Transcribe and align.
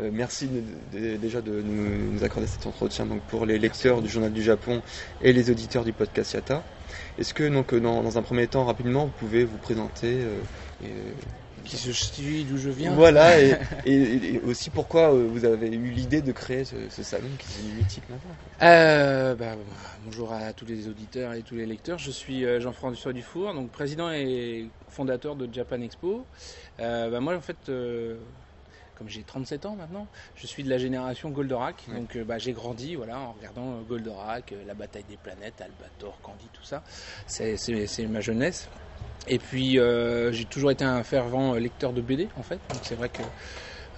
Euh, 0.00 0.10
merci 0.12 0.46
de- 0.48 0.98
de- 0.98 1.16
déjà 1.16 1.40
de 1.40 1.60
nous, 1.62 2.12
nous 2.12 2.24
accorder 2.24 2.46
cet 2.46 2.66
entretien 2.66 3.06
donc, 3.06 3.20
pour 3.22 3.46
les 3.46 3.58
lecteurs 3.58 4.00
du 4.02 4.08
Journal 4.08 4.32
du 4.32 4.42
Japon 4.42 4.82
et 5.22 5.32
les 5.32 5.50
auditeurs 5.50 5.84
du 5.84 5.92
podcast 5.92 6.32
Yata. 6.34 6.62
Est-ce 7.18 7.34
que 7.34 7.48
donc, 7.48 7.74
dans, 7.74 8.02
dans 8.02 8.16
un 8.18 8.22
premier 8.22 8.46
temps, 8.46 8.64
rapidement, 8.64 9.06
vous 9.06 9.12
pouvez 9.18 9.44
vous 9.44 9.58
présenter 9.58 10.06
euh, 10.22 10.38
et, 10.82 10.86
euh, 10.86 11.12
Qui 11.64 11.76
je 11.76 11.90
suis, 11.90 12.44
d'où 12.44 12.56
je 12.56 12.70
viens. 12.70 12.94
Voilà, 12.94 13.40
et, 13.42 13.56
et- 13.86 14.34
et 14.34 14.40
aussi 14.46 14.70
pourquoi 14.70 15.10
vous 15.10 15.44
avez 15.44 15.68
eu 15.68 15.90
l'idée 15.90 16.22
de 16.22 16.30
créer 16.32 16.64
ce, 16.64 16.76
ce 16.88 17.02
salon 17.02 17.28
qui 17.38 17.48
est 17.68 17.72
mythique 17.82 18.04
maintenant. 18.08 18.36
Euh, 18.62 19.34
bah, 19.34 19.56
bonjour 20.04 20.32
à 20.32 20.52
tous 20.52 20.64
les 20.66 20.88
auditeurs 20.88 21.32
et 21.34 21.42
tous 21.42 21.56
les 21.56 21.66
lecteurs. 21.66 21.98
Je 21.98 22.10
suis 22.12 22.44
Jean-François 22.60 23.12
Dufour, 23.12 23.52
donc 23.54 23.70
président 23.70 24.10
et 24.12 24.70
fondateur 24.88 25.34
de 25.36 25.52
Japan 25.52 25.80
Expo. 25.80 26.24
Euh, 26.80 27.10
bah, 27.10 27.20
moi, 27.20 27.34
en 27.36 27.40
fait, 27.40 27.56
euh, 27.68 28.16
comme 28.98 29.08
j'ai 29.08 29.22
37 29.22 29.64
ans 29.64 29.76
maintenant, 29.76 30.08
je 30.34 30.46
suis 30.46 30.64
de 30.64 30.68
la 30.68 30.78
génération 30.78 31.30
Goldorak. 31.30 31.84
Ouais. 31.88 31.94
Donc, 31.94 32.16
euh, 32.16 32.24
bah, 32.24 32.38
j'ai 32.38 32.52
grandi, 32.52 32.96
voilà, 32.96 33.18
en 33.20 33.32
regardant 33.32 33.78
euh, 33.78 33.82
Goldorak, 33.82 34.52
euh, 34.52 34.64
la 34.66 34.74
bataille 34.74 35.04
des 35.04 35.16
planètes, 35.16 35.60
Albator, 35.60 36.20
Candy, 36.20 36.48
tout 36.52 36.64
ça. 36.64 36.82
C'est, 37.26 37.56
ma 38.08 38.20
jeunesse. 38.20 38.68
Et 39.28 39.38
puis, 39.38 39.78
euh, 39.78 40.32
j'ai 40.32 40.44
toujours 40.46 40.70
été 40.70 40.84
un 40.84 41.02
fervent 41.04 41.54
lecteur 41.54 41.92
de 41.92 42.00
BD, 42.00 42.28
en 42.36 42.42
fait. 42.42 42.60
Donc, 42.72 42.80
c'est 42.82 42.94
vrai 42.96 43.08
que 43.08 43.22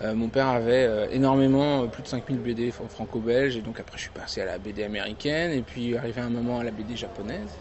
euh, 0.03 0.15
mon 0.15 0.28
père 0.28 0.48
avait 0.48 0.84
euh, 0.84 1.09
énormément, 1.11 1.87
plus 1.89 2.03
de 2.03 2.09
5000 2.09 2.39
BD 2.39 2.71
fran- 2.71 2.89
franco-belges, 2.89 3.56
et 3.56 3.61
donc 3.62 3.78
après 3.81 3.98
je 3.98 4.05
suis 4.05 4.11
passé 4.12 4.41
à 4.41 4.47
la 4.47 4.59
BD 4.59 4.83
américaine, 4.83 5.51
et 5.53 5.61
puis 5.61 5.95
arrivé 5.95 6.23
un 6.23 6.31
moment 6.31 6.59
à 6.59 6.65
la 6.65 6.71
BD 6.71 6.97
japonaise, 6.97 7.53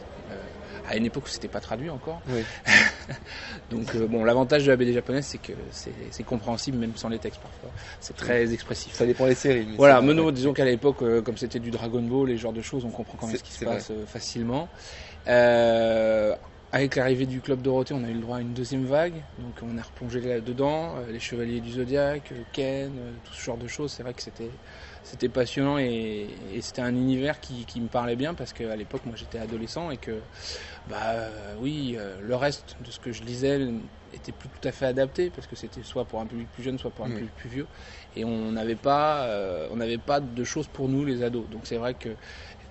à 0.90 0.98
une 0.98 1.06
époque 1.06 1.26
où 1.26 1.30
c'était 1.30 1.48
pas 1.48 1.60
traduit 1.60 1.90
encore. 1.90 2.20
Oui. 2.30 2.44
Donc 3.70 3.96
euh, 3.96 4.08
bon, 4.08 4.24
l'avantage 4.24 4.66
de 4.66 4.72
la 4.72 4.76
BD 4.76 4.92
japonaise, 4.94 5.26
c'est 5.26 5.38
que 5.38 5.54
c'est 5.72 6.24
compréhensible 6.24 6.78
même 6.78 6.96
sans 6.96 7.10
les 7.10 7.20
textes 7.20 7.42
parfois. 7.42 7.70
C'est 8.00 8.16
très 8.16 8.52
expressif. 8.52 8.94
Ça 8.94 9.06
dépend 9.06 9.28
des 9.28 9.36
séries. 9.36 9.68
Voilà, 9.78 10.02
ouais. 10.02 10.32
disons 10.32 10.54
qu'à 10.54 10.66
l'époque, 10.66 11.04
euh, 11.04 11.22
comme 11.22 11.38
c'était 11.38 11.60
du 11.60 11.70
Dragon 11.70 12.02
Ball, 12.02 12.30
les 12.30 12.38
genres 12.38 12.54
de 12.54 12.62
choses, 12.62 12.86
on 12.86 12.90
comprend 12.90 13.18
quand 13.20 13.28
même 13.28 13.38
ce 13.38 13.44
qui 13.44 13.52
se 13.52 13.64
passe 13.64 13.92
euh, 13.92 14.06
facilement. 14.06 14.68
Avec 16.72 16.96
l'arrivée 16.96 17.26
du 17.26 17.42
Club 17.42 17.64
Dorothée, 17.64 17.96
on 17.96 18.04
a 18.04 18.10
eu 18.10 18.14
le 18.14 18.20
droit 18.20 18.38
à 18.38 18.42
une 18.42 18.54
deuxième 18.54 18.86
vague, 18.86 19.16
donc 19.40 19.56
on 19.64 19.76
est 19.76 19.82
replongé 19.82 20.22
là-dedans, 20.22 20.98
les 21.10 21.20
Chevaliers 21.20 21.62
du 21.62 21.72
Zodiaque, 21.72 22.32
Ken, 22.54 22.92
tout 23.24 23.34
ce 23.34 23.44
genre 23.44 23.58
de 23.58 23.66
choses, 23.66 23.92
c'est 23.92 24.04
vrai 24.04 24.14
que 24.14 24.22
c'était 24.22 24.52
c'était 25.10 25.30
passionnant 25.30 25.80
et, 25.80 25.86
et 25.88 26.62
c'était 26.62 26.82
un 26.82 26.96
univers 26.96 27.40
qui, 27.40 27.66
qui 27.66 27.82
me 27.82 27.88
parlait 27.90 28.16
bien 28.16 28.36
parce 28.36 28.54
qu'à 28.54 28.76
l'époque, 28.76 29.06
moi 29.06 29.16
j'étais 29.16 29.40
adolescent 29.40 29.90
et 29.92 29.98
que, 29.98 30.22
bah 30.88 31.12
euh, 31.14 31.56
oui, 31.58 31.96
euh, 31.98 32.20
le 32.22 32.36
reste 32.36 32.76
de 32.82 32.92
ce 32.92 33.00
que 33.00 33.12
je 33.12 33.24
lisais 33.24 33.60
était 34.12 34.32
plus 34.32 34.50
tout 34.50 34.68
à 34.68 34.72
fait 34.72 34.86
adapté 34.86 35.30
parce 35.30 35.48
que 35.48 35.56
c'était 35.56 35.84
soit 35.84 36.08
pour 36.08 36.20
un 36.22 36.28
public 36.28 36.52
plus 36.52 36.64
jeune, 36.64 36.78
soit 36.80 36.92
pour 36.92 37.06
un 37.06 37.10
Oui. 37.10 37.16
public 37.16 37.36
plus 37.36 37.50
vieux 37.50 37.68
et 38.16 38.26
on 38.26 38.52
n'avait 38.52 38.76
pas, 38.76 39.26
euh, 39.28 39.68
on 39.72 39.78
n'avait 39.78 39.98
pas 40.00 40.20
de 40.20 40.44
choses 40.44 40.68
pour 40.68 40.90
nous 40.90 41.06
les 41.06 41.24
ados. 41.24 41.50
Donc 41.50 41.68
c'est 41.68 41.78
vrai 41.78 41.96
que 41.96 42.18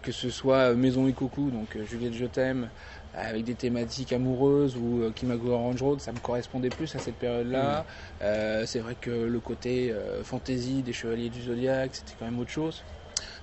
que 0.03 0.13
ce 0.13 0.31
soit 0.31 0.75
Maison 0.75 1.07
Ikoku, 1.09 1.51
donc 1.51 1.77
euh, 1.77 1.85
Juliette 1.85 2.15
Je 2.15 2.27
t'aime, 2.27 2.71
avec 3.19 3.45
des 3.45 3.55
thématiques 3.55 4.13
amoureuses 4.13 4.77
ou 4.77 5.03
euh, 5.03 5.11
Kimago 5.13 5.51
Orange 5.51 5.83
Road, 5.83 6.01
ça 6.01 6.13
me 6.13 6.19
correspondait 6.19 6.71
plus 6.71 6.95
à 6.95 6.99
cette 6.99 7.17
période-là. 7.17 7.85
Euh, 8.23 8.65
c'est 8.67 8.81
vrai 8.81 8.95
que 9.01 9.11
le 9.11 9.41
côté 9.41 9.91
euh, 9.91 10.23
fantasy 10.25 10.83
des 10.83 10.93
Chevaliers 10.93 11.29
du 11.29 11.43
Zodiaque, 11.43 11.91
c'était 11.95 12.15
quand 12.19 12.25
même 12.27 12.39
autre 12.39 12.51
chose. 12.51 12.83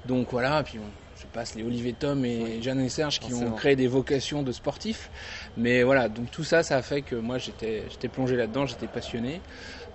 Donc 0.05 0.27
voilà, 0.31 0.63
puis 0.63 0.77
bon, 0.77 0.85
je 1.19 1.25
passe 1.27 1.55
les 1.55 1.63
Olivier 1.63 1.93
Tom 1.93 2.23
et 2.25 2.41
Oui. 2.43 2.63
Jeanne 2.63 2.79
et 2.79 2.89
Serge 2.89 3.19
qui 3.19 3.33
ont 3.33 3.51
créé 3.51 3.75
des 3.75 3.87
vocations 3.87 4.43
de 4.43 4.51
sportifs. 4.51 5.09
Mais 5.57 5.83
voilà, 5.83 6.07
donc 6.09 6.31
tout 6.31 6.43
ça, 6.43 6.63
ça 6.63 6.77
a 6.77 6.81
fait 6.81 7.01
que 7.01 7.15
moi 7.15 7.37
j'étais 7.39 7.83
j'étais 7.89 8.07
plongé 8.07 8.35
là-dedans, 8.35 8.65
j'étais 8.65 8.87
passionné. 8.87 9.41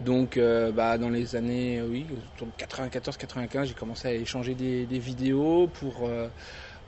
Donc 0.00 0.36
euh, 0.36 0.72
bah, 0.72 0.98
dans 0.98 1.10
les 1.10 1.36
années, 1.36 1.80
oui, 1.82 2.06
autour 2.34 2.48
de 2.48 2.52
94-95, 2.52 3.66
j'ai 3.66 3.74
commencé 3.74 4.08
à 4.08 4.12
échanger 4.12 4.54
des, 4.54 4.86
des 4.86 4.98
vidéos 4.98 5.68
pour, 5.68 6.06
euh, 6.08 6.28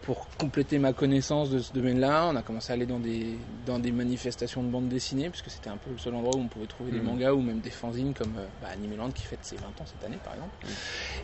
pour 0.03 0.27
compléter 0.37 0.79
ma 0.79 0.93
connaissance 0.93 1.51
de 1.51 1.61
ce 1.61 1.73
domaine-là. 1.73 2.29
On 2.33 2.37
a 2.37 2.43
commencé 2.43 2.73
à 2.73 2.75
aller 2.75 2.87
dans 2.87 2.99
des, 2.99 3.39
dans 3.65 3.79
des 3.79 3.93
manifestations 3.93 4.63
de 4.65 4.69
bande 4.69 4.89
dessinée, 4.89 5.31
puisque 5.31 5.49
c'était 5.51 5.71
un 5.71 5.77
peu 5.77 5.91
le 5.91 5.99
seul 5.99 6.15
endroit 6.15 6.35
où 6.35 6.41
on 6.41 6.49
pouvait 6.49 6.67
trouver 6.67 6.91
des 6.91 6.99
Mhm. 6.99 7.05
mangas 7.05 7.33
ou 7.33 7.41
même 7.41 7.61
des 7.61 7.71
fanzines 7.71 8.13
comme 8.13 8.37
euh, 8.37 8.47
bah, 8.61 8.69
Animeland 8.73 9.11
qui 9.13 9.25
fête 9.25 9.45
ses 9.45 9.57
20 9.57 9.81
ans 9.81 9.87
cette 9.87 10.05
année 10.05 10.19
par 10.23 10.35
exemple. 10.35 10.57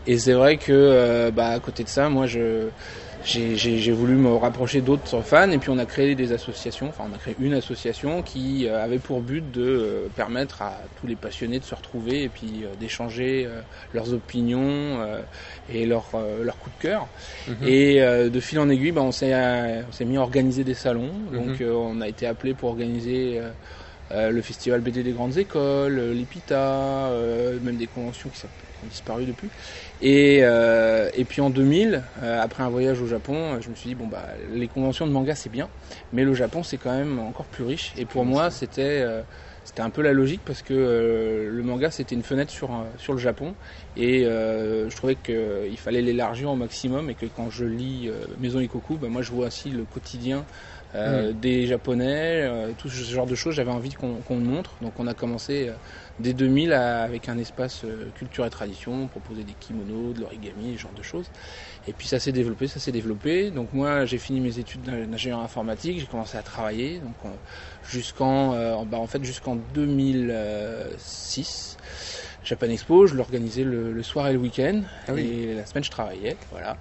Et 0.07 0.19
c'est 0.19 0.33
vrai 0.33 0.59
que 0.59 0.73
euh, 0.73 1.31
bah, 1.33 1.49
à 1.49 1.61
côté 1.61 1.83
de 1.83 1.89
ça, 1.89 2.09
moi 2.09 2.27
je 2.27 2.71
j'ai- 3.23 3.93
voulu 3.93 4.15
me 4.15 4.35
rapprocher 4.35 4.81
d'autres 4.81 5.23
fans 5.23 5.51
et 5.51 5.59
puis 5.59 5.71
on 5.71 5.79
a 5.79 5.87
créé 5.87 6.15
des 6.15 6.33
associations, 6.33 6.89
enfin 6.89 7.05
on 7.09 7.13
a 7.13 7.19
créé 7.19 7.35
une 7.39 7.53
association 7.55 8.23
qui 8.23 8.67
euh, 8.67 8.83
avait 8.83 8.99
pour 8.99 9.23
but 9.23 9.51
de 9.51 9.63
euh, 9.63 10.09
permettre 10.09 10.63
à 10.63 10.83
tous 10.95 11.07
les 11.07 11.17
passionnés 11.17 11.59
de 11.59 11.65
se 11.65 11.75
retrouver 11.75 12.23
et 12.23 12.29
puis 12.29 12.65
euh, 12.65 12.75
d'échanger 12.77 13.49
leurs 13.93 14.13
opinions 14.13 14.99
et 15.69 15.87
leurs 15.87 16.11
leurs 16.43 16.59
coups 16.59 16.77
de 16.77 16.83
cœur. 16.83 17.09
Mhm. 17.49 17.67
Et 17.67 18.01
de 18.31 18.41
fil 18.41 18.59
en 18.59 18.69
aiguille, 18.69 18.93
bah, 18.93 19.03
on 19.03 19.13
s'est 19.13 19.35
mis 20.05 20.17
à 20.17 20.21
organiser 20.21 20.65
des 20.65 20.75
salons. 20.75 21.13
Donc 21.33 21.61
Mhm. 21.61 21.63
euh, 21.63 21.73
on 21.75 22.01
a 22.01 22.09
été 22.09 22.27
appelé 22.27 22.55
pour 22.55 22.71
organiser 22.71 23.41
euh, 24.11 24.31
le 24.31 24.41
festival 24.43 24.81
BD 24.81 25.03
des 25.03 25.13
grandes 25.13 25.37
écoles, 25.37 25.99
euh, 25.99 26.15
l'IPITA, 26.15 27.11
euh, 27.11 27.61
même 27.61 27.77
des 27.77 27.87
conventions 27.89 28.31
qui, 28.31 28.41
qui 28.41 28.47
ont 28.83 28.87
disparu 28.87 29.27
depuis. 29.27 29.51
Et, 30.01 30.41
euh, 30.43 31.11
et 31.15 31.25
puis 31.25 31.41
en 31.41 31.51
2000, 31.51 32.03
euh, 32.23 32.41
après 32.41 32.63
un 32.63 32.69
voyage 32.69 33.01
au 33.03 33.07
Japon, 33.07 33.55
euh, 33.55 33.61
je 33.61 33.69
me 33.69 33.75
suis 33.75 33.89
dit 33.89 33.95
bon 33.97 34.07
bah 34.07 34.27
les 34.49 34.69
conventions 34.69 35.07
de 35.07 35.13
manga 35.13 35.35
c'est 35.35 35.49
bien, 35.49 35.69
mais 36.13 36.23
le 36.25 36.35
Japon 36.35 36.63
c'est 36.63 36.79
quand 36.79 36.97
même 36.97 37.19
encore 37.19 37.47
plus 37.47 37.65
riche. 37.65 37.95
Et 37.97 38.05
pour 38.07 38.25
moi 38.25 38.51
c'était 38.51 39.01
euh, 39.03 39.23
c'était 39.65 39.83
un 39.83 39.91
peu 39.91 40.03
la 40.03 40.13
logique 40.13 40.43
parce 40.45 40.63
que 40.63 40.73
euh, 40.73 41.51
le 41.51 41.63
manga 41.65 41.91
c'était 41.91 42.15
une 42.15 42.23
fenêtre 42.23 42.53
sur 42.53 42.71
sur 42.97 43.13
le 43.13 43.19
Japon 43.19 43.55
et 43.97 44.25
euh, 44.25 44.89
je 44.89 44.97
trouvais 44.97 45.17
qu'il 45.17 45.79
fallait 45.79 46.03
l'élargir 46.03 46.51
au 46.51 46.57
maximum 46.57 47.11
et 47.11 47.15
que 47.15 47.27
quand 47.27 47.51
je 47.51 47.65
lis 47.65 48.09
euh, 48.09 48.25
Maison 48.39 48.61
Ikoku, 48.61 48.99
bah, 48.99 49.09
moi 49.09 49.23
je 49.23 49.33
vois 49.33 49.49
aussi 49.49 49.71
le 49.71 49.85
quotidien 49.85 50.47
euh, 50.95 51.33
des 51.33 51.67
Japonais, 51.67 52.43
euh, 52.43 52.73
tout 52.79 52.89
ce 52.89 53.03
genre 53.03 53.27
de 53.27 53.35
choses. 53.35 53.55
J'avais 53.55 53.71
envie 53.71 53.93
qu'on 53.93 54.23
qu'on 54.23 54.37
le 54.39 54.45
montre, 54.45 54.77
donc 54.81 54.99
on 54.99 55.07
a 55.07 55.15
commencé 55.15 55.69
euh, 55.69 55.73
dès 56.19 56.35
2000 56.35 56.73
à- 56.73 57.03
avec 57.03 57.29
un 57.29 57.39
espace 57.39 57.85
euh, 57.85 58.11
culture 58.13 58.45
et 58.47 58.51
tradition, 58.51 59.09
proposer 59.09 59.45
des 59.45 59.55
kimonos, 59.55 60.15
de 60.15 60.21
l'origami, 60.21 60.75
ce 60.75 60.79
genre 60.83 60.93
de 60.95 61.03
choses. 61.03 61.31
Et 61.87 61.95
puis 61.95 62.09
ça 62.09 62.19
s'est 62.21 62.33
développé, 62.33 62.67
ça 62.69 62.81
s'est 62.81 62.93
développé. 62.93 63.51
Donc 63.53 63.73
moi 63.73 64.07
j'ai 64.07 64.19
fini 64.19 64.41
mes 64.41 64.59
études 64.59 64.83
d'ing- 64.83 65.07
d'ingénieur 65.07 65.41
informatique, 65.41 66.01
j'ai 66.01 66.07
commencé 66.09 66.37
à 66.39 66.43
travailler, 66.45 67.01
donc 67.01 67.17
jusqu'en 67.83 68.55
euh, 68.55 68.85
bah, 68.87 68.99
en 68.99 69.07
fait 69.07 69.23
jusqu'en 69.25 69.57
2006. 69.57 71.78
Japan 72.49 72.69
Expo, 72.71 73.07
je 73.07 73.15
l'organisais 73.15 73.63
le, 73.63 73.93
le 73.93 74.03
soir 74.03 74.29
et 74.29 74.33
le 74.33 74.39
week-end, 74.39 74.81
Ah 75.07 75.13
oui. 75.15 75.29
et 75.51 75.55
la 75.55 75.67
semaine 75.67 75.85
je 75.85 75.91
travaillais, 75.91 76.35
voilà. 76.51 76.79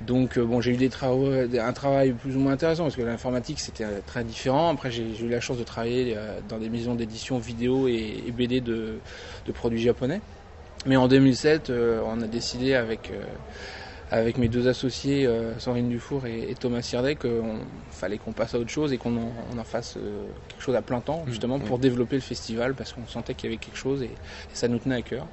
Donc 0.00 0.38
euh, 0.38 0.44
bon, 0.46 0.62
j'ai 0.62 0.72
eu 0.72 0.76
des 0.78 0.88
travaux, 0.88 1.30
un 1.30 1.72
travail 1.74 2.12
plus 2.12 2.36
ou 2.36 2.40
moins 2.40 2.52
intéressant 2.52 2.84
parce 2.84 2.96
que 2.96 3.02
l'informatique 3.02 3.60
c'était 3.60 3.84
euh, 3.84 4.00
très 4.06 4.24
différent. 4.24 4.70
Après 4.72 4.90
j'ai 4.90 5.04
eu 5.20 5.28
la 5.28 5.40
chance 5.40 5.58
de 5.58 5.64
travailler 5.64 6.14
euh, 6.16 6.40
dans 6.48 6.56
des 6.56 6.70
maisons 6.70 6.94
d'édition 6.94 7.38
vidéo 7.38 7.86
et, 7.86 8.24
et 8.26 8.30
BD 8.30 8.62
de, 8.62 8.94
de 9.46 9.52
produits 9.52 9.82
japonais. 9.82 10.22
Mais 10.86 10.96
en 10.96 11.08
2007, 11.08 11.68
euh, 11.68 12.00
on 12.06 12.22
a 12.22 12.26
décidé 12.26 12.72
avec 12.72 13.12
avec 14.12 14.38
mes 14.38 14.48
deux 14.48 14.66
associés, 14.66 15.26
euh, 15.26 15.56
Sandrine 15.58 15.88
Dufour 15.88 16.26
et, 16.26 16.50
et 16.50 16.54
Thomas 16.54 16.82
Sirdek, 16.82 17.20
qu'il 17.20 17.30
fallait 17.92 18.18
qu'on 18.18 18.32
passe 18.32 18.54
à 18.54 18.58
autre 18.58 18.70
chose 18.70 18.92
et 18.92 18.98
qu'on 18.98 19.16
en, 19.16 19.32
on 19.54 19.58
en 19.58 19.64
fasse 19.64 19.96
euh, 19.96 20.24
quelque 20.48 20.62
chose 20.62 20.74
à 20.74 20.82
plein 20.82 21.00
temps, 21.00 21.24
justement, 21.28 21.58
Mmh, 21.58 21.62
pour 21.62 21.78
développer 21.78 22.16
le 22.16 22.22
festival, 22.22 22.74
parce 22.74 22.92
qu'on 22.92 23.06
sentait 23.06 23.34
qu'il 23.34 23.50
y 23.50 23.52
avait 23.52 23.60
quelque 23.62 23.76
chose 23.78 24.02
et, 24.02 24.06
et 24.06 24.54
ça 24.54 24.68
nous 24.68 24.78
tenait 24.78 24.96
à 24.96 25.02
cœur. 25.02 25.26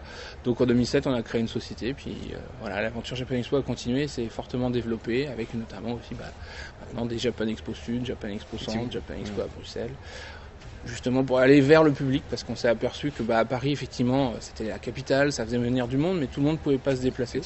Donc 0.43 0.61
en 0.61 0.65
2007, 0.65 1.07
on 1.07 1.13
a 1.13 1.21
créé 1.23 1.41
une 1.41 1.47
société, 1.47 1.93
puis 1.93 2.15
euh, 2.33 2.37
voilà, 2.61 2.81
l'aventure 2.81 3.15
Japan 3.15 3.35
Expo 3.35 3.57
a 3.57 3.61
continué, 3.63 4.07
s'est 4.07 4.27
fortement 4.27 4.69
développée, 4.69 5.27
avec 5.27 5.53
notamment 5.53 5.93
aussi 5.93 6.13
bah, 6.15 6.25
maintenant 6.81 7.05
des 7.05 7.17
Japan 7.17 7.47
Expo 7.47 7.73
Sud, 7.73 8.05
Japan 8.05 8.29
Expo 8.29 8.57
Centre. 8.57 8.91
Japan 8.91 9.13
Expo 9.19 9.41
à 9.41 9.47
Bruxelles. 9.47 9.91
justement 10.85 11.23
pour 11.23 11.39
aller 11.39 11.61
vers 11.61 11.83
le 11.83 11.91
public 11.91 12.23
parce 12.29 12.43
qu'on 12.43 12.55
s'est 12.55 12.67
aperçu 12.69 13.11
que 13.11 13.23
bah, 13.23 13.39
à 13.39 13.45
Paris 13.45 13.71
effectivement 13.71 14.33
c'était 14.39 14.65
la 14.69 14.79
capitale, 14.79 15.31
ça 15.31 15.45
faisait 15.45 15.57
venir 15.57 15.87
du 15.87 15.97
monde 15.97 16.19
mais 16.19 16.27
tout 16.27 16.39
le 16.39 16.45
monde 16.45 16.57
ne 16.57 16.61
pouvait 16.61 16.77
pas 16.77 16.95
se 16.95 17.01
déplacer. 17.01 17.41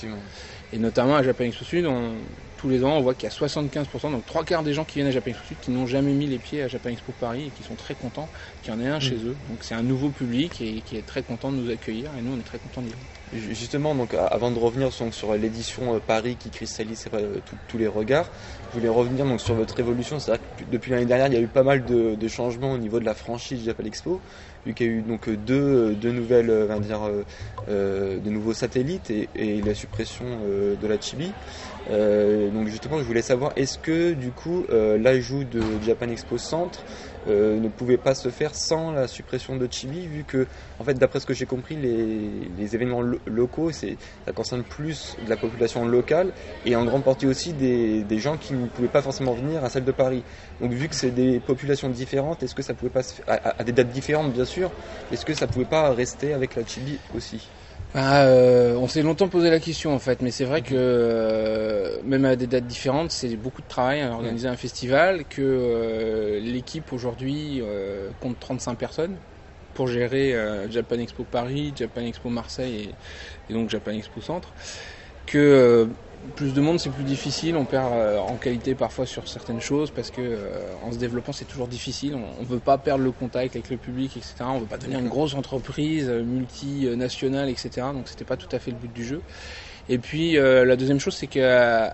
Et 0.73 0.77
notamment 0.77 1.15
à 1.15 1.23
Japan 1.23 1.45
Expo 1.45 1.65
Sud, 1.65 1.85
on, 1.85 2.13
tous 2.57 2.69
les 2.69 2.83
ans 2.83 2.95
on 2.97 3.01
voit 3.01 3.13
qu'il 3.13 3.27
y 3.27 3.31
a 3.31 3.35
75%, 3.35 4.11
donc 4.11 4.25
trois 4.25 4.43
quarts 4.43 4.63
des 4.63 4.73
gens 4.73 4.85
qui 4.85 4.95
viennent 4.95 5.07
à 5.07 5.11
Japan 5.11 5.31
Expo 5.31 5.45
Sud 5.47 5.57
qui 5.61 5.71
n'ont 5.71 5.87
jamais 5.87 6.13
mis 6.13 6.27
les 6.27 6.37
pieds 6.37 6.63
à 6.63 6.67
Japan 6.67 6.89
Expo 6.89 7.11
Paris 7.19 7.45
et 7.47 7.49
qui 7.49 7.63
sont 7.63 7.75
très 7.75 7.95
contents 7.95 8.29
qu'il 8.63 8.73
y 8.73 8.75
en 8.75 8.79
ait 8.79 8.87
un 8.87 8.99
chez 8.99 9.15
mm. 9.15 9.27
eux. 9.27 9.35
Donc 9.49 9.59
c'est 9.61 9.75
un 9.75 9.83
nouveau 9.83 10.09
public 10.09 10.61
et 10.61 10.81
qui 10.81 10.97
est 10.97 11.05
très 11.05 11.23
content 11.23 11.51
de 11.51 11.57
nous 11.57 11.71
accueillir 11.71 12.11
et 12.17 12.21
nous 12.21 12.33
on 12.33 12.39
est 12.39 12.43
très 12.43 12.59
contents 12.59 12.81
d'y 12.81 12.89
aller. 12.89 13.43
Justement, 13.53 13.95
donc 13.95 14.13
avant 14.13 14.51
de 14.51 14.59
revenir 14.59 14.91
sur, 14.91 15.33
l'édition 15.35 15.95
euh, 15.95 15.99
Paris 15.99 16.35
qui 16.37 16.49
cristallise 16.49 17.05
euh, 17.13 17.37
tous 17.69 17.77
les 17.77 17.87
regards, 17.87 18.29
je 18.69 18.79
voulais 18.79 18.89
revenir 18.89 19.25
donc 19.25 19.39
sur 19.39 19.55
votre 19.55 19.79
évolution. 19.79 20.19
C'est 20.19 20.31
vrai 20.31 20.39
que 20.57 20.65
depuis 20.69 20.91
l'année 20.91 21.05
dernière, 21.05 21.27
il 21.27 21.33
y 21.33 21.37
a 21.37 21.41
eu 21.41 21.47
pas 21.47 21.63
mal 21.63 21.85
de, 21.85 22.15
de 22.15 22.27
changements 22.27 22.73
au 22.73 22.77
niveau 22.77 22.99
de 22.99 23.05
la 23.05 23.13
franchise 23.13 23.63
Japan 23.63 23.85
Expo 23.85 24.21
vu 24.65 24.73
qu'il 24.73 24.85
y 24.87 24.89
a 24.89 24.93
eu 24.93 25.03
donc 25.03 25.29
deux, 25.29 25.95
deux 25.95 26.11
nouvelles, 26.11 26.49
euh, 26.49 26.79
dire, 26.79 27.03
euh, 27.03 27.23
euh, 27.67 28.19
de 28.19 28.29
nouveaux 28.29 28.53
satellites 28.53 29.09
et, 29.09 29.31
et 29.57 29.61
la 29.61 29.73
suppression 29.75 30.41
de 30.45 30.87
la 30.87 30.99
Chibi. 30.99 31.37
Donc 31.89 32.67
justement, 32.67 32.99
je 32.99 33.03
voulais 33.03 33.21
savoir, 33.21 33.51
est-ce 33.55 33.77
que 33.77 34.13
du 34.13 34.31
coup 34.31 34.65
l'ajout 34.69 35.43
de 35.43 35.61
Japan 35.83 36.09
Expo 36.09 36.37
Centre 36.37 36.83
euh, 37.27 37.59
ne 37.59 37.69
pouvait 37.69 37.97
pas 37.97 38.15
se 38.15 38.29
faire 38.29 38.55
sans 38.55 38.91
la 38.91 39.07
suppression 39.07 39.55
de 39.55 39.67
Chibi, 39.71 40.07
vu 40.07 40.23
que, 40.23 40.47
en 40.79 40.83
fait, 40.83 40.95
d'après 40.95 41.19
ce 41.19 41.27
que 41.27 41.35
j'ai 41.35 41.45
compris, 41.45 41.75
les, 41.75 42.75
événements 42.75 43.01
locaux, 43.27 43.71
c'est, 43.71 43.97
ça 44.25 44.31
concerne 44.31 44.63
plus 44.63 45.15
de 45.23 45.29
la 45.29 45.37
population 45.37 45.85
locale 45.85 46.31
et 46.65 46.75
en 46.75 46.85
grande 46.85 47.03
partie 47.03 47.27
aussi 47.27 47.53
des, 47.53 48.03
des, 48.03 48.19
gens 48.19 48.37
qui 48.37 48.53
ne 48.53 48.65
pouvaient 48.67 48.87
pas 48.87 49.01
forcément 49.01 49.33
venir 49.33 49.63
à 49.63 49.69
celle 49.69 49.83
de 49.83 49.91
Paris. 49.91 50.23
Donc, 50.61 50.71
vu 50.71 50.87
que 50.87 50.95
c'est 50.95 51.11
des 51.11 51.39
populations 51.39 51.89
différentes, 51.89 52.41
est-ce 52.41 52.55
que 52.55 52.63
ça 52.63 52.73
pouvait 52.73 52.91
pas 52.91 53.03
se 53.03 53.15
faire, 53.15 53.25
à, 53.27 53.59
à, 53.59 53.63
des 53.63 53.71
dates 53.71 53.89
différentes, 53.89 54.31
bien 54.31 54.45
sûr, 54.45 54.71
est-ce 55.11 55.25
que 55.25 55.33
ça 55.33 55.47
pouvait 55.47 55.65
pas 55.65 55.91
rester 55.93 56.33
avec 56.33 56.55
la 56.55 56.65
Chibi 56.65 56.97
aussi? 57.15 57.47
Bah, 57.93 58.25
euh, 58.25 58.75
on 58.75 58.87
s'est 58.87 59.01
longtemps 59.01 59.27
posé 59.27 59.49
la 59.49 59.59
question 59.59 59.93
en 59.93 59.99
fait, 59.99 60.21
mais 60.21 60.31
c'est 60.31 60.45
vrai 60.45 60.61
que 60.61 60.73
euh, 60.73 62.01
même 62.03 62.23
à 62.23 62.37
des 62.37 62.47
dates 62.47 62.65
différentes, 62.65 63.11
c'est 63.11 63.35
beaucoup 63.35 63.61
de 63.61 63.67
travail 63.67 64.01
à 64.01 64.11
organiser 64.11 64.47
un 64.47 64.55
festival, 64.55 65.25
que 65.25 65.41
euh, 65.41 66.39
l'équipe 66.39 66.93
aujourd'hui 66.93 67.61
compte 68.21 68.39
35 68.39 68.75
personnes 68.75 69.19
pour 69.73 69.87
gérer 69.87 70.33
Japan 70.69 70.99
Expo 70.99 71.25
Paris, 71.25 71.73
Japan 71.75 72.01
Expo 72.01 72.29
Marseille 72.29 72.75
et, 72.75 72.95
et 73.49 73.53
donc 73.53 73.69
Japan 73.69 73.91
Expo 73.91 74.21
Centre, 74.21 74.53
que 75.25 75.89
plus 76.35 76.53
de 76.53 76.61
monde, 76.61 76.79
c'est 76.79 76.89
plus 76.89 77.03
difficile. 77.03 77.55
On 77.55 77.65
perd 77.65 77.93
euh, 77.93 78.17
en 78.19 78.35
qualité 78.35 78.75
parfois 78.75 79.05
sur 79.05 79.27
certaines 79.27 79.61
choses 79.61 79.91
parce 79.91 80.11
que 80.11 80.21
euh, 80.21 80.73
en 80.83 80.91
se 80.91 80.97
développant, 80.97 81.31
c'est 81.31 81.45
toujours 81.45 81.67
difficile. 81.67 82.15
On 82.15 82.41
ne 82.41 82.47
veut 82.47 82.59
pas 82.59 82.77
perdre 82.77 83.03
le 83.03 83.11
contact 83.11 83.55
avec 83.55 83.69
le 83.69 83.77
public, 83.77 84.17
etc. 84.17 84.35
On 84.41 84.59
veut 84.59 84.65
pas 84.65 84.77
devenir 84.77 84.99
une 84.99 85.09
grosse 85.09 85.33
entreprise 85.33 86.07
euh, 86.09 86.23
multinationale, 86.23 87.49
etc. 87.49 87.87
Donc 87.93 88.07
c'était 88.07 88.25
pas 88.25 88.37
tout 88.37 88.53
à 88.55 88.59
fait 88.59 88.71
le 88.71 88.77
but 88.77 88.93
du 88.93 89.05
jeu. 89.05 89.21
Et 89.89 89.97
puis 89.97 90.33
la 90.33 90.75
deuxième 90.75 90.99
chose, 90.99 91.15
c'est 91.15 91.27
qu'à 91.27 91.87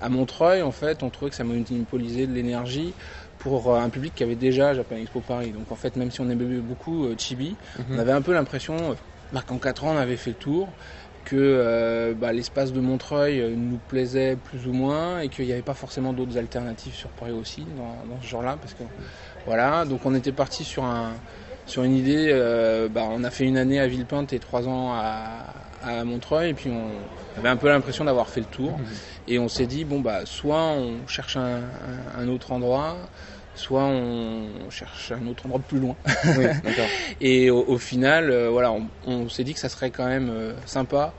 à, 0.00 0.08
Montreuil, 0.08 0.60
en 0.60 0.72
fait, 0.72 1.02
on 1.02 1.08
trouvait 1.08 1.30
que 1.30 1.36
ça 1.36 1.44
monopolisait 1.44 2.26
de 2.26 2.34
l'énergie 2.34 2.92
pour 3.38 3.74
un 3.76 3.88
public 3.88 4.12
qui 4.14 4.24
avait 4.24 4.34
déjà 4.34 4.74
Japan 4.74 4.96
Expo 4.96 5.20
Paris. 5.20 5.52
Donc 5.52 5.70
en 5.70 5.76
fait, 5.76 5.96
même 5.96 6.10
si 6.10 6.20
on 6.20 6.28
aimait 6.28 6.58
beaucoup 6.58 7.06
Chibi, 7.16 7.54
mhm. 7.78 7.84
on 7.92 7.98
avait 8.00 8.12
un 8.12 8.20
peu 8.20 8.34
l'impression 8.34 8.96
bah, 9.32 9.42
qu'en 9.46 9.58
4 9.58 9.84
ans, 9.84 9.94
on 9.94 9.98
avait 9.98 10.16
fait 10.16 10.30
le 10.30 10.36
tour 10.36 10.68
que 11.28 11.36
euh, 11.36 12.14
bah, 12.14 12.32
l'espace 12.32 12.72
de 12.72 12.80
Montreuil 12.80 13.40
euh, 13.40 13.54
nous 13.54 13.78
plaisait 13.88 14.36
plus 14.36 14.66
ou 14.66 14.72
moins 14.72 15.20
et 15.20 15.28
qu'il 15.28 15.44
n'y 15.44 15.52
avait 15.52 15.60
pas 15.60 15.74
forcément 15.74 16.14
d'autres 16.14 16.38
alternatives 16.38 16.94
sur 16.94 17.10
Paris 17.10 17.32
aussi 17.32 17.66
dans, 17.76 18.18
ce 18.22 18.26
genre-là 18.26 18.56
parce 18.58 18.72
que 18.72 18.82
voilà 19.44 19.84
donc 19.84 20.06
on 20.06 20.14
était 20.14 20.32
parti 20.32 20.64
sur 20.64 20.84
un 20.84 21.12
sur 21.66 21.84
une 21.84 21.94
idée 21.94 22.30
euh, 22.30 22.88
bah, 22.88 23.02
on 23.10 23.24
a 23.24 23.30
fait 23.30 23.44
une 23.44 23.58
année 23.58 23.78
à 23.78 23.86
Villepinte 23.86 24.32
et 24.32 24.38
trois 24.38 24.66
ans 24.66 24.94
à, 24.94 25.54
Montreuil 26.04 26.50
et 26.50 26.54
puis 26.54 26.70
on 26.70 27.38
avait 27.38 27.48
un 27.48 27.56
peu 27.56 27.68
l'impression 27.68 28.04
d'avoir 28.04 28.28
fait 28.28 28.40
le 28.40 28.46
tour 28.46 28.72
mmh. 28.72 28.82
et 29.28 29.38
on 29.38 29.48
s'est 29.48 29.66
dit 29.66 29.84
bon 29.84 30.00
bah 30.00 30.26
soit 30.26 30.72
on 30.72 31.06
cherche 31.06 31.36
un 31.36 32.28
autre 32.28 32.52
endroit 32.52 32.96
soit 33.58 33.84
on 33.84 34.70
cherche 34.70 35.12
un 35.12 35.26
autre 35.26 35.44
endroit 35.46 35.60
plus 35.60 35.80
loin. 35.80 35.96
et 37.20 37.50
au, 37.50 37.78
final, 37.78 38.30
euh, 38.30 38.48
voilà, 38.50 38.72
on, 39.06 39.28
s'est 39.28 39.44
dit 39.44 39.52
que 39.52 39.60
ça 39.60 39.68
serait 39.68 39.90
quand 39.90 40.06
même 40.06 40.30
euh, 40.30 40.52
sympa 40.64 41.12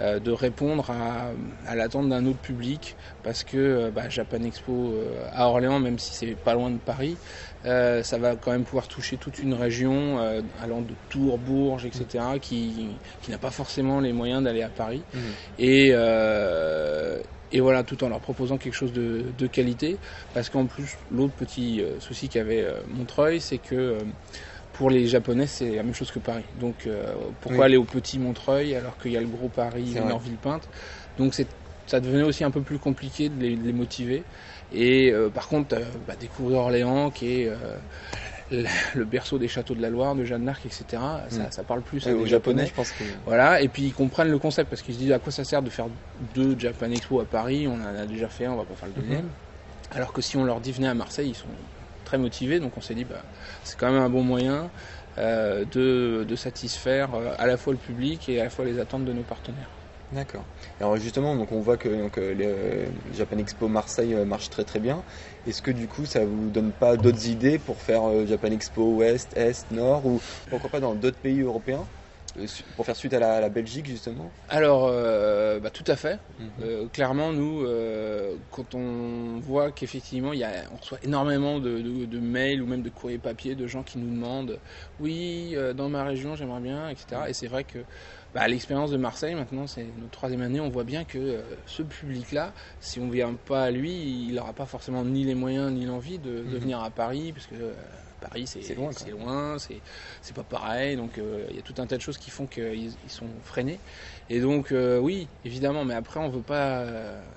euh, 0.00 0.18
de 0.18 0.32
répondre 0.32 0.90
à, 0.90 1.74
l'attente 1.74 2.08
d'un 2.08 2.24
autre 2.26 2.38
public 2.38 2.96
parce 3.22 3.44
que 3.44 3.90
bah, 3.90 4.08
Japan 4.08 4.42
Expo 4.42 4.94
à 5.32 5.46
Orléans, 5.48 5.78
même 5.78 5.98
si 5.98 6.14
c'est 6.14 6.34
pas 6.34 6.54
loin 6.54 6.70
de 6.70 6.78
Paris, 6.78 7.16
ça 7.64 8.18
va 8.18 8.34
quand 8.34 8.50
même 8.50 8.64
pouvoir 8.64 8.88
toucher 8.88 9.16
toute 9.16 9.38
une 9.38 9.54
région 9.54 10.18
allant 10.60 10.80
de 10.80 10.94
Tours, 11.10 11.38
Bourges, 11.38 11.84
etc., 11.84 12.24
qui, 12.40 12.88
qui 13.22 13.30
n'a 13.30 13.38
pas 13.38 13.50
forcément 13.50 14.00
les 14.00 14.12
moyens 14.12 14.42
d'aller 14.42 14.62
à 14.62 14.68
Paris. 14.68 15.02
Mmh. 15.14 15.18
Et, 15.60 15.94
et 17.52 17.60
voilà, 17.60 17.82
tout 17.82 18.02
en 18.02 18.08
leur 18.08 18.20
proposant 18.20 18.56
quelque 18.56 18.74
chose 18.74 18.92
de, 18.92 19.24
de 19.36 19.46
qualité. 19.46 19.98
Parce 20.34 20.48
qu'en 20.48 20.66
plus, 20.66 20.96
l'autre 21.10 21.34
petit 21.34 21.82
euh, 21.82 22.00
souci 22.00 22.28
qu'avait 22.28 22.62
euh, 22.62 22.80
Montreuil, 22.88 23.40
c'est 23.40 23.58
que 23.58 23.74
euh, 23.74 23.98
pour 24.72 24.88
les 24.88 25.06
Japonais, 25.06 25.46
c'est 25.46 25.76
la 25.76 25.82
même 25.82 25.94
chose 25.94 26.10
que 26.10 26.18
Paris. 26.18 26.44
Donc 26.58 26.88
pourquoi 27.42 27.66
aller 27.66 27.76
au 27.76 27.84
petit 27.84 28.18
Montreuil 28.18 28.74
alors 28.74 28.96
qu'il 28.96 29.12
y 29.12 29.18
a 29.18 29.20
le 29.20 29.26
gros 29.26 29.48
Paris, 29.48 29.94
Nord-Villepinte 29.94 30.66
Donc 31.18 31.34
ça 31.86 32.00
devenait 32.00 32.22
aussi 32.22 32.42
un 32.42 32.50
peu 32.50 32.62
plus 32.62 32.78
compliqué 32.78 33.28
de 33.28 33.38
les, 33.38 33.54
de 33.54 33.62
les 33.62 33.74
motiver. 33.74 34.22
Et 34.72 35.12
par 35.34 35.48
contre, 35.48 35.76
bah, 36.08 36.14
découvrir 36.18 36.60
Orléans, 36.60 37.10
qui 37.10 37.42
est 37.42 37.52
le 38.94 39.04
berceau 39.04 39.38
des 39.38 39.48
châteaux 39.48 39.74
de 39.74 39.82
la 39.82 39.90
Loire, 39.90 40.14
de 40.14 40.24
Jeanne 40.24 40.44
d'Arc, 40.44 40.64
etc. 40.66 40.84
Ça, 41.28 41.38
mm. 41.38 41.46
ça, 41.50 41.62
parle 41.62 41.82
plus 41.82 42.06
aux 42.06 42.26
Japonais. 42.26 42.66
je 42.66 42.74
pense 42.74 42.92
que... 42.92 43.04
Voilà, 43.26 43.60
et 43.60 43.68
puis 43.68 43.84
ils 43.84 43.94
comprennent 43.94 44.30
le 44.30 44.38
concept 44.38 44.70
parce 44.70 44.82
qu'ils 44.82 44.94
se 44.94 44.98
disent 44.98 45.12
à 45.12 45.18
quoi 45.18 45.32
ça 45.32 45.44
sert 45.44 45.62
de 45.62 45.70
faire 45.70 45.86
deux 46.34 46.56
Japan 46.58 46.90
Expo 46.90 47.20
à 47.20 47.24
Paris, 47.24 47.66
on 47.66 47.74
en 47.74 48.00
a 48.00 48.06
déjà 48.06 48.28
fait 48.28 48.46
un, 48.46 48.52
on 48.52 48.56
va 48.56 48.64
pas 48.64 48.74
faire 48.74 48.88
le 48.94 49.02
deuxième. 49.02 49.24
Mm-hmm. 49.24 49.96
Alors 49.96 50.12
que 50.12 50.22
si 50.22 50.36
on 50.36 50.44
leur 50.44 50.60
dit 50.60 50.72
venez 50.72 50.88
à 50.88 50.94
Marseille, 50.94 51.28
ils 51.28 51.34
sont 51.34 51.46
très 52.04 52.18
motivés, 52.18 52.60
donc 52.60 52.72
on 52.76 52.80
s'est 52.80 52.94
dit 52.94 53.04
bah, 53.04 53.22
c'est 53.64 53.78
quand 53.78 53.90
même 53.90 54.02
un 54.02 54.08
bon 54.08 54.22
moyen 54.22 54.70
euh, 55.18 55.64
de, 55.70 56.24
de, 56.24 56.36
satisfaire 56.36 57.10
euh, 57.14 57.34
à 57.38 57.46
la 57.46 57.58
fois 57.58 57.74
le 57.74 57.78
public 57.78 58.30
et 58.30 58.40
à 58.40 58.44
la 58.44 58.50
fois 58.50 58.64
les 58.64 58.78
attentes 58.78 59.04
de 59.04 59.12
nos 59.12 59.22
partenaires. 59.22 59.68
D'accord. 60.12 60.44
Alors 60.80 60.96
justement, 60.96 61.36
donc 61.36 61.52
on 61.52 61.60
voit 61.60 61.76
que 61.76 61.88
donc, 61.88 62.16
euh, 62.16 62.34
le 62.34 63.14
Japan 63.16 63.38
Expo 63.38 63.68
Marseille 63.68 64.14
marche 64.26 64.48
très 64.48 64.64
très 64.64 64.78
bien. 64.78 65.02
Est-ce 65.46 65.60
que 65.62 65.70
du 65.70 65.88
coup 65.88 66.06
ça 66.06 66.24
vous 66.24 66.50
donne 66.50 66.72
pas 66.72 66.96
d'autres 66.96 67.26
idées 67.26 67.58
pour 67.58 67.80
faire 67.80 68.04
euh, 68.04 68.26
Japan 68.26 68.48
Expo 68.48 68.94
Ouest, 68.96 69.36
Est, 69.36 69.70
Nord 69.72 70.06
ou 70.06 70.20
pourquoi 70.48 70.70
pas 70.70 70.80
dans 70.80 70.94
d'autres 70.94 71.18
pays 71.18 71.40
européens 71.40 71.84
euh, 72.38 72.46
pour 72.76 72.86
faire 72.86 72.96
suite 72.96 73.12
à 73.12 73.18
la, 73.18 73.48
Belgique 73.48 73.86
justement? 73.86 74.32
Alors, 74.48 74.86
euh, 74.86 75.58
bah, 75.58 75.70
tout 75.70 75.84
à 75.86 75.96
fait. 75.96 76.18
Mhm. 76.38 76.88
clairement, 76.90 77.32
nous, 77.32 77.66
quand 78.50 78.74
on 78.74 79.40
voit 79.40 79.72
qu'effectivement, 79.72 80.30
on 80.30 80.76
reçoit 80.76 80.98
énormément 81.02 81.58
de, 81.58 82.18
mails 82.18 82.62
ou 82.62 82.66
même 82.66 82.82
de 82.82 82.88
courriers 82.88 83.18
papier 83.18 83.54
de 83.54 83.66
gens 83.66 83.82
qui 83.82 83.98
nous 83.98 84.10
demandent, 84.10 84.60
oui, 84.98 85.56
dans 85.74 85.88
ma 85.88 86.04
région, 86.04 86.36
j'aimerais 86.36 86.60
bien, 86.60 86.88
etc. 86.88 87.28
Et 87.28 87.34
c'est 87.34 87.48
vrai 87.48 87.64
que 87.64 87.84
bah, 88.34 88.48
l'expérience 88.48 88.90
de 88.90 88.96
Marseille, 88.96 89.34
maintenant, 89.34 89.66
c'est 89.66 89.84
notre 89.98 90.10
troisième 90.10 90.40
année, 90.40 90.60
on 90.60 90.70
voit 90.70 90.84
bien 90.84 91.04
que 91.04 91.18
euh, 91.18 91.42
ce 91.66 91.82
public-là, 91.82 92.52
si 92.80 92.98
on 92.98 93.06
ne 93.06 93.12
vient 93.12 93.34
pas 93.34 93.64
à 93.64 93.70
lui, 93.70 93.92
il 94.28 94.34
n'aura 94.34 94.54
pas 94.54 94.66
forcément 94.66 95.04
ni 95.04 95.24
les 95.24 95.34
moyens 95.34 95.70
ni 95.70 95.84
l'envie 95.84 96.18
de, 96.18 96.30
de, 96.30 96.42
mhm. 96.42 96.58
venir 96.58 96.82
à 96.82 96.90
Paris, 96.90 97.32
parce 97.32 97.46
que 97.46 97.54
euh, 97.54 97.72
Paris, 98.22 98.46
c'est 98.46 98.74
loin, 98.74 98.90
c'est 98.92 99.10
loin, 99.10 99.56
c'est 99.58 100.34
pas 100.34 100.44
pareil. 100.44 100.96
Donc 100.96 101.18
euh, 101.18 101.46
il 101.50 101.56
y 101.56 101.58
a 101.58 101.62
tout 101.62 101.74
un 101.78 101.86
tas 101.86 101.96
de 101.96 102.02
choses 102.02 102.18
qui 102.18 102.30
font 102.30 102.46
qu'ils 102.46 102.92
sont 103.08 103.26
freinés. 103.42 103.78
Et 104.30 104.40
donc 104.40 104.72
euh, 104.72 104.98
oui, 104.98 105.26
évidemment, 105.44 105.84
mais 105.84 105.94
après 105.94 106.20
on 106.20 106.28
veut 106.28 106.40
pas. 106.40 106.86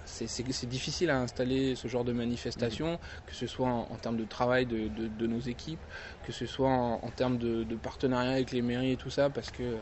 c'est 0.06 0.70
difficile 0.70 1.10
à 1.10 1.20
installer 1.20 1.76
ce 1.76 1.88
genre 1.88 2.04
de 2.04 2.14
manifestation, 2.14 3.00
que 3.26 3.36
ce 3.36 3.48
soit 3.48 3.68
en, 3.68 3.96
termes 4.02 4.18
de 4.18 4.26
travail 4.26 4.66
de, 4.66 4.88
de, 4.88 5.28
nos 5.28 5.40
équipes, 5.40 5.80
que 6.26 6.32
ce 6.32 6.46
soit 6.46 6.70
en, 6.70 7.12
termes 7.16 7.38
de, 7.38 7.64
de, 7.64 7.76
partenariat 7.76 8.32
avec 8.32 8.52
les 8.52 8.62
mairies 8.62 8.94
et 8.94 8.98
tout 8.98 9.10
ça, 9.10 9.30
parce 9.30 9.52
que 9.52 9.64
euh, 9.64 9.78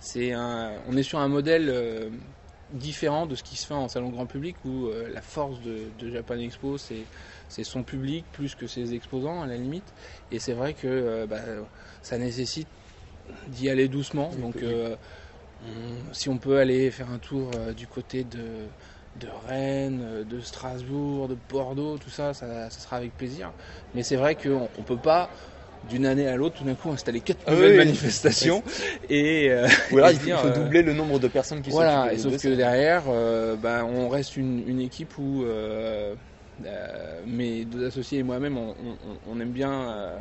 c'est 0.00 0.32
un, 0.32 0.72
on 0.88 0.96
est 0.96 1.02
sur 1.02 1.18
un 1.18 1.28
modèle 1.28 2.10
différent 2.72 3.26
de 3.26 3.34
ce 3.34 3.42
qui 3.42 3.56
se 3.56 3.66
fait 3.66 3.74
en 3.74 3.88
salon 3.88 4.10
grand 4.10 4.26
public 4.26 4.56
où 4.64 4.88
la 5.12 5.22
force 5.22 5.58
de, 5.62 6.10
Japan 6.10 6.36
Expo 6.36 6.76
c'est 6.76 7.04
c'est 7.48 7.64
son 7.64 7.82
public 7.82 8.24
plus 8.32 8.54
que 8.54 8.66
ses 8.66 8.94
exposants 8.94 9.42
à 9.42 9.46
la 9.46 9.56
limite. 9.56 9.92
Et 10.30 10.38
c'est 10.38 10.52
vrai 10.52 10.74
que 10.74 10.86
euh, 10.86 11.26
bah, 11.26 11.40
ça 12.02 12.18
nécessite 12.18 12.68
d'y 13.48 13.68
aller 13.68 13.88
doucement. 13.88 14.30
Donc 14.40 14.56
euh, 14.62 14.96
si 16.12 16.28
on 16.28 16.38
peut 16.38 16.58
aller 16.58 16.90
faire 16.90 17.10
un 17.10 17.18
tour 17.18 17.50
euh, 17.56 17.72
du 17.72 17.86
côté 17.86 18.24
de, 18.24 18.66
de 19.20 19.28
Rennes, 19.46 20.24
de 20.28 20.40
Strasbourg, 20.40 21.28
de 21.28 21.36
Bordeaux, 21.48 21.98
tout 21.98 22.10
ça, 22.10 22.34
ça, 22.34 22.70
sera 22.70 22.96
avec 22.96 23.16
plaisir. 23.16 23.52
Mais 23.94 24.02
c'est 24.02 24.16
vrai 24.16 24.34
qu'on 24.34 24.68
ne 24.78 24.84
peut 24.84 24.96
pas 24.96 25.30
d'une 25.90 26.06
année 26.06 26.26
à 26.26 26.36
l'autre, 26.36 26.56
tout 26.58 26.64
d'un 26.64 26.74
coup, 26.74 26.90
installer 26.90 27.20
quatre 27.20 27.40
ah 27.46 27.52
nouvelles 27.52 27.76
manifestations. 27.76 28.62
Et, 29.10 29.50
Ou 29.92 29.98
alors, 29.98 30.10
il 30.10 30.18
faut, 30.18 30.50
doubler 30.50 30.82
le 30.82 30.92
nombre 30.92 31.18
de 31.18 31.28
personnes 31.28 31.62
qui 31.62 31.70
voilà, 31.70 32.02
Voilà, 32.02 32.18
sauf 32.18 32.40
que 32.40 32.48
derrière, 32.48 33.04
bah, 33.56 33.84
on 33.84 34.08
reste 34.08 34.36
une, 34.36 34.68
une 34.68 34.80
équipe 34.80 35.16
où 35.18 35.44
Euh, 36.66 37.20
mes 37.26 37.64
deux 37.64 37.86
associés 37.86 38.18
et 38.18 38.22
moi-même, 38.22 38.58
on, 38.58 38.74
on, 39.28 39.40
aime 39.40 39.52
bien 39.52 39.70
euh, 39.70 40.16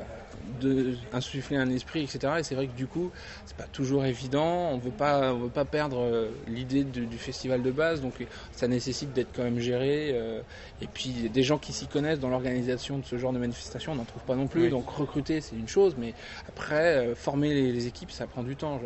de, 0.62 0.94
insuffler 1.12 1.58
un 1.58 1.70
esprit, 1.70 2.04
etc. 2.04 2.34
Et 2.40 2.44
c'est 2.44 2.54
vrai 2.54 2.68
que 2.68 2.76
du 2.76 2.86
coup, 2.86 3.12
c'est 3.46 3.58
pas 3.58 3.66
toujours 3.66 4.06
évident. 4.06 4.70
On 4.72 4.78
veut 4.78 4.92
pas, 4.92 5.34
on 5.34 5.40
veut 5.40 5.50
pas 5.50 5.66
perdre 5.66 6.00
euh, 6.00 6.30
l'idée 6.48 6.84
du 6.84 7.18
festival 7.18 7.64
de 7.64 7.72
base, 7.72 8.02
donc 8.02 8.14
ça 8.52 8.68
nécessite 8.68 9.14
d'être 9.14 9.30
quand 9.36 9.44
même 9.44 9.60
géré. 9.60 10.10
et 10.82 10.88
puis 10.94 11.30
des 11.30 11.44
gens 11.44 11.58
qui 11.58 11.74
s'y 11.74 11.88
connaissent 11.88 12.20
dans 12.20 12.30
l'organisation 12.30 13.00
de 13.00 13.06
ce 13.06 13.18
genre 13.18 13.34
de 13.34 13.40
manifestation, 13.40 13.94
on 13.94 13.96
n'en 13.96 14.06
trouve 14.06 14.24
pas 14.24 14.36
non 14.36 14.48
plus. 14.48 14.70
Donc 14.70 14.90
recruter, 14.90 15.42
c'est 15.42 15.56
une 15.56 15.68
chose, 15.68 15.96
mais 15.98 16.14
après 16.48 17.16
former 17.16 17.54
les, 17.54 17.72
les, 17.72 17.88
équipes, 17.88 18.12
ça 18.12 18.28
prend 18.28 18.44
du 18.44 18.56
temps. 18.56 18.80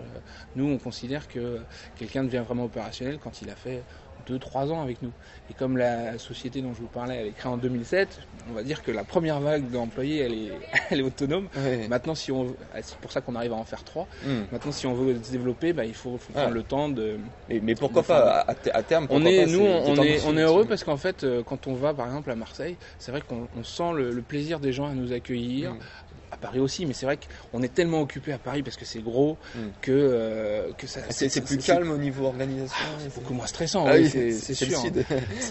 Nous, 0.55 0.65
on 0.65 0.77
considère 0.77 1.27
que 1.27 1.59
quelqu'un 1.97 2.23
devient 2.23 2.43
vraiment 2.45 2.65
opérationnel 2.65 3.19
quand 3.21 3.41
il 3.41 3.49
a 3.49 3.55
fait 3.55 3.83
2-3 4.29 4.71
ans 4.71 4.81
avec 4.81 5.01
nous. 5.01 5.11
Et 5.49 5.53
comme 5.53 5.77
la 5.77 6.17
société 6.17 6.61
dont 6.61 6.73
je 6.73 6.81
vous 6.81 6.87
parlais, 6.87 7.15
elle 7.15 7.27
est 7.27 7.31
créée 7.31 7.51
en 7.51 7.57
2007, 7.57 8.19
on 8.49 8.53
va 8.53 8.63
dire 8.63 8.83
que 8.83 8.91
la 8.91 9.03
première 9.03 9.39
vague 9.39 9.69
d'employés, 9.69 10.19
elle 10.19 10.33
est, 10.33 10.51
elle 10.89 10.99
est 10.99 11.03
autonome. 11.03 11.47
Maintenant, 11.89 12.15
si 12.15 12.31
on, 12.31 12.55
c'est 12.81 12.97
pour 12.97 13.11
ça 13.11 13.21
qu'on 13.21 13.35
arrive 13.35 13.53
à 13.53 13.55
en 13.55 13.63
faire 13.63 13.83
3. 13.83 14.07
Hmm. 14.25 14.41
Maintenant, 14.51 14.71
si 14.71 14.87
on 14.87 14.93
veut 14.93 15.15
se 15.21 15.31
développer, 15.31 15.73
bah, 15.73 15.85
il 15.85 15.93
faut, 15.93 16.17
prendre 16.33 16.47
ah. 16.47 16.49
le 16.49 16.63
temps 16.63 16.89
de. 16.89 17.17
Mais, 17.49 17.75
pourquoi 17.75 18.03
pas 18.03 18.45
à, 18.47 18.83
terme 18.83 19.07
On 19.09 19.25
est, 19.25 19.45
nous, 19.45 19.61
on, 19.61 19.95
est, 20.01 20.25
on 20.25 20.37
est 20.37 20.41
heureux 20.41 20.65
parce 20.65 20.83
qu'en 20.83 20.97
fait, 20.97 21.23
euh, 21.23 21.43
quand 21.43 21.67
on 21.67 21.73
va, 21.73 21.93
par 21.93 22.05
exemple, 22.05 22.31
à 22.31 22.35
Marseille, 22.35 22.77
c'est 22.99 23.11
vrai 23.11 23.21
qu'on 23.21 23.47
sent 23.63 23.93
le, 23.95 24.21
plaisir 24.21 24.59
des 24.59 24.71
gens 24.71 24.85
à 24.85 24.93
nous 24.93 25.13
accueillir, 25.13 25.73
hmm. 25.73 25.79
Paris 26.41 26.59
aussi, 26.59 26.85
mais 26.85 26.93
c'est 26.93 27.05
vrai 27.05 27.17
qu'on 27.51 27.61
est 27.61 27.73
tellement 27.73 28.01
occupé 28.01 28.33
à 28.33 28.37
Paris 28.37 28.63
parce 28.63 28.75
que 28.75 28.85
c'est 28.85 28.99
gros 28.99 29.37
hmm. 29.55 29.59
que, 29.81 29.91
euh, 29.91 30.71
que 30.77 30.87
ça. 30.87 31.01
C'est 31.09 31.41
plus 31.41 31.57
calme 31.57 31.91
au 31.91 31.97
niveau 31.97 32.25
organisation. 32.25 32.75
Ah, 32.79 32.97
c'est 32.99 33.13
beaucoup 33.13 33.33
moins 33.33 33.47
stressant, 33.47 33.85
ah 33.87 33.93
oui, 33.95 34.09
c'est 34.09 34.53
sûr. 34.53 34.67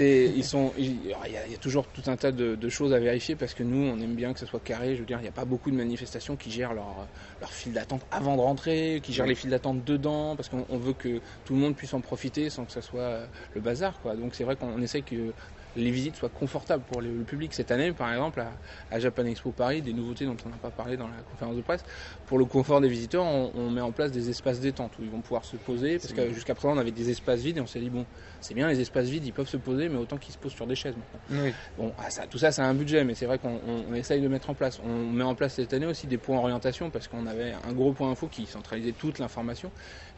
ils 0.01 0.45
sont, 0.45 0.73
il 0.77 1.07
y, 1.07 1.15
a, 1.15 1.59
toujours 1.61 1.87
tout 1.87 2.03
un 2.07 2.17
tas 2.17 2.33
de, 2.33 2.69
choses 2.69 2.93
à 2.93 2.99
vérifier 2.99 3.37
parce 3.37 3.55
que 3.55 3.63
nous, 3.63 3.89
on 3.89 3.99
aime 4.01 4.15
bien 4.15 4.33
que 4.33 4.41
ce 4.41 4.47
soit 4.47 4.61
carré. 4.61 4.95
Je 4.95 5.01
veux 5.01 5.07
dire, 5.07 5.19
il 5.19 5.23
n'y 5.23 5.29
a 5.29 5.33
pas 5.33 5.45
beaucoup 5.45 5.71
de 5.71 5.77
manifestations 5.77 6.37
qui 6.37 6.51
gèrent 6.51 6.75
leur, 6.75 7.07
leur 7.41 7.53
file 7.53 7.73
d'attente 7.73 8.03
avant 8.11 8.37
de 8.37 8.43
rentrer, 8.43 9.01
qui 9.03 9.13
gèrent 9.13 9.27
les 9.27 9.35
files 9.35 9.51
d'attente 9.51 9.85
dedans, 9.85 10.37
parce 10.37 10.49
qu'on 10.49 10.79
veut 10.79 10.93
que 10.93 11.21
tout 11.45 11.55
le 11.55 11.61
monde 11.61 11.77
puisse 11.77 11.95
en 11.95 12.01
profiter 12.01 12.51
sans 12.51 12.65
que 12.65 12.73
ça 12.73 12.83
soit 12.83 13.21
le 13.55 13.61
bazar, 13.61 14.01
quoi. 14.01 14.17
Donc 14.17 14.35
c'est 14.35 14.45
vrai 14.45 14.57
qu'on 14.57 14.81
essaie 14.83 15.03
que 15.03 15.33
les 15.77 15.91
visites 15.91 16.17
soient 16.17 16.29
confortables 16.29 16.85
pour 16.85 17.01
le 17.01 17.25
public. 17.25 17.55
Cette 17.55 17.71
année, 17.71 17.93
par 17.93 18.11
exemple, 18.13 18.43
à, 18.91 18.99
Japan 18.99 19.25
Expo 19.25 19.53
Paris, 19.53 19.83
des 19.83 19.93
nouveautés 19.93 20.27
dont 20.27 20.37
on 20.45 20.49
n'a 20.49 20.57
pas 20.57 20.71
parlé 20.71 20.97
dans 20.97 21.09
la 21.09 21.23
conférence 21.31 21.57
de 21.57 21.63
presse, 21.63 21.83
pour 22.27 22.39
le 22.39 22.45
confort 22.45 22.81
des 22.81 22.89
visiteurs, 22.89 23.25
on, 23.25 23.71
met 23.71 23.81
en 23.81 23.93
place 23.93 24.11
des 24.11 24.31
espaces 24.31 24.61
détente 24.61 24.99
où 24.99 25.03
ils 25.03 25.11
vont 25.11 25.21
pouvoir 25.21 25.45
se 25.45 25.57
poser, 25.57 25.99
parce 25.99 26.13
que 26.13 26.33
jusqu'à 26.33 26.55
présent, 26.55 26.75
on 26.75 26.79
avait 26.79 26.91
des 26.91 27.11
espaces 27.11 27.41
vides 27.41 27.59
et 27.59 27.61
on 27.61 27.67
s'est 27.67 27.81
dit, 27.81 27.91
bon, 27.91 28.05
c'est 28.41 28.55
bien 28.55 28.69
les 28.69 28.81
espaces 28.81 29.09
vides, 29.09 29.25
ils 29.25 29.33
peuvent 29.33 29.49
se 29.49 29.57
poser, 29.57 29.89
mais 29.89 29.99
autant 29.99 30.17
qu'ils 30.17 30.35
se 30.35 30.39
posent 30.39 30.53
sur 30.53 30.67
des 30.67 30.75
chaises 30.75 30.95
maintenant. 30.97 31.53
Bon, 31.79 31.93
ah, 31.99 32.11
ça, 32.11 32.27
tout 32.27 32.39
ça, 32.39 32.51
c'est 32.51 32.63
un 32.63 32.75
budget, 32.75 33.05
mais 33.05 33.15
c'est 33.15 33.27
vrai 33.27 33.39
qu'on 33.39 33.95
essaye 33.95 34.21
de 34.21 34.29
mettre 34.29 34.51
en 34.51 34.55
place. 34.55 34.81
On 34.85 35.11
met 35.11 35.25
en 35.25 35.35
place 35.35 35.55
cette 35.55 35.73
année 35.73 35.87
aussi 35.87 36.07
des 36.07 36.19
points 36.19 36.39
orientation, 36.39 36.91
parce 36.91 37.09
qu'on 37.09 37.27
avait 37.27 37.55
un 37.65 37.73
gros 37.73 37.93
point 37.93 38.11
info 38.11 38.29
qui 38.29 38.47
centralisait 38.47 38.93
toute 38.93 39.19
l'information. 39.19 39.71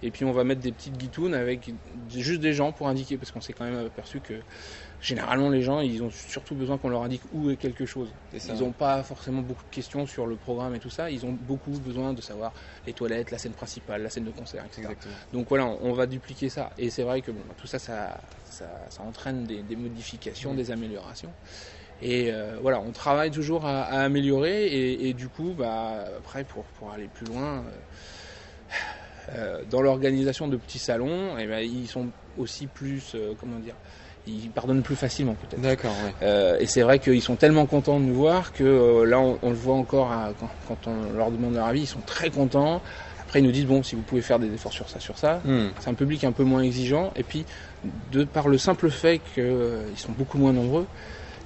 Et 0.03 0.11
puis 0.11 0.25
on 0.25 0.33
va 0.33 0.45
mettre 0.45 0.61
des 0.61 0.73
petites 0.73 0.97
guitounes 0.97 1.35
avec 1.35 1.71
juste 2.09 2.41
des 2.41 2.53
gens 2.53 2.73
pour 2.73 2.89
indiquer, 2.89 3.19
parce 3.19 3.31
qu'on 3.31 3.41
s'est 3.41 3.53
quand 3.53 3.65
même 3.65 3.87
aperçu 3.87 4.21
que 4.21 4.35
généralement 5.03 5.51
les 5.51 5.63
gens 5.63 5.81
ils 5.81 6.03
ont 6.03 6.11
surtout 6.11 6.55
besoin 6.55 6.79
qu'on 6.79 6.89
leur 6.89 7.03
indique 7.03 7.23
où 7.35 7.51
est 7.51 7.57
quelque 7.57 7.85
chose. 7.85 8.09
ils 8.33 8.55
n'ont 8.55 8.73
pas 8.73 9.03
forcément 9.03 9.43
beaucoup 9.43 9.65
de 9.65 9.75
questions 9.75 10.07
sur 10.07 10.27
le 10.27 10.37
programme 10.37 10.75
et 10.75 10.79
tout 10.79 10.91
ça, 10.91 11.11
ils 11.11 11.27
ont 11.27 11.33
beaucoup 11.33 11.73
besoin 11.73 12.13
de 12.13 12.23
savoir 12.23 12.53
les 12.87 12.93
toilettes, 12.93 13.31
la 13.31 13.39
scène 13.39 13.53
principale, 13.53 14.03
la 14.03 14.11
scène 14.11 14.25
de 14.25 14.31
concert, 14.31 14.65
etc. 14.65 14.89
Donc 15.33 15.49
voilà, 15.49 15.67
on, 15.67 15.93
va 15.93 16.07
dupliquer 16.07 16.49
ça. 16.49 16.71
Et 16.79 16.89
c'est 16.89 17.03
vrai 17.03 17.21
que 17.21 17.31
bon, 17.31 17.41
tout 17.59 17.67
ça, 17.67 17.79
ça, 17.79 18.21
ça, 18.49 19.03
entraîne 19.03 19.45
des, 19.45 19.77
modifications, 19.77 20.53
mmh. 20.53 20.57
des 20.57 20.71
améliorations. 20.71 21.33
Et 22.03 22.33
euh, 22.33 22.57
voilà, 22.61 22.81
on 22.81 22.91
travaille 22.91 23.31
toujours 23.31 23.65
à, 23.65 23.85
améliorer 23.85 24.67
et, 25.07 25.15
du 25.15 25.29
coup, 25.29 25.55
bah, 25.57 26.05
après 26.19 26.45
pour, 26.45 26.65
pour 26.65 26.91
aller 26.93 27.09
plus 27.13 27.27
loin. 27.27 27.59
Euh, 27.59 27.71
euh, 29.35 29.63
dans 29.71 29.83
l'organisation 29.83 30.49
de 30.49 30.57
petits 30.57 30.81
salons, 30.81 31.39
eh 31.39 31.47
ben, 31.47 31.61
ils 31.61 31.87
sont 31.87 32.09
aussi 32.37 32.67
plus, 32.67 33.15
comment 33.39 33.61
dire, 33.61 33.77
ils 34.27 34.51
pardonnent 34.51 34.83
plus 34.83 34.97
facilement 34.97 35.35
peut-être. 35.35 35.61
D'accord. 35.61 35.95
Euh, 36.23 36.57
et 36.61 36.67
c'est 36.67 36.83
vrai 36.83 36.99
qu'ils 36.99 37.23
sont 37.23 37.37
tellement 37.37 37.67
contents 37.67 37.99
de 37.99 38.05
nous 38.05 38.15
voir 38.15 38.53
que 38.53 38.65
euh, 38.65 39.05
là 39.05 39.19
on, 39.19 39.51
le 39.51 39.57
voit 39.57 39.75
encore 39.75 40.11
quand, 40.69 40.77
on 40.87 41.17
leur 41.17 41.31
demande 41.31 41.55
leur 41.55 41.67
avis, 41.67 41.83
ils 41.83 41.87
sont 41.87 42.01
très 42.07 42.31
contents. 42.31 42.81
Après 43.21 43.41
ils 43.41 43.45
nous 43.45 43.53
disent 43.53 43.67
bon 43.67 43.83
si 43.83 43.95
vous 43.95 44.03
pouvez 44.03 44.23
faire 44.23 44.39
des 44.39 44.53
efforts 44.53 44.73
sur 44.73 44.89
ça, 44.89 45.01
sur 45.01 45.19
ça. 45.19 45.41
Hmm. 45.45 45.69
C'est 45.81 45.91
un 45.91 45.95
public 45.95 46.25
un 46.25 46.33
peu 46.33 46.45
moins 46.45 46.63
exigeant 46.63 47.13
et 47.17 47.23
puis 47.23 47.45
de 48.13 48.25
par 48.25 48.49
le 48.49 48.59
simple 48.59 48.91
fait 48.91 49.21
qu'ils 49.35 49.43
euh, 49.43 49.97
sont 49.97 50.13
beaucoup 50.13 50.39
moins 50.39 50.53
nombreux. 50.53 50.87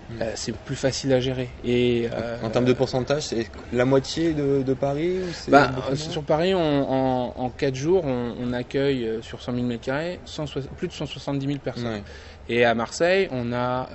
Hmm. 0.08 0.22
c'est 0.36 0.54
plus 0.54 0.76
facile 0.76 1.12
à 1.12 1.18
gérer. 1.18 1.48
Et 1.64 2.08
en 2.44 2.48
termes 2.50 2.64
de 2.64 2.72
pourcentage, 2.72 3.24
c'est 3.24 3.50
la 3.72 3.84
moitié 3.84 4.34
de, 4.34 4.74
Paris 4.74 5.16
bah, 5.48 5.72
Sur 5.96 6.22
Paris, 6.22 6.54
en, 6.54 7.52
4 7.58 7.74
jours, 7.74 8.04
on, 8.04 8.52
accueille 8.52 9.18
sur 9.22 9.42
100 9.42 9.54
000 9.54 9.66
m2 9.66 10.18
plus 10.76 10.86
de 10.86 10.92
170 10.92 11.44
000 11.44 11.58
personnes. 11.58 12.02
Et 12.48 12.64
à 12.64 12.74
Marseille, 12.74 13.28
on 13.30 13.52
a 13.52 13.88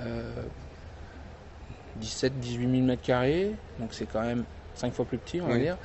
17-18 2.00 2.70
000 2.70 2.82
mètres 2.82 3.02
carrés, 3.02 3.52
donc 3.78 3.90
c'est 3.92 4.06
quand 4.06 4.22
même 4.22 4.44
5 4.74 4.92
fois 4.92 5.04
plus 5.04 5.18
petit, 5.18 5.40
on 5.40 5.48
va 5.48 5.58
dire. 5.58 5.76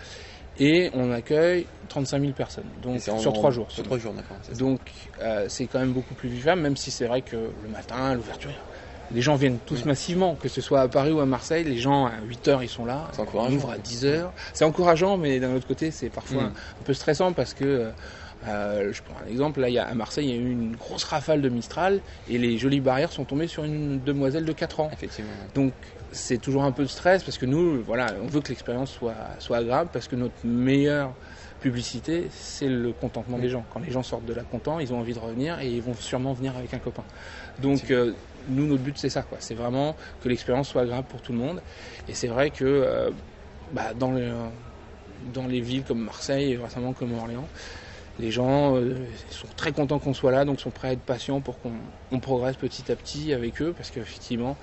Et 0.60 0.90
on 0.94 1.12
accueille 1.12 1.68
35 1.90 2.20
000 2.20 2.34
personnes, 2.34 2.66
donc 2.82 3.00
sur 3.00 3.34
3 3.34 3.52
jours. 3.52 3.70
Sur 3.70 3.84
3 3.84 3.98
jours, 4.00 4.14
d'accord. 4.14 4.38
Donc 4.58 4.80
euh, 5.22 5.46
c'est 5.50 5.68
quand 5.68 5.80
même 5.80 5.94
beaucoup 5.94 6.16
plus 6.16 6.30
vivable, 6.30 6.62
même 6.62 6.76
si 6.76 6.90
c'est 6.90 7.06
vrai 7.06 7.22
que 7.22 7.36
le 7.36 7.70
matin, 7.72 8.16
l'ouverture, 8.16 8.50
les 9.12 9.22
gens 9.22 9.36
viennent 9.36 9.60
tous 9.66 9.86
massivement, 9.86 10.36
que 10.36 10.50
ce 10.50 10.60
soit 10.60 10.82
à 10.82 10.88
Paris 10.88 11.12
ou 11.12 11.20
à 11.20 11.26
Marseille, 11.26 11.64
les 11.64 11.78
gens 11.78 12.08
à 12.08 12.14
8 12.28 12.48
heures 12.48 12.64
ils 12.64 12.70
sont 12.70 12.86
là, 12.86 13.08
on 13.34 13.52
ouvre 13.52 13.72
à 13.72 13.78
10 13.78 14.06
heures. 14.06 14.34
C'est 14.54 14.66
encourageant, 14.66 15.18
mais 15.18 15.40
d'un 15.40 15.54
autre 15.56 15.68
côté 15.68 15.92
c'est 15.92 16.10
parfois 16.10 16.44
mm. 16.44 16.54
un, 16.82 16.84
peu 16.84 16.94
stressant 16.94 17.34
parce 17.34 17.54
que 17.54 17.64
euh, 17.64 17.90
euh, 18.48 18.94
je 18.94 19.02
prends 19.02 19.16
un 19.26 19.30
exemple, 19.30 19.60
là, 19.60 19.70
il 19.70 19.74
y 19.74 19.80
a, 19.80 19.88
à 19.88 19.94
Marseille, 19.94 20.28
il 20.28 20.36
y 20.36 20.38
a 20.38 20.42
eu 20.42 20.52
une 20.52 20.76
grosse 20.76 21.04
rafale 21.04 21.42
de 21.42 21.50
Mistral 21.50 22.00
et 22.30 22.38
les 22.38 22.58
jolies 22.58 22.80
barrières 22.80 23.12
sont 23.12 23.26
tombées 23.26 23.48
sur 23.48 23.64
une 23.64 24.00
demoiselle 24.04 24.46
de 24.46 24.52
4 24.54 24.80
ans. 24.80 24.90
Effectivement. 24.94 25.32
Donc, 25.56 25.74
c'est 26.12 26.38
toujours 26.38 26.64
un 26.64 26.72
peu 26.72 26.84
de 26.84 26.90
stress 26.90 27.24
parce 27.24 27.38
que 27.38 27.46
nous, 27.46 27.82
voilà, 27.84 28.08
on 28.22 28.28
veut 28.28 28.42
que 28.42 28.50
l'expérience 28.50 28.92
soit, 28.92 29.16
soit 29.40 29.58
agréable 29.58 29.90
parce 29.92 30.08
que 30.08 30.16
notre 30.16 30.36
meilleure 30.46 31.14
publicité, 31.60 32.28
c'est 32.32 32.68
le 32.68 32.94
contentement 32.94 33.40
des 33.40 33.50
gens. 33.50 33.66
Quand 33.74 33.80
les 33.80 33.92
gens 33.92 34.04
sortent 34.04 34.26
de 34.26 34.34
là 34.34 34.44
contents, 34.44 34.80
ils 34.80 34.94
ont 34.94 35.00
envie 35.00 35.14
de 35.14 35.20
revenir 35.20 35.60
et 35.60 35.68
ils 35.68 35.82
vont 35.82 35.96
sûrement 35.96 36.34
venir 36.34 36.56
avec 36.56 36.74
un 36.74 36.80
copain. 36.80 37.04
Donc, 37.62 37.90
euh, 37.92 38.14
nous, 38.50 38.68
notre 38.68 38.84
but, 38.84 38.98
c'est 38.98 39.10
ça, 39.10 39.24
quoi. 39.24 39.40
C'est 39.42 39.56
vraiment 39.56 39.96
que 40.24 40.30
l'expérience 40.30 40.70
soit 40.70 40.84
agréable 40.84 41.08
pour 41.10 41.22
tout 41.22 41.34
le 41.34 41.40
monde. 41.40 41.62
Et 42.08 42.14
c'est 42.14 42.28
vrai 42.28 42.52
que 42.52 42.64
euh, 42.64 43.10
bah, 43.74 43.94
dans, 43.98 44.12
les, 44.12 44.32
dans 45.34 45.48
les 45.48 45.60
villes 45.60 45.84
comme 45.84 46.06
Marseille 46.06 46.54
et 46.54 46.58
récemment 46.58 46.94
comme 46.94 47.14
Orléans, 47.14 47.48
les 48.20 48.32
gens 48.32 48.76
euh, 48.76 48.96
sont 49.30 49.48
très 49.56 49.72
contents 49.72 50.00
qu'on 50.00 50.14
soit 50.14 50.32
là, 50.32 50.46
donc 50.46 50.60
sont 50.60 50.72
prêts 50.72 50.90
à 50.90 50.92
être 50.94 51.02
patients 51.02 51.42
pour 51.42 51.60
qu'on 51.60 52.20
progresse 52.20 52.56
petit 52.56 52.92
à 52.92 52.96
petit 52.96 53.34
avec 53.34 53.62
eux, 53.62 53.74
parce 53.76 53.92
qu'effectivement, 53.92 54.58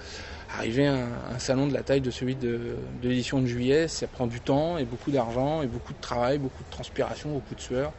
arriver 0.59 0.87
à 0.87 0.95
un, 1.33 1.39
salon 1.39 1.67
de 1.67 1.73
la 1.73 1.83
taille 1.83 2.01
de 2.01 2.11
celui 2.11 2.37
de, 2.37 2.77
l'édition 3.03 3.41
de 3.41 3.47
juillet, 3.47 3.87
ça 3.89 4.07
prend 4.09 4.27
du 4.27 4.41
temps 4.41 4.79
et 4.79 4.85
beaucoup 4.85 5.11
d'argent 5.11 5.63
et 5.63 5.67
beaucoup 5.67 5.93
de 5.93 6.01
travail, 6.01 6.39
beaucoup 6.39 6.65
de 6.65 6.69
transpiration, 6.69 7.31
beaucoup 7.31 7.55
de 7.55 7.61
sueur, 7.61 7.93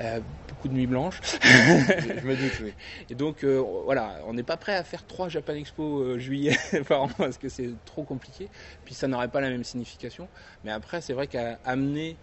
euh, 0.00 0.20
beaucoup 0.48 0.68
de 0.68 0.74
nuits 0.74 0.86
blanches. 0.86 1.20
Je 1.42 2.26
me 2.26 2.36
doute, 2.36 2.60
oui. 2.62 2.72
Et 3.08 3.14
donc 3.14 3.44
euh, 3.44 3.62
voilà, 3.84 4.20
on 4.26 4.34
n'est 4.34 4.42
pas 4.42 4.56
prêt 4.56 4.74
à 4.74 4.84
faire 4.84 5.06
trois 5.06 5.28
Japan 5.28 5.54
Expo 5.54 6.18
juillet 6.18 6.56
par 6.88 7.02
an 7.02 7.10
parce 7.16 7.38
que 7.38 7.48
c'est 7.48 7.70
trop 7.84 8.02
compliqué, 8.02 8.48
puis 8.84 8.94
ça 8.94 9.06
n'aurait 9.06 9.28
pas 9.28 9.40
la 9.40 9.50
même 9.50 9.64
signification. 9.64 10.28
Mais 10.64 10.72
après, 10.72 11.00
c'est 11.00 11.12
vrai 11.12 11.26
qu'à 11.28 11.58
amener 11.64 12.18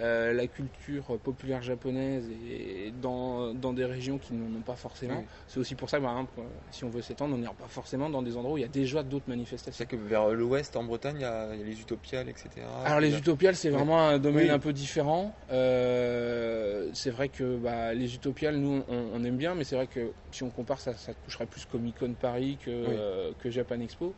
euh, 0.00 0.32
la 0.32 0.46
culture 0.46 1.18
populaire 1.18 1.60
japonaise 1.60 2.24
et 2.48 2.92
dans, 3.02 3.52
dans 3.52 3.72
des 3.72 3.84
régions 3.84 4.18
qui 4.18 4.32
n'en 4.32 4.56
ont 4.56 4.62
pas 4.62 4.76
forcément. 4.76 5.24
C'est 5.48 5.58
aussi 5.58 5.74
pour 5.74 5.90
ça, 5.90 6.00
par 6.00 6.12
exemple, 6.12 6.40
si 6.70 6.84
on 6.84 6.88
veut 6.88 7.02
s'étendre, 7.02 7.34
on 7.34 7.38
n'ira 7.38 7.52
pas 7.52 7.66
forcément 7.66 8.08
dans 8.08 8.22
des 8.22 8.36
endroits 8.36 8.54
où 8.54 8.58
il 8.58 8.62
y 8.62 8.64
a 8.64 8.68
déjà 8.68 9.02
d'autres 9.02 9.28
manifestations. 9.28 9.76
C'est 9.76 9.86
que 9.86 9.96
vers 9.96 10.28
l'ouest, 10.28 10.76
en 10.76 10.84
Bretagne, 10.84 11.16
il 11.18 11.22
y, 11.22 11.24
a, 11.24 11.52
les 11.52 11.80
utopiales, 11.80 12.28
etc. 12.28 12.48
Alors 12.84 13.00
les 13.00 13.16
utopiales, 13.16 13.56
c'est 13.56 13.70
vraiment 13.70 14.08
un 14.08 14.18
domaine 14.18 14.50
un 14.50 14.60
peu 14.60 14.72
différent. 14.72 15.34
Euh, 15.50 16.90
c'est 16.94 17.10
vrai 17.10 17.28
que 17.28 17.56
bah, 17.56 17.92
les 17.92 18.14
utopiales, 18.14 18.56
nous, 18.56 18.84
on, 18.88 19.24
aime 19.24 19.36
bien, 19.36 19.56
mais 19.56 19.64
c'est 19.64 19.74
vrai 19.74 19.88
que 19.88 20.12
si 20.30 20.44
on 20.44 20.50
compare, 20.50 20.80
ça, 20.80 20.94
ça 20.94 21.12
toucherait 21.24 21.46
plus 21.46 21.64
Comic 21.64 21.98
Con 21.98 22.14
Paris 22.14 22.58
que, 22.64 22.70
euh, 22.70 23.32
que 23.40 23.50
Japan 23.50 23.80
Expo. 23.80 24.14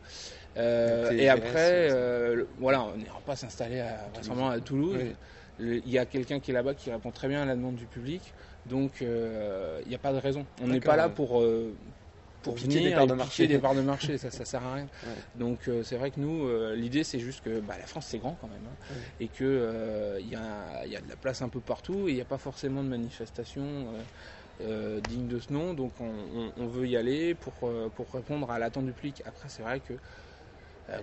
et 0.55 1.27
après, 1.27 1.89
voilà, 2.59 2.83
on 2.83 2.97
n'ira 2.97 3.19
pas 3.25 3.35
s'installer 3.35 3.79
à, 3.79 4.09
à 4.51 4.59
Toulouse 4.59 5.15
il 5.59 5.89
y 5.89 5.97
a 5.97 6.05
quelqu'un 6.05 6.39
qui 6.39 6.51
est 6.51 6.53
là-bas 6.53 6.73
qui 6.73 6.91
répond 6.91 7.11
très 7.11 7.27
bien 7.27 7.41
à 7.41 7.45
la 7.45 7.55
demande 7.55 7.75
du 7.75 7.85
public. 7.85 8.33
Donc 8.65 9.01
euh, 9.01 9.81
il 9.85 9.89
n'y 9.89 9.95
a 9.95 9.99
pas 9.99 10.13
de 10.13 10.17
raison. 10.17 10.45
On 10.61 10.67
n'est 10.67 10.79
pas 10.79 10.95
là 10.95 11.09
pour, 11.09 11.41
euh, 11.41 11.73
pour, 12.43 12.55
venir 12.55 12.83
des 12.83 12.91
parts 12.95 13.07
de 13.07 13.13
marché. 13.13 13.47
Des 13.47 13.59
parts 13.59 13.75
de 13.75 13.81
marché, 13.81 14.17
ça 14.17 14.27
ne 14.27 14.45
sert 14.45 14.63
à 14.63 14.75
rien. 14.75 14.87
Donc 15.35 15.67
euh, 15.67 15.83
c'est 15.83 15.97
vrai 15.97 16.11
que 16.11 16.19
nous, 16.19 16.47
l'idée 16.75 17.03
c'est 17.03 17.19
juste 17.19 17.43
que 17.43 17.59
bah, 17.59 17.75
la 17.79 17.85
France 17.85 18.07
c'est 18.09 18.19
grand 18.19 18.37
quand 18.39 18.47
même. 18.47 18.65
Hein, 18.65 18.95
et 19.19 19.27
qu'il 19.27 19.45
il 20.19 20.29
y, 20.29 20.35
a, 20.35 20.85
y, 20.85 20.95
a, 20.95 21.01
de 21.01 21.09
la 21.09 21.15
place 21.15 21.41
un 21.41 21.49
peu 21.49 21.59
partout 21.59 22.07
et 22.07 22.11
il 22.11 22.15
n'y 22.15 22.21
a 22.21 22.25
pas 22.25 22.37
forcément 22.37 22.83
de 22.83 22.89
manifestations. 22.89 23.87
dignes 24.59 25.27
de 25.27 25.39
ce 25.39 25.51
nom, 25.51 25.73
donc 25.73 25.93
on, 25.99 26.67
veut 26.67 26.87
y 26.87 26.95
aller 26.95 27.33
pour, 27.33 27.53
pour 27.95 28.13
répondre 28.13 28.51
à 28.51 28.59
l'attente 28.59 28.85
du 28.85 28.93
public. 28.93 29.23
Après, 29.25 29.49
c'est 29.49 29.63
vrai 29.63 29.79
que 29.79 29.93
euh, 29.93 29.97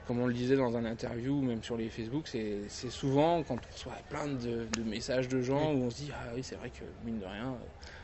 comme 0.07 0.21
on 0.21 0.27
le 0.27 0.35
disait 0.35 0.57
dans 0.57 0.77
un 0.77 0.85
interview, 0.85 1.41
même 1.41 1.63
sur 1.63 1.77
les 1.77 1.89
Facebook, 1.89 2.27
c'est 2.27 2.91
souvent 2.91 3.43
quand 3.43 3.57
on 3.57 3.73
reçoit 3.75 3.93
plein 4.09 4.27
de, 4.27 4.83
messages 4.85 5.29
de 5.29 5.41
gens 5.41 5.73
où 5.73 5.85
on 5.85 5.91
se 5.91 5.97
dit 5.97 6.11
ah 6.13 6.33
oui 6.35 6.43
c'est 6.43 6.57
vrai 6.57 6.71
que 6.71 6.85
mine 7.05 7.19
de 7.19 7.25
rien 7.25 7.55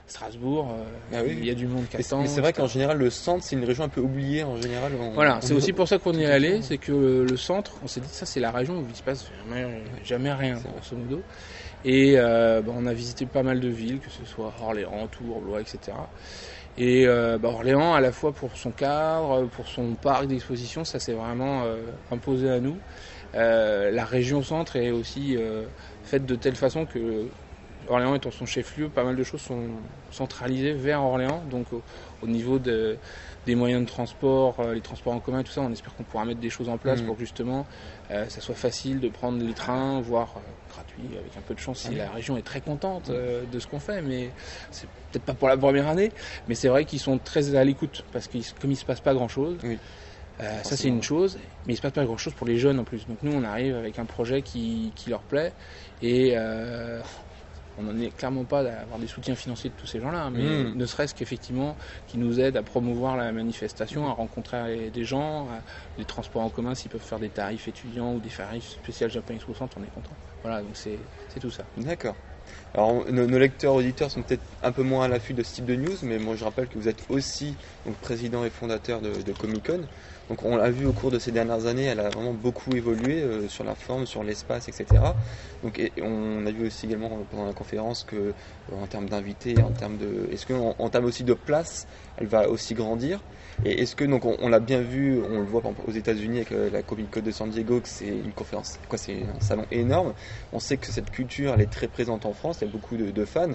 Strasbourg, 0.06 0.70
euh, 0.70 0.84
ah 1.14 1.24
il 1.26 1.44
y 1.46 1.50
a 1.50 1.54
du 1.54 1.66
monde 1.66 1.88
qui 1.88 1.96
attend. 1.96 2.20
Mais 2.20 2.28
c'est 2.28 2.42
vrai 2.42 2.52
qu'en 2.52 2.66
général 2.66 2.98
le 2.98 3.08
centre 3.08 3.42
c'est 3.42 3.56
une 3.56 3.64
région 3.64 3.84
un 3.84 3.88
peu 3.88 4.02
oubliée 4.02 4.44
en 4.44 4.60
général. 4.60 4.92
voilà, 5.14 5.40
c'est 5.40 5.54
aussi 5.54 5.72
pour 5.72 5.88
ça 5.88 5.98
qu'on 5.98 6.12
y 6.12 6.22
est 6.22 6.30
allé, 6.30 6.60
c'est 6.60 6.78
que 6.78 6.92
le 7.28 7.36
centre, 7.36 7.72
on 7.82 7.86
s'est 7.86 8.00
dit 8.00 8.08
ça 8.08 8.26
c'est 8.26 8.40
la 8.40 8.50
région 8.50 8.80
où 8.80 8.86
il 8.88 8.94
se 8.94 9.02
passe 9.02 9.30
jamais, 9.42 9.82
jamais 10.04 10.32
rien 10.32 10.56
grosso 10.56 10.96
modo. 10.96 11.22
Et 11.84 12.14
euh, 12.16 12.62
bah, 12.62 12.72
on 12.74 12.86
a 12.86 12.94
visité 12.94 13.26
pas 13.26 13.42
mal 13.42 13.60
de 13.60 13.68
villes, 13.68 14.00
que 14.00 14.10
ce 14.10 14.24
soit 14.24 14.52
Orléans, 14.62 15.06
Tours, 15.08 15.40
Blois, 15.40 15.60
etc. 15.60 15.92
Et 16.76 17.06
euh, 17.06 17.38
bah, 17.38 17.48
Orléans, 17.48 17.94
à 17.94 18.00
la 18.00 18.10
fois 18.10 18.32
pour 18.32 18.56
son 18.56 18.70
cadre, 18.70 19.46
pour 19.46 19.68
son 19.68 19.94
parc 19.94 20.26
d'exposition, 20.26 20.84
ça 20.84 20.98
s'est 20.98 21.12
vraiment 21.12 21.62
euh, 21.64 21.82
imposé 22.10 22.50
à 22.50 22.58
nous. 22.58 22.76
Euh, 23.34 23.90
la 23.90 24.04
région 24.04 24.42
centre 24.42 24.76
est 24.76 24.90
aussi 24.90 25.36
faite 26.04 26.26
de 26.26 26.34
telle 26.34 26.56
façon 26.56 26.86
que 26.86 27.26
Orléans 27.88 28.14
étant 28.14 28.30
son 28.30 28.46
chef-lieu, 28.46 28.88
pas 28.88 29.04
mal 29.04 29.14
de 29.14 29.22
choses 29.22 29.42
sont 29.42 29.66
centralisées 30.10 30.72
vers 30.72 31.02
Orléans. 31.02 31.42
Donc 31.50 31.66
au, 32.22 32.26
niveau 32.26 32.58
de, 32.58 32.96
des 33.46 33.54
moyens 33.54 33.82
de 33.82 33.88
transport, 33.88 34.56
les 34.72 34.80
transports 34.80 35.12
en 35.12 35.20
commun, 35.20 35.42
tout 35.42 35.52
ça, 35.52 35.60
on 35.60 35.70
espère 35.72 35.94
qu'on 35.94 36.04
pourra 36.04 36.24
mettre 36.24 36.40
des 36.40 36.50
choses 36.50 36.68
en 36.68 36.78
place 36.78 37.02
mmh. 37.02 37.06
pour 37.06 37.16
que 37.16 37.20
justement 37.20 37.66
ça 38.08 38.40
soit 38.40 38.54
facile 38.54 39.00
de 39.00 39.08
prendre 39.08 39.42
les 39.42 39.54
trains, 39.54 40.00
voire 40.00 40.34
gratuit 40.74 41.16
avec 41.18 41.36
un 41.36 41.40
peu 41.40 41.54
de 41.54 41.60
chance 41.60 41.80
si 41.80 41.94
la 41.94 42.10
région 42.10 42.36
est 42.36 42.42
très 42.42 42.60
contente 42.60 43.10
euh, 43.10 43.44
de 43.50 43.58
ce 43.58 43.66
qu'on 43.66 43.78
fait, 43.78 44.02
mais 44.02 44.30
c'est 44.70 44.88
peut-être 45.10 45.24
pas 45.24 45.34
pour 45.34 45.48
la 45.48 45.56
première 45.56 45.88
année, 45.88 46.12
mais 46.48 46.54
c'est 46.54 46.68
vrai 46.68 46.84
qu'ils 46.84 47.00
sont 47.00 47.18
très 47.18 47.54
à 47.54 47.64
l'écoute 47.64 48.04
parce 48.12 48.28
que 48.28 48.38
comme 48.60 48.72
il 48.72 48.76
se 48.76 48.84
passe 48.84 49.00
pas 49.00 49.14
grand 49.14 49.28
chose. 49.28 49.58
Euh, 50.40 50.62
ça 50.64 50.76
c'est 50.76 50.88
une 50.88 51.02
chose, 51.02 51.38
mais 51.64 51.74
il 51.74 51.76
se 51.76 51.82
passe 51.82 51.92
pas 51.92 52.04
grand 52.04 52.16
chose 52.16 52.32
pour 52.34 52.48
les 52.48 52.58
jeunes 52.58 52.80
en 52.80 52.84
plus. 52.84 53.06
Donc 53.06 53.18
nous 53.22 53.32
on 53.32 53.44
arrive 53.44 53.76
avec 53.76 54.00
un 54.00 54.04
projet 54.04 54.42
qui, 54.42 54.90
qui 54.96 55.10
leur 55.10 55.20
plaît 55.20 55.52
et 56.02 56.32
euh, 56.34 57.00
on 57.76 57.82
n'en 57.82 57.98
est 57.98 58.10
clairement 58.10 58.44
pas 58.44 58.62
d'avoir 58.62 58.98
des 58.98 59.06
soutiens 59.06 59.34
financiers 59.34 59.70
de 59.70 59.74
tous 59.74 59.86
ces 59.86 60.00
gens-là, 60.00 60.30
mais 60.30 60.42
hmm. 60.42 60.76
ne 60.76 60.86
serait-ce 60.86 61.14
qu'effectivement 61.14 61.76
qui 62.06 62.18
nous 62.18 62.40
aident 62.40 62.56
à 62.56 62.62
promouvoir 62.62 63.16
la 63.16 63.32
manifestation, 63.32 64.08
à 64.08 64.12
rencontrer 64.12 64.90
des 64.90 65.04
gens, 65.04 65.48
les 65.98 66.04
transports 66.04 66.42
en 66.42 66.50
commun, 66.50 66.74
s'ils 66.74 66.90
peuvent 66.90 67.00
faire 67.00 67.18
des 67.18 67.30
tarifs 67.30 67.68
étudiants 67.68 68.14
ou 68.14 68.20
des 68.20 68.30
tarifs 68.30 68.68
spéciaux 68.68 69.08
Japan 69.08 69.34
Expo 69.34 69.54
Centre, 69.54 69.76
on 69.80 69.82
est 69.82 69.90
content. 69.90 70.16
Voilà, 70.42 70.62
donc 70.62 70.76
c'est 70.76 70.98
tout 71.40 71.50
ça. 71.50 71.64
D'accord. 71.76 72.16
Alors 72.74 73.10
nos, 73.10 73.38
lecteurs 73.38 73.74
auditeurs 73.74 74.10
sont 74.10 74.22
peut-être 74.22 74.42
un 74.62 74.72
peu 74.72 74.82
moins 74.82 75.04
à 75.04 75.08
l'affût 75.08 75.32
de 75.32 75.42
ce 75.42 75.54
type 75.54 75.64
de 75.64 75.76
news, 75.76 75.96
mais 76.02 76.18
moi 76.18 76.36
je 76.36 76.44
rappelle 76.44 76.68
que 76.68 76.78
vous 76.78 76.88
êtes 76.88 77.04
aussi 77.08 77.56
donc, 77.86 77.96
président 77.96 78.44
et 78.44 78.50
fondateur 78.50 79.00
de, 79.00 79.22
de 79.22 79.32
Comic 79.32 79.66
Con. 79.66 79.80
Donc 80.28 80.42
on 80.42 80.56
l'a 80.56 80.70
vu 80.70 80.86
au 80.86 80.92
cours 80.92 81.10
de 81.10 81.18
ces 81.18 81.32
dernières 81.32 81.66
années, 81.66 81.84
elle 81.84 82.00
a 82.00 82.08
vraiment 82.08 82.32
beaucoup 82.32 82.74
évolué 82.74 83.22
euh, 83.22 83.46
sur 83.48 83.62
la 83.62 83.74
forme, 83.74 84.06
sur 84.06 84.24
l'espace, 84.24 84.68
etc. 84.68 84.86
Donc 85.62 85.80
on 86.00 86.46
a 86.46 86.50
vu 86.50 86.66
aussi 86.66 86.86
également 86.86 87.10
pendant 87.30 87.44
la 87.44 87.52
conférence 87.52 88.04
que 88.04 88.16
euh, 88.16 88.32
en 88.72 88.86
termes 88.86 89.08
d'invités, 89.08 89.60
en 89.62 89.70
termes 89.70 89.98
de, 89.98 90.28
est-ce 90.32 90.46
qu'en 90.46 90.74
en 90.78 90.88
termes 90.88 91.04
aussi 91.04 91.24
de 91.24 91.34
place, 91.34 91.86
elle 92.16 92.26
va 92.26 92.48
aussi 92.48 92.72
grandir? 92.72 93.20
Et 93.64 93.82
est-ce 93.82 93.94
que 93.94 94.04
donc 94.04 94.24
on, 94.24 94.48
l'a 94.48 94.60
bien 94.60 94.80
vu, 94.80 95.20
on 95.22 95.40
le 95.40 95.44
voit 95.44 95.62
aux 95.86 95.92
États-Unis 95.92 96.38
avec 96.38 96.52
euh, 96.52 96.70
la 96.70 96.82
Comic 96.82 97.10
Con 97.10 97.20
de 97.20 97.30
San 97.30 97.50
Diego, 97.50 97.80
que 97.80 97.88
c'est 97.88 98.08
une 98.08 98.32
conférence, 98.32 98.78
quoi, 98.88 98.98
c'est 98.98 99.24
un 99.24 99.40
salon 99.40 99.66
énorme. 99.70 100.14
On 100.52 100.58
sait 100.58 100.78
que 100.78 100.90
cette 100.90 101.10
culture, 101.10 101.52
elle 101.54 101.60
est 101.60 101.72
très 101.72 101.88
présente 101.88 102.24
en 102.24 102.32
France, 102.32 102.58
il 102.62 102.66
y 102.66 102.68
a 102.68 102.72
beaucoup 102.72 102.96
de 102.96 103.24
fans. 103.24 103.52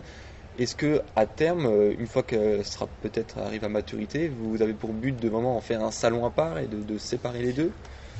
Est-ce 0.59 0.75
que 0.75 1.01
à 1.15 1.25
terme, 1.25 1.67
euh, 1.67 1.95
une 1.97 2.05
fois 2.05 2.21
que 2.21 2.61
sera 2.63 2.85
peut-être 3.01 3.37
arrive 3.37 3.63
à 3.63 3.69
maturité, 3.69 4.27
vous 4.27 4.61
avez 4.61 4.73
pour 4.73 4.91
but 4.91 5.17
de 5.17 5.29
vraiment 5.29 5.55
en 5.55 5.61
faire 5.61 5.81
un 5.81 5.91
salon 5.91 6.25
à 6.25 6.31
part 6.31 6.59
et 6.59 6.67
de, 6.67 6.97
séparer 6.97 7.41
les 7.41 7.53
deux? 7.53 7.71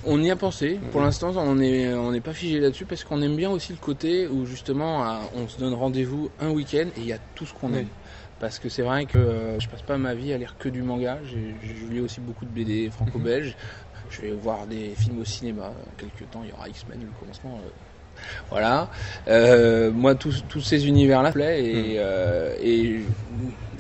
On 0.06 0.24
y 0.24 0.32
a 0.32 0.38
pensé. 0.38 0.80
Pour 0.94 1.02
l'instant, 1.02 1.34
on 1.36 1.56
n'est 1.56 1.94
on 1.94 2.18
pas 2.22 2.34
figé 2.34 2.62
là-dessus 2.62 2.86
parce 2.86 3.04
qu'on 3.04 3.22
aime 3.22 3.36
bien 3.36 3.50
aussi 3.50 3.74
le 3.74 3.78
côté 3.78 4.26
où 4.30 4.46
justement 4.46 5.20
on 5.36 5.50
se 5.50 5.60
donne 5.60 5.74
rendez-vous 5.74 6.30
un 6.40 6.52
week-end 6.52 6.88
et 6.96 7.02
il 7.02 7.08
y 7.08 7.12
a 7.12 7.18
tout 7.36 7.46
ce 7.46 7.54
qu'on 7.54 7.74
aime. 7.74 7.90
Parce 8.40 8.58
que 8.58 8.70
c'est 8.70 8.84
vrai 8.84 9.06
que 9.06 9.18
euh, 9.18 9.60
je 9.60 9.68
passe 9.68 9.82
pas 9.82 9.98
ma 9.98 10.16
vie 10.16 10.32
à 10.32 10.38
lire 10.38 10.56
que 10.58 10.70
du 10.70 10.82
manga. 10.82 11.20
Je 11.26 11.36
lis 11.92 12.00
aussi 12.00 12.22
beaucoup 12.22 12.46
de 12.46 12.52
BD 12.52 12.90
franco-belges. 12.92 13.58
Je 14.10 14.22
vais 14.22 14.32
voir 14.32 14.66
des 14.66 14.96
films 14.96 15.20
au 15.20 15.26
cinéma. 15.26 15.74
Quelques 15.98 16.32
temps, 16.32 16.44
il 16.46 16.52
y 16.52 16.54
aura 16.54 16.70
X-Men, 16.70 17.02
le 17.02 17.20
commencement. 17.20 17.60
Euh, 18.50 18.60
voilà. 18.60 18.90
Euh, 19.28 19.92
moi, 19.92 20.16
tous, 20.16 20.62
ces 20.62 20.88
univers-là 20.88 21.32
plaît 21.32 21.64
et, 21.64 21.74
hmm. 21.74 21.98
euh, 21.98 22.56
et 22.62 23.00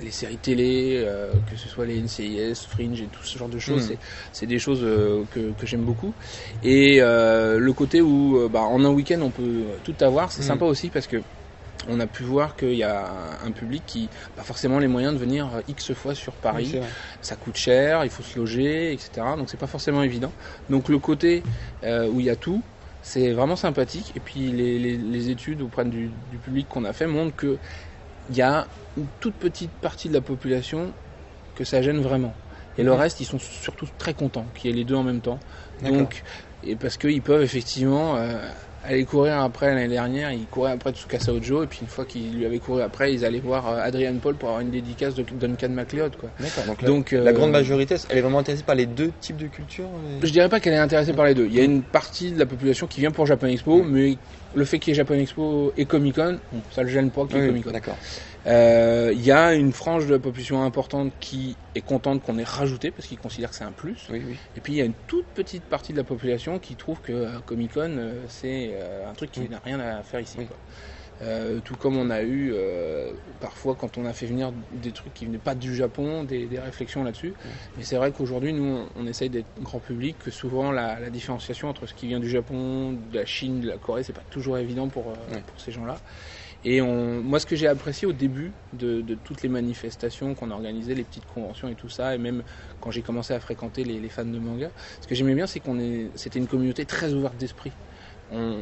les 0.02 0.12
séries 0.12 0.38
télé, 0.38 1.04
euh, 1.06 1.32
que 1.50 1.58
ce 1.58 1.68
soit 1.68 1.86
les 1.86 2.02
NCIS, 2.02 2.68
Fringe 2.70 3.02
et 3.02 3.08
tout 3.12 3.24
ce 3.24 3.38
genre 3.38 3.50
de 3.50 3.60
choses, 3.60 3.92
hmm. 3.92 3.96
c'est 4.32 4.46
des 4.46 4.60
choses 4.60 4.86
que, 5.32 5.54
j'aime 5.64 5.82
beaucoup. 5.82 6.14
Et 6.64 7.00
le 7.00 7.72
côté 7.74 8.02
où, 8.02 8.48
bah, 8.52 8.62
en 8.62 8.84
un 8.86 8.90
week-end, 8.90 9.20
on 9.22 9.30
peut 9.30 9.64
tout 9.84 9.96
avoir, 10.02 10.32
c'est 10.32 10.42
hmm. 10.42 10.48
sympa 10.48 10.66
aussi 10.66 10.90
parce 10.90 11.08
que 11.08 11.18
on 11.88 12.02
a 12.02 12.08
pu 12.08 12.24
voir 12.24 12.58
qu'il 12.58 12.74
y 12.74 12.84
a 12.84 13.10
un 13.46 13.52
public 13.52 13.84
qui 13.86 14.02
n'a 14.02 14.10
pas 14.36 14.44
forcément 14.44 14.80
les 14.80 14.90
moyens 14.90 15.14
de 15.14 15.18
venir 15.18 15.48
X 15.70 15.94
fois 15.94 16.14
sur 16.14 16.34
Paris. 16.34 16.76
ça 17.22 17.36
coûte 17.38 17.56
cher, 17.56 18.04
il 18.04 18.10
faut 18.10 18.22
se 18.22 18.38
loger, 18.38 18.92
etc. 18.92 19.10
Donc 19.38 19.50
c'est 19.50 19.60
pas 19.60 19.68
forcément 19.68 20.04
évident. 20.04 20.32
Donc 20.70 20.90
le 20.90 21.00
côté 21.00 21.42
où 21.84 22.20
il 22.20 22.26
y 22.26 22.30
a 22.30 22.36
tout, 22.36 22.62
c'est 23.02 23.32
vraiment 23.32 23.56
sympathique. 23.56 24.12
Et 24.16 24.20
puis 24.20 24.52
les, 24.52 25.30
études 25.30 25.62
auprès 25.62 25.86
du, 25.86 26.12
public 26.44 26.68
qu'on 26.68 26.86
a 26.86 26.94
fait 26.94 27.08
montrent 27.08 27.36
qu'il 27.36 28.36
y 28.36 28.42
a 28.42 28.68
une 28.98 29.08
toute 29.20 29.36
petite 29.36 29.72
partie 29.72 30.10
de 30.10 30.14
la 30.14 30.22
population 30.22 30.94
que 31.56 31.64
ça 31.64 31.82
gêne 31.82 32.02
vraiment. 32.02 32.34
Et 32.78 32.84
le 32.84 32.94
reste, 32.94 33.20
ils 33.20 33.26
sont 33.26 33.40
surtout 33.40 33.88
très 33.98 34.14
contents 34.14 34.46
qu'il 34.56 34.70
y 34.70 34.74
ait 34.74 34.78
les 34.78 34.86
deux 34.86 34.96
en 34.96 35.04
même 35.04 35.20
temps. 35.20 35.40
Donc, 35.82 36.24
et 36.64 36.76
parce 36.76 36.98
qu'ils 36.98 37.22
peuvent 37.22 37.42
effectivement 37.42 38.16
euh, 38.16 38.38
aller 38.90 39.06
courir 39.06 39.40
après 39.40 39.68
l'année 39.68 39.88
dernière, 39.88 40.32
il 40.32 40.46
courait 40.46 40.72
après 40.72 40.92
Tsukasa 40.92 41.32
Ojo, 41.32 41.64
et 41.64 41.68
puis 41.68 41.80
une 41.82 41.88
fois 41.88 42.06
qu'il 42.06 42.34
lui 42.34 42.46
avait 42.46 42.60
couru 42.60 42.82
après, 42.82 43.14
ils 43.14 43.24
allaient 43.24 43.40
voir 43.40 43.70
euh, 43.70 43.80
Adrian 43.82 44.16
Paul 44.16 44.36
pour 44.36 44.50
avoir 44.50 44.62
une 44.62 44.72
dédicace 44.72 45.14
de 45.14 45.24
Duncan 45.24 45.70
MacLeod. 45.70 46.16
Quoi. 46.18 46.30
Donc, 46.84 47.12
la, 47.12 47.32
grande 47.32 47.50
euh, 47.50 47.54
majorité, 47.54 47.96
elle 48.10 48.18
est 48.18 48.22
vraiment 48.22 48.40
intéressée 48.40 48.64
par 48.64 48.76
les 48.76 48.88
deux 48.88 49.12
types 49.22 49.38
de 49.38 49.48
cultures 49.48 49.90
Je 50.24 50.32
dirais 50.32 50.50
pas 50.50 50.60
qu'elle 50.60 50.74
est 50.74 50.78
intéressée 50.78 51.14
par 51.14 51.26
les 51.26 51.36
deux. 51.36 51.46
Il 51.46 51.54
y 51.54 51.60
a 51.60 51.64
une 51.64 51.84
partie 51.84 52.32
de 52.32 52.40
la 52.40 52.46
population 52.46 52.88
qui 52.88 53.00
vient 53.00 53.12
pour 53.12 53.26
Japan 53.26 53.48
Expo, 53.48 53.84
mais 53.84 54.18
le 54.56 54.66
fait 54.66 54.80
qu'il 54.80 54.92
y 54.92 54.94
ait 54.94 54.98
Japan 54.98 55.16
Expo 55.16 55.72
et 55.78 55.86
Comic 55.86 56.16
Con, 56.16 56.40
ça 56.72 56.82
le 56.82 56.90
gêne 56.90 57.12
pas 57.12 57.26
qu'il 57.26 57.38
y 57.38 57.44
ait 57.44 57.48
Comic 57.48 57.66
Con. 57.66 57.72
D'accord. 57.72 57.98
Euh, 58.48 59.12
il 59.14 59.24
y 59.24 59.32
a 59.32 59.54
une 59.54 59.74
frange 59.74 60.06
de 60.08 60.14
la 60.14 60.20
population 60.20 60.64
importante 60.64 61.12
qui 61.20 61.56
est 61.76 61.82
contente 61.82 62.24
qu'on 62.24 62.38
ait 62.38 62.44
rajouté 62.44 62.92
parce 62.92 63.08
qu'ils 63.08 63.20
considèrent 63.20 63.50
que 63.50 63.56
c'est 63.56 63.64
un 63.64 63.72
plus. 63.72 64.08
Et 64.56 64.62
puis 64.62 64.74
il 64.74 64.76
y 64.78 64.82
a 64.82 64.86
une 64.86 64.94
toute 65.08 65.26
petite 65.28 65.64
partie 65.64 65.92
de 65.92 65.98
la 65.98 66.04
population 66.04 66.60
qui 66.60 66.76
trouve 66.76 67.02
que 67.02 67.12
euh, 67.12 67.40
Comic 67.46 67.74
Con 67.74 67.96
euh, 67.98 68.24
c'est 68.28 68.76
un 69.08 69.14
truc 69.14 69.32
qui 69.32 69.50
n'a 69.50 69.60
rien 69.60 69.80
à 69.80 70.04
faire 70.04 70.22
ici. 70.22 70.38
tout 71.66 71.76
comme 71.76 71.98
on 71.98 72.10
a 72.10 72.24
eu 72.24 72.54
parfois 73.42 73.76
quand 73.76 73.98
on 73.98 74.06
a 74.06 74.14
fait 74.14 74.26
venir 74.26 74.54
des 74.72 74.92
trucs 74.92 75.14
qui 75.14 75.26
venaient 75.26 75.38
pas 75.38 75.56
du 75.56 75.76
Japon, 75.76 76.24
des, 76.24 76.48
réflexions 76.58 77.04
là-dessus. 77.04 77.34
Mais 77.78 77.84
c'est 77.84 77.98
vrai 77.98 78.12
qu'aujourd'hui 78.12 78.54
nous 78.54 78.86
on, 78.96 79.06
essaye 79.06 79.30
d'être 79.30 79.48
grand 79.62 79.80
public, 79.80 80.16
que 80.18 80.32
souvent 80.32 80.72
la, 80.72 81.10
différenciation 81.10 81.68
entre 81.68 81.88
ce 81.88 81.94
qui 81.94 82.08
vient 82.08 82.22
du 82.22 82.30
Japon, 82.30 82.94
de 83.12 83.18
la 83.18 83.26
Chine, 83.26 83.60
de 83.60 83.68
la 83.68 83.78
Corée, 83.78 84.04
c'est 84.04 84.14
pas 84.14 84.24
toujours 84.30 84.58
évident 84.58 84.88
pour, 84.88 85.04
pour 85.04 85.60
ces 85.60 85.74
gens-là. 85.74 85.98
Et 86.64 86.82
on, 86.82 87.24
moi, 87.24 87.40
ce 87.40 87.46
que 87.46 87.56
j'ai 87.56 87.68
apprécié 87.68 88.06
au 88.08 88.12
début 88.12 88.54
de, 88.74 89.02
toutes 89.16 89.42
les 89.44 89.50
manifestations 89.50 90.36
qu'on 90.36 90.52
organisait, 90.52 90.94
les 90.94 91.06
petites 91.06 91.26
conventions 91.26 91.70
et 91.70 91.76
tout 91.76 91.90
ça, 91.90 92.16
et 92.16 92.18
même 92.18 92.44
quand 92.82 92.92
j'ai 92.92 93.02
commencé 93.02 93.34
à 93.34 93.40
fréquenter 93.40 93.84
les, 93.86 94.00
les, 94.00 94.10
fans 94.10 94.26
de 94.26 94.40
manga, 94.40 94.72
ce 95.00 95.08
que 95.08 95.16
j'aimais 95.16 95.36
bien, 95.36 95.48
c'est 95.48 95.62
qu'on 95.62 95.80
est, 95.80 96.12
c'était 96.16 96.40
une 96.40 96.48
communauté 96.48 96.86
très 96.86 97.14
ouverte 97.14 97.38
d'esprit. 97.38 97.78
On, 98.32 98.62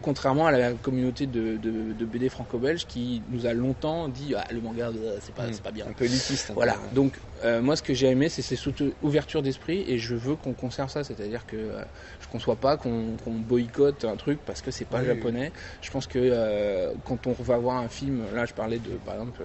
contrairement 0.00 0.46
à 0.46 0.52
la 0.52 0.72
communauté 0.72 1.26
de, 1.26 1.56
de, 1.56 1.92
de 1.92 2.04
BD 2.04 2.28
franco-belge 2.28 2.86
qui 2.86 3.20
nous 3.30 3.46
a 3.46 3.52
longtemps 3.52 4.08
dit 4.08 4.34
ah, 4.36 4.44
le 4.52 4.60
manga 4.60 4.88
euh, 4.88 5.18
c'est 5.20 5.34
pas, 5.34 5.46
mm. 5.46 5.52
c'est 5.52 5.62
pas 5.62 5.72
bien. 5.72 5.86
Un 5.88 5.92
peu 5.92 6.04
élitiste. 6.04 6.52
Voilà. 6.54 6.76
Donc 6.94 7.14
euh, 7.44 7.60
moi 7.60 7.74
ce 7.74 7.82
que 7.82 7.94
j'ai 7.94 8.08
aimé 8.08 8.28
c'est 8.28 8.42
cette 8.42 8.60
ouverture 9.02 9.42
d'esprit 9.42 9.84
et 9.88 9.98
je 9.98 10.14
veux 10.14 10.36
qu'on 10.36 10.52
conserve 10.52 10.90
ça. 10.90 11.02
C'est-à-dire 11.02 11.46
que 11.46 11.56
euh, 11.56 11.82
je 12.20 12.28
conçois 12.28 12.56
pas 12.56 12.76
qu'on 12.76 13.16
boycotte 13.26 14.04
un 14.04 14.16
truc 14.16 14.38
parce 14.46 14.62
que 14.62 14.70
c'est 14.70 14.84
pas 14.84 15.04
japonais. 15.04 15.52
Je 15.82 15.90
pense 15.90 16.06
que 16.06 16.92
quand 17.04 17.26
on 17.26 17.32
va 17.32 17.58
voir 17.58 17.78
un 17.78 17.88
film, 17.88 18.22
là 18.34 18.44
je 18.44 18.54
parlais 18.54 18.78
de 18.78 18.90
par 19.04 19.14
exemple 19.14 19.42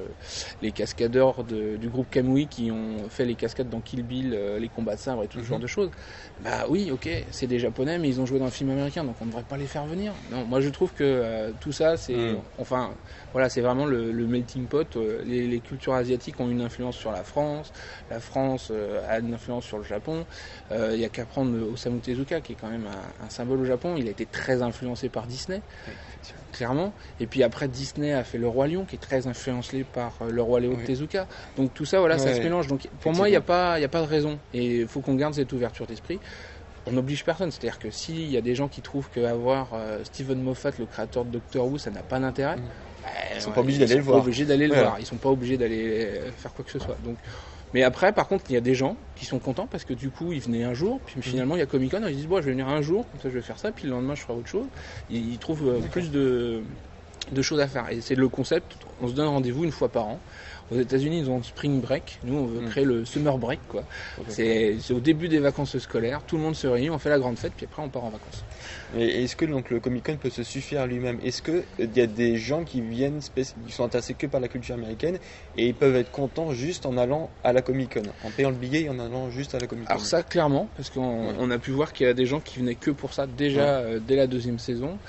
les 0.61 0.71
cascadeurs 0.71 1.43
du 1.43 1.89
groupe 1.89 2.09
Kamui 2.09 2.47
qui 2.47 2.71
ont 2.71 3.09
fait 3.09 3.25
les 3.25 3.35
cascades 3.35 3.69
dans 3.69 3.79
Kill 3.79 4.03
Bill, 4.03 4.37
les 4.59 4.69
combats 4.69 4.95
de 4.95 4.99
sabre 4.99 5.23
et 5.23 5.27
tout 5.27 5.39
ce 5.39 5.45
genre 5.45 5.57
mm-hmm. 5.57 5.61
de 5.61 5.67
choses. 5.67 5.89
Bah 6.43 6.65
oui 6.69 6.91
ok 6.91 7.09
c'est 7.31 7.47
des 7.47 7.59
japonais 7.59 7.97
mais 7.97 8.09
ils 8.09 8.19
ont 8.19 8.25
joué 8.25 8.39
dans 8.39 8.45
un 8.45 8.51
film 8.51 8.69
américain 8.69 9.03
donc 9.03 9.15
on 9.21 9.25
ne 9.25 9.29
devrait 9.29 9.43
pas 9.43 9.57
les 9.57 9.62
faire 9.67 9.85
venir. 9.85 10.13
Non, 10.31 10.45
moi 10.45 10.61
je 10.61 10.69
trouve 10.69 10.93
que 10.93 11.03
euh, 11.03 11.51
tout 11.59 11.71
ça, 11.71 11.97
c'est, 11.97 12.15
mm. 12.15 12.37
enfin, 12.59 12.91
voilà, 13.31 13.49
c'est 13.49 13.61
vraiment 13.61 13.85
le, 13.85 14.11
melting 14.27 14.65
pot. 14.65 14.95
Euh, 14.95 15.21
les, 15.25 15.59
cultures 15.59 15.93
asiatiques 15.93 16.39
ont 16.39 16.49
une 16.49 16.61
influence 16.61 16.95
sur 16.95 17.11
la 17.11 17.23
France, 17.23 17.71
la 18.09 18.19
France 18.19 18.69
euh, 18.71 19.01
a 19.09 19.19
une 19.19 19.33
influence 19.33 19.65
sur 19.65 19.77
le 19.77 19.83
Japon. 19.83 20.25
Il 20.71 20.97
n'y 20.97 21.05
a 21.05 21.09
qu'à 21.09 21.25
prendre 21.25 21.55
Osamu 21.71 21.99
Tezuka, 21.99 22.41
qui 22.41 22.53
est 22.53 22.57
quand 22.59 22.69
même 22.69 22.87
un, 22.87 23.29
symbole 23.29 23.59
au 23.59 23.65
Japon. 23.65 23.95
Il 23.97 24.07
a 24.07 24.11
été 24.11 24.25
très 24.25 24.61
influencé 24.61 25.07
par 25.07 25.27
Disney, 25.27 25.61
clairement. 26.51 26.93
Et 27.19 27.27
puis 27.27 27.43
après, 27.43 27.67
Disney 27.67 28.13
a 28.13 28.23
fait 28.23 28.37
Le 28.39 28.47
Roi 28.47 28.67
Lion, 28.67 28.85
qui 28.85 28.95
est 28.95 28.99
très 28.99 29.27
influencé 29.27 29.83
par 29.83 30.13
Le 30.27 30.41
Roi 30.41 30.59
Léo 30.61 30.75
Tezuka. 30.85 31.27
Donc 31.57 31.73
tout 31.73 31.85
ça, 31.85 31.99
voilà, 31.99 32.17
ça 32.17 32.33
se 32.33 32.39
mélange. 32.39 32.67
Donc 32.67 32.87
pour 33.01 33.13
moi, 33.13 33.27
il 33.27 33.31
n'y 33.31 33.37
a 33.37 33.41
pas, 33.41 33.73
a 33.73 33.87
pas 33.87 34.01
de 34.01 34.07
raison. 34.07 34.39
Et 34.53 34.79
il 34.79 34.87
faut 34.87 35.01
qu'on 35.01 35.15
garde 35.15 35.35
cette 35.35 35.53
ouverture 35.53 35.85
d'esprit 35.85 36.19
on 36.85 36.91
n'oblige 36.91 37.23
personne. 37.23 37.51
C'est-à-dire 37.51 37.79
que 37.79 37.89
s'il 37.91 38.29
y 38.29 38.37
a 38.37 38.41
des 38.41 38.55
gens 38.55 38.67
qui 38.67 38.81
trouvent 38.81 39.09
qu'avoir 39.09 39.69
euh, 39.73 40.03
Steven 40.03 40.41
Moffat, 40.41 40.71
le 40.79 40.85
créateur 40.85 41.25
de 41.25 41.31
Doctor 41.31 41.67
Who, 41.67 41.77
ça 41.77 41.91
n'a 41.91 42.01
pas 42.03 42.19
d'intérêt, 42.19 42.57
Mm. 42.57 42.61
bah, 43.03 43.09
Ils 43.35 43.41
sont 43.41 43.49
ouais, 43.49 43.55
pas 43.55 43.61
obligés 43.61 43.79
d'aller 43.79 43.91
sont 43.93 43.97
le 43.99 44.03
pas 44.05 44.11
voir. 44.11 44.23
obligés 44.23 44.45
d'aller 44.45 44.67
le 44.67 44.75
voir. 44.75 44.99
Ils 44.99 45.05
sont 45.05 45.17
pas 45.17 45.29
obligés 45.29 45.57
d'aller 45.57 46.05
euh, 46.05 46.31
faire 46.31 46.53
quoi 46.53 46.63
que 46.65 46.71
ce 46.71 46.79
soit. 46.79 46.97
Donc, 47.03 47.17
mais 47.73 47.81
après, 47.81 48.11
par 48.13 48.27
contre, 48.27 48.45
il 48.49 48.53
y 48.53 48.57
a 48.57 48.61
des 48.61 48.75
gens 48.75 48.97
qui 49.15 49.25
sont 49.25 49.39
contents 49.39 49.65
parce 49.65 49.83
que 49.83 49.93
du 49.95 50.11
coup, 50.11 50.31
ils 50.31 50.39
venaient 50.41 50.63
un 50.63 50.75
jour, 50.75 50.99
puis 51.05 51.21
finalement, 51.23 51.55
il 51.55 51.59
y 51.59 51.63
a 51.63 51.65
Comic 51.65 51.91
Con, 51.91 52.03
ils 52.07 52.15
disent 52.15 52.27
bon, 52.27 52.37
je 52.37 52.43
vais 52.45 52.51
venir 52.51 52.67
un 52.67 52.81
jour, 52.83 53.07
comme 53.09 53.19
ça, 53.19 53.29
je 53.29 53.33
vais 53.33 53.41
faire 53.41 53.57
ça, 53.57 53.71
puis 53.71 53.85
le 53.85 53.91
lendemain, 53.91 54.13
je 54.13 54.21
ferai 54.21 54.33
autre 54.37 54.47
chose. 54.47 54.67
Ils, 55.09 55.31
ils 55.33 55.37
trouvent 55.39 55.67
euh, 55.67 55.79
plus 55.89 56.11
de, 56.11 56.61
de 57.31 57.41
choses 57.41 57.59
à 57.59 57.67
faire. 57.67 57.89
Et 57.89 57.99
c'est 58.01 58.13
le 58.15 58.29
concept. 58.29 58.73
On 59.01 59.07
se 59.07 59.13
donne 59.13 59.27
rendez-vous 59.27 59.63
une 59.63 59.71
fois 59.71 59.89
par 59.89 60.05
an. 60.05 60.19
Aux 60.71 60.79
États-Unis, 60.79 61.19
ils 61.19 61.29
ont 61.29 61.37
le 61.37 61.43
spring 61.43 61.81
break. 61.81 62.19
Nous, 62.23 62.35
on 62.35 62.45
veut 62.45 62.61
Mm. 62.61 62.69
créer 62.69 62.85
le 62.85 63.05
summer 63.05 63.37
break, 63.37 63.59
quoi. 63.67 63.83
C'est 64.27 64.77
c'est 64.79 64.93
au 64.93 64.99
début 64.99 65.27
des 65.27 65.39
vacances 65.39 65.77
scolaires. 65.77 66.23
Tout 66.25 66.37
le 66.37 66.41
monde 66.43 66.55
se 66.55 66.65
réunit, 66.67 66.89
on 66.89 66.97
fait 66.99 67.09
la 67.09 67.19
grande 67.19 67.37
fête, 67.37 67.53
puis 67.55 67.65
après, 67.65 67.81
on 67.81 67.89
part 67.89 68.03
en 68.05 68.09
vacances. 68.09 68.43
Et 68.95 69.23
est-ce 69.23 69.35
que 69.35 69.45
donc 69.45 69.69
le 69.69 69.79
Comic 69.79 70.05
Con 70.05 70.17
peut 70.17 70.29
se 70.29 70.43
suffire 70.43 70.81
à 70.81 70.87
lui-même? 70.87 71.19
Est-ce 71.21 71.41
que 71.41 71.63
il 71.79 71.95
y 71.95 72.01
a 72.01 72.07
des 72.07 72.37
gens 72.37 72.63
qui 72.63 72.81
viennent 72.81 73.19
qui 73.19 73.71
sont 73.71 73.83
intéressés 73.83 74.13
que 74.15 74.25
par 74.27 74.39
la 74.39 74.47
culture 74.47 74.75
américaine 74.75 75.19
et 75.57 75.67
ils 75.67 75.75
peuvent 75.75 75.95
être 75.95 76.11
contents 76.11 76.51
juste 76.53 76.85
en 76.85 76.97
allant 76.97 77.31
à 77.43 77.53
la 77.53 77.61
Comic 77.61 77.93
Con, 77.95 78.03
en 78.23 78.31
payant 78.31 78.49
le 78.49 78.55
billet 78.57 78.83
et 78.83 78.89
en 78.89 78.99
allant 78.99 79.29
juste 79.29 79.53
à 79.55 79.59
la 79.59 79.67
Comic 79.67 79.85
Con? 79.87 79.91
Alors 79.93 80.05
ça, 80.05 80.23
clairement, 80.23 80.69
parce 80.75 80.89
qu'on 80.89 81.27
Ouais. 81.27 81.35
on 81.39 81.51
a 81.51 81.59
pu 81.59 81.71
voir 81.71 81.93
qu'il 81.93 82.05
y 82.07 82.09
a 82.09 82.13
des 82.13 82.25
gens 82.25 82.39
qui 82.39 82.59
venaient 82.59 82.75
que 82.75 82.89
pour 82.91 83.13
ça 83.13 83.27
déjà 83.27 83.79
euh, 83.79 83.99
dès 83.99 84.15
la 84.15 84.27
deuxième 84.27 84.59
saison, 84.59 84.99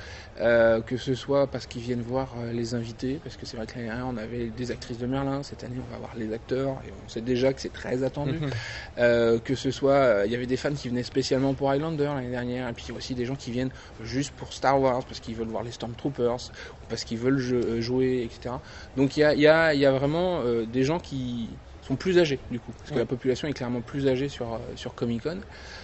euh, 0.40 0.82
que 0.82 0.96
ce 0.96 1.14
soit 1.14 1.50
parce 1.50 1.66
qu'ils 1.66 1.82
viennent 1.82 2.02
voir 2.02 2.34
euh, 2.38 2.52
les 2.52 2.74
invités, 2.74 3.20
parce 3.22 3.36
que 3.36 3.46
c'est 3.46 3.56
vrai 3.56 3.66
que 3.66 3.74
l'année 3.74 3.86
dernière 3.88 4.08
on 4.08 4.16
avait 4.16 4.50
des 4.50 4.70
actrices 4.72 4.98
de 4.98 5.06
Merlin, 5.06 5.42
cette 5.44 5.62
année 5.62 5.78
on 5.78 5.92
va 5.92 5.98
voir 5.98 6.14
les 6.16 6.32
acteurs 6.32 6.80
et 6.84 6.92
on 7.04 7.08
sait 7.08 7.20
déjà 7.20 7.52
que 7.52 7.60
c'est 7.60 7.72
très 7.72 8.02
attendu. 8.02 8.40
Mhm. 8.40 8.50
Euh, 8.98 9.38
que 9.38 9.54
ce 9.54 9.70
soit, 9.70 9.92
euh, 9.92 10.26
il 10.26 10.32
y 10.32 10.34
avait 10.34 10.46
des 10.46 10.56
fans 10.56 10.72
qui 10.72 10.88
venaient 10.88 11.04
spécialement 11.04 11.54
pour 11.54 11.70
Highlander 11.70 12.10
l'année 12.14 12.30
dernière, 12.30 12.68
et 12.68 12.72
puis 12.72 12.90
aussi 12.92 13.14
des 13.14 13.26
gens 13.26 13.36
qui 13.36 13.50
viennent 13.52 13.72
juste 14.00 14.32
pour 14.32 14.52
Star 14.52 14.80
Wars 14.80 15.04
parce 15.06 15.20
qu'ils 15.20 15.36
veulent 15.36 15.48
voir 15.48 15.62
les 15.62 15.72
Stormtroopers, 15.72 16.50
ou 16.82 16.86
parce 16.88 17.04
qu'ils 17.04 17.18
veulent 17.18 17.40
euh, 17.52 17.80
jouer, 17.80 18.22
etc. 18.24 18.56
Donc 18.96 19.16
il 19.16 19.20
y 19.20 19.24
a, 19.24 19.34
il 19.34 19.40
y 19.40 19.46
a, 19.46 19.74
il 19.74 19.80
y 19.80 19.86
a 19.86 19.92
vraiment 19.92 20.42
des 20.64 20.82
gens 20.84 20.98
qui 20.98 21.58
sont 21.86 21.96
plus 21.96 22.18
âgés 22.18 22.40
du 22.50 22.58
coup, 22.60 22.72
parce 22.78 22.90
que 22.90 22.94
Ouais. 22.94 23.00
la 23.00 23.06
population 23.06 23.46
est 23.46 23.52
clairement 23.52 23.82
plus 23.82 24.08
âgée 24.08 24.28
sur 24.28 24.54
euh, 24.54 24.58
sur 24.74 24.94
Comic 24.94 25.22
Con. 25.24 25.40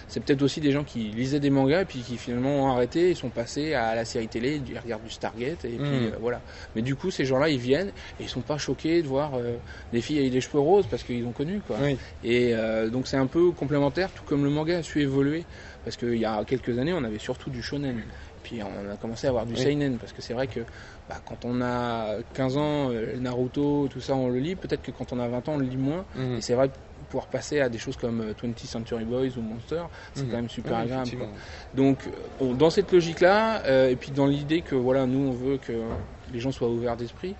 C'est 0.07 0.19
peut-être 0.19 0.41
aussi 0.41 0.59
des 0.59 0.71
gens 0.71 0.83
qui 0.83 1.11
lisaient 1.11 1.39
des 1.39 1.49
mangas 1.51 1.81
et 1.81 1.85
puis 1.85 2.01
qui 2.01 2.17
finalement 2.17 2.63
ont 2.65 2.67
arrêté 2.71 3.11
et 3.11 3.15
sont 3.15 3.29
passés 3.29 3.73
à 3.73 3.93
la 3.95 4.03
série 4.05 4.27
télé, 4.27 4.61
ils 4.65 4.79
regardent 4.79 5.03
du 5.03 5.09
Stargate 5.11 5.63
et 5.65 5.77
puis 5.77 5.87
Mhm. 5.89 6.13
euh, 6.13 6.17
voilà. 6.19 6.41
Mais 6.75 6.81
du 6.81 6.95
coup 6.95 7.11
ces 7.11 7.23
gens-là 7.25 7.49
ils 7.49 7.59
viennent 7.59 7.89
et 8.19 8.23
ils 8.23 8.29
sont 8.29 8.41
pas 8.41 8.57
choqués 8.57 9.01
de 9.03 9.07
voir 9.07 9.35
euh, 9.35 9.57
des 9.91 10.01
filles 10.01 10.19
avec 10.19 10.31
des 10.31 10.41
cheveux 10.41 10.59
roses 10.59 10.87
parce 10.87 11.03
qu'ils 11.03 11.25
ont 11.25 11.33
connu 11.33 11.61
quoi. 11.61 11.77
Oui. 11.81 11.97
Et 12.23 12.55
euh, 12.55 12.89
donc 12.89 13.07
c'est 13.07 13.17
un 13.17 13.27
peu 13.27 13.51
complémentaire, 13.51 14.11
tout 14.11 14.23
comme 14.23 14.43
le 14.43 14.49
manga 14.49 14.77
a 14.79 14.83
su 14.83 15.01
évoluer. 15.01 15.45
Parce 15.83 15.97
qu'il 15.97 16.17
y 16.17 16.25
a 16.25 16.43
quelques 16.45 16.77
années, 16.77 16.93
on 16.93 17.03
avait 17.03 17.17
surtout 17.17 17.49
du 17.49 17.63
shonen. 17.63 18.03
Puis 18.51 18.61
on 18.63 18.89
a 18.91 18.97
commencé 18.97 19.27
à 19.27 19.29
avoir 19.29 19.45
du 19.45 19.53
Oui. 19.53 19.59
seinen. 19.61 19.97
Parce 19.97 20.11
que 20.11 20.21
c'est 20.21 20.33
vrai 20.33 20.47
que 20.47 20.59
bah, 21.07 21.21
quand 21.25 21.45
on 21.45 21.61
a 21.61 22.17
15 22.33 22.57
ans, 22.57 22.91
euh, 22.91 23.17
Naruto, 23.17 23.87
tout 23.87 24.01
ça, 24.01 24.13
on 24.13 24.27
le 24.27 24.39
lit. 24.39 24.57
Peut-être 24.57 24.81
que 24.81 24.91
quand 24.91 25.13
on 25.13 25.19
a 25.19 25.27
20 25.29 25.47
ans, 25.47 25.53
on 25.53 25.57
le 25.57 25.65
lit 25.65 25.77
moins. 25.77 26.05
Mhm. 26.15 26.35
Et 26.35 26.41
c'est 26.41 26.53
vrai 26.53 26.67
que 26.67 26.73
pouvoir 27.07 27.27
passer 27.29 27.61
à 27.61 27.69
des 27.69 27.77
choses 27.77 27.95
comme 27.95 28.19
euh, 28.19 28.33
20th 28.33 28.67
Century 28.67 29.05
Boys 29.05 29.37
ou 29.37 29.41
Monster, 29.41 29.83
c'est 30.13 30.23
Mhm. 30.23 30.29
quand 30.29 30.35
même 30.35 30.49
super 30.49 30.77
agréable. 30.77 31.09
quoi. 31.17 31.27
Donc 31.73 32.09
on- 32.39 32.53
dans 32.53 32.69
cette 32.69 32.91
logique-là, 32.91 33.63
euh, 33.67 33.89
et 33.89 33.95
puis 33.95 34.11
dans 34.11 34.27
l'idée 34.27 34.61
que 34.63 34.75
voilà, 34.75 35.05
nous 35.05 35.29
on 35.29 35.31
veut 35.31 35.57
que 35.57 35.81
les 36.29 36.39
gens 36.39 36.51
soient 36.51 36.69
ouverts 36.69 36.97
d'esprit, 36.97 37.37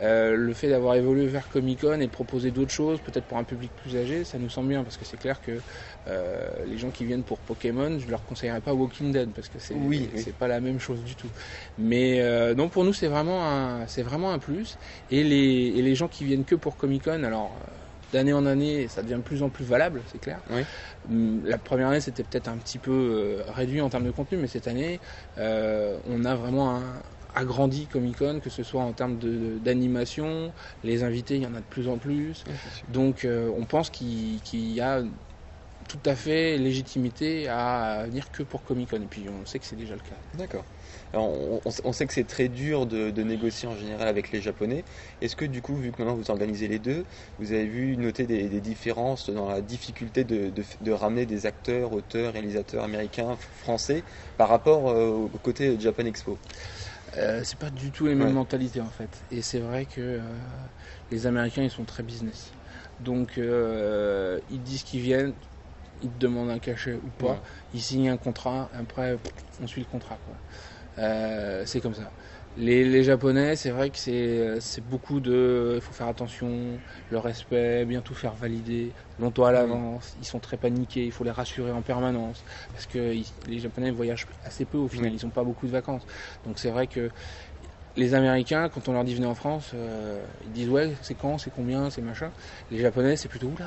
euh, 0.00 0.34
le 0.36 0.54
fait 0.54 0.68
d'avoir 0.68 0.94
évolué 0.94 1.26
vers 1.26 1.48
Comic 1.48 1.80
Con 1.82 2.00
et 2.00 2.06
de 2.06 2.10
proposer 2.10 2.50
d'autres 2.50 2.72
choses, 2.72 3.00
peut-être 3.02 3.26
pour 3.26 3.38
un 3.38 3.44
public 3.44 3.74
plus 3.74 3.96
âgé, 3.96 4.24
ça 4.24 4.38
nous 4.38 4.48
semble 4.48 4.68
bien 4.70 4.84
parce 4.84 4.96
que 4.96 5.04
c'est 5.04 5.18
clair 5.18 5.40
que 5.40 5.60
euh, 6.06 6.64
les 6.64 6.78
gens 6.78 6.90
qui 6.90 7.04
viennent 7.04 7.24
pour 7.24 7.40
Pokémon, 7.40 7.98
je 7.98 8.08
leur 8.08 8.24
conseillerais 8.24 8.60
pas 8.60 8.74
Walking 8.74 9.12
Dead 9.12 9.32
parce 9.32 9.48
que 9.48 9.58
c'est 9.58 9.74
Oui, 9.74 10.08
oui. 10.12 10.22
c'est 10.22 10.36
pas 10.36 10.48
la 10.48 10.60
même 10.60 10.78
chose 10.78 11.04
du 11.04 11.14
tout. 11.16 11.30
Mais 11.76 12.20
euh, 12.22 12.54
donc 12.54 12.72
pour 12.72 12.84
nous 12.84 12.92
c'est 12.92 13.08
vraiment 13.08 13.44
un 13.46 13.86
c'est 13.86 14.02
vraiment 14.02 14.32
un 14.32 14.38
plus 14.38 14.78
et 15.10 15.24
les 15.24 15.72
et 15.76 15.82
les 15.82 15.94
gens 15.94 16.08
qui 16.08 16.24
viennent 16.24 16.44
que 16.44 16.54
pour 16.54 16.76
Comic 16.76 17.04
Con, 17.04 17.22
alors 17.24 17.58
euh, 17.68 17.74
d'année 18.12 18.32
en 18.34 18.44
année, 18.44 18.88
ça 18.88 19.02
devient 19.02 19.14
de 19.14 19.20
plus 19.22 19.42
en 19.42 19.48
plus 19.48 19.64
valable, 19.64 20.02
c'est 20.06 20.18
clair. 20.18 20.42
Oui. 20.50 20.62
Hum, 21.08 21.42
La 21.46 21.58
première 21.58 21.88
année, 21.88 22.00
c'était 22.00 22.24
peut-être 22.24 22.48
un 22.48 22.58
petit 22.58 22.78
peu 22.78 23.42
réduit 23.48 23.80
en 23.80 23.88
termes 23.88 24.04
de 24.04 24.10
contenu, 24.10 24.36
mais 24.38 24.48
cette 24.48 24.66
année, 24.68 25.00
euh, 25.38 25.98
on 26.04 26.24
a 26.26 26.34
vraiment 26.34 26.76
un- 26.76 27.02
agrandi 27.34 27.88
Comic 27.88 28.18
Con, 28.18 28.40
que 28.40 28.50
ce 28.50 28.62
soit 28.62 28.82
en 28.82 28.92
termes 28.92 29.18
de- 29.18 29.58
d'animation, 29.58 30.52
les 30.82 31.02
invités, 31.02 31.36
il 31.36 31.42
y 31.42 31.46
en 31.46 31.54
a 31.54 31.60
de 31.60 31.66
plus 31.66 31.88
en 31.88 31.98
plus. 31.98 32.44
Donc, 32.88 33.24
euh, 33.24 33.50
on 33.56 33.64
pense 33.64 33.90
qu'il 33.90 34.40
y 34.54 34.80
a 34.80 35.02
tout 35.88 35.98
à 36.06 36.14
fait 36.14 36.58
légitimité 36.58 37.48
à 37.48 38.04
venir 38.06 38.30
que 38.30 38.44
pour 38.44 38.62
Comic 38.62 38.90
Con. 38.90 39.02
Et 39.02 39.06
puis, 39.06 39.28
on 39.28 39.44
sait 39.46 39.58
que 39.58 39.66
c'est 39.66 39.74
déjà 39.76 39.94
le 39.94 40.00
cas. 40.00 40.14
D'accord. 40.34 40.64
Alors, 41.12 41.28
on, 41.66 41.70
sait- 41.70 41.82
on 41.84 41.92
sait 41.92 42.06
que 42.06 42.14
c'est 42.14 42.24
très 42.26 42.48
dur 42.48 42.86
de, 42.86 43.10
de 43.10 43.22
négocier 43.22 43.68
en 43.68 43.76
général 43.76 44.06
avec 44.06 44.30
les 44.30 44.40
Japonais. 44.40 44.84
Est-ce 45.20 45.34
que 45.34 45.44
du 45.44 45.60
coup, 45.60 45.74
vu 45.74 45.90
que 45.90 46.00
maintenant 46.00 46.14
vous 46.14 46.30
organisez 46.30 46.68
les 46.68 46.78
deux, 46.78 47.04
vous 47.38 47.52
avez 47.52 47.66
vu 47.66 47.96
noter 47.96 48.26
des, 48.26 48.48
des 48.48 48.60
différences 48.60 49.28
dans 49.28 49.48
la 49.48 49.60
difficulté 49.60 50.22
de, 50.24 50.50
de- 50.50 50.64
de 50.80 50.92
ramener 50.92 51.26
des 51.26 51.46
acteurs, 51.46 51.92
auteurs, 51.92 52.32
réalisateurs 52.32 52.84
américains, 52.84 53.36
français 53.36 54.04
par 54.36 54.48
rapport 54.48 54.88
euh, 54.88 55.08
au 55.08 55.28
côté 55.28 55.78
Japan 55.80 56.04
Expo? 56.06 56.38
Euh, 57.18 57.42
c'est 57.44 57.58
pas 57.58 57.70
du 57.70 57.92
tout 57.92 58.06
les 58.06 58.14
mêmes 58.14 58.28
Ouais. 58.28 58.32
mentalités 58.32 58.80
en 58.80 58.88
fait. 58.88 59.22
Et 59.30 59.42
c'est 59.42 59.60
vrai 59.60 59.86
que 59.86 60.00
euh, 60.00 60.20
les 61.10 61.26
Américains 61.26 61.62
ils 61.62 61.70
sont 61.70 61.84
très 61.84 62.02
business. 62.02 62.52
Donc 63.00 63.36
euh, 63.38 64.40
ils 64.48 64.62
disent 64.62 64.82
qu'ils 64.82 65.00
viennent, 65.00 65.34
ils 66.00 66.10
te 66.10 66.18
demandent 66.18 66.50
un 66.50 66.58
cachet 66.58 66.94
ou 66.94 67.10
pas, 67.10 67.32
Ouais. 67.32 67.38
ils 67.74 67.82
signent 67.82 68.08
un 68.10 68.16
contrat, 68.16 68.70
après 68.72 69.18
on 69.60 69.66
suit 69.66 69.82
le 69.82 69.86
contrat. 69.86 70.18
Euh, 70.98 71.64
c'est 71.66 71.80
comme 71.80 71.94
ça. 71.94 72.12
Les, 72.54 72.84
les 72.84 73.02
Japonais, 73.02 73.56
c'est 73.56 73.70
vrai 73.70 73.90
que 73.90 73.96
c'est 73.98 74.60
c'est 74.60 74.82
beaucoup 74.86 75.20
de. 75.20 75.72
Il 75.76 75.80
faut 75.80 75.94
faire 75.94 76.06
attention, 76.08 76.82
le 77.08 77.18
respect, 77.18 77.86
bien 77.86 78.02
tout 78.02 78.14
faire 78.14 78.34
valider, 78.34 78.94
longtemps 79.16 79.46
à 79.46 79.52
l'avance. 79.52 80.12
Ils 80.18 80.26
sont 80.26 80.38
très 80.38 80.58
paniqués, 80.58 81.06
il 81.06 81.12
faut 81.12 81.24
les 81.24 81.30
rassurer 81.30 81.70
en 81.72 81.80
permanence. 81.82 82.44
Parce 82.70 82.86
que 82.86 83.14
ils- 83.14 83.32
les 83.46 83.58
Japonais 83.58 83.90
voyagent 83.90 84.26
assez 84.42 84.66
peu 84.66 84.76
au 84.76 84.86
final, 84.88 85.12
Oui. 85.12 85.18
ils 85.18 85.24
n'ont 85.24 85.30
pas 85.32 85.44
beaucoup 85.44 85.66
de 85.66 85.72
vacances. 85.72 86.04
Donc 86.44 86.58
c'est 86.58 86.70
vrai 86.70 86.88
que 86.88 87.10
les 87.96 88.14
Américains, 88.14 88.68
quand 88.68 88.88
on 88.88 88.92
leur 88.92 89.04
dit 89.04 89.14
venez 89.14 89.26
en 89.26 89.34
France, 89.34 89.70
euh, 89.74 90.24
ils 90.44 90.52
disent 90.52 90.68
ouais, 90.68 90.94
c'est 91.02 91.14
quand, 91.14 91.38
c'est 91.38 91.50
combien, 91.50 91.90
c'est 91.90 92.00
machin. 92.00 92.30
Les 92.70 92.78
Japonais, 92.78 93.16
c'est 93.16 93.28
plutôt 93.28 93.48
oula. 93.48 93.66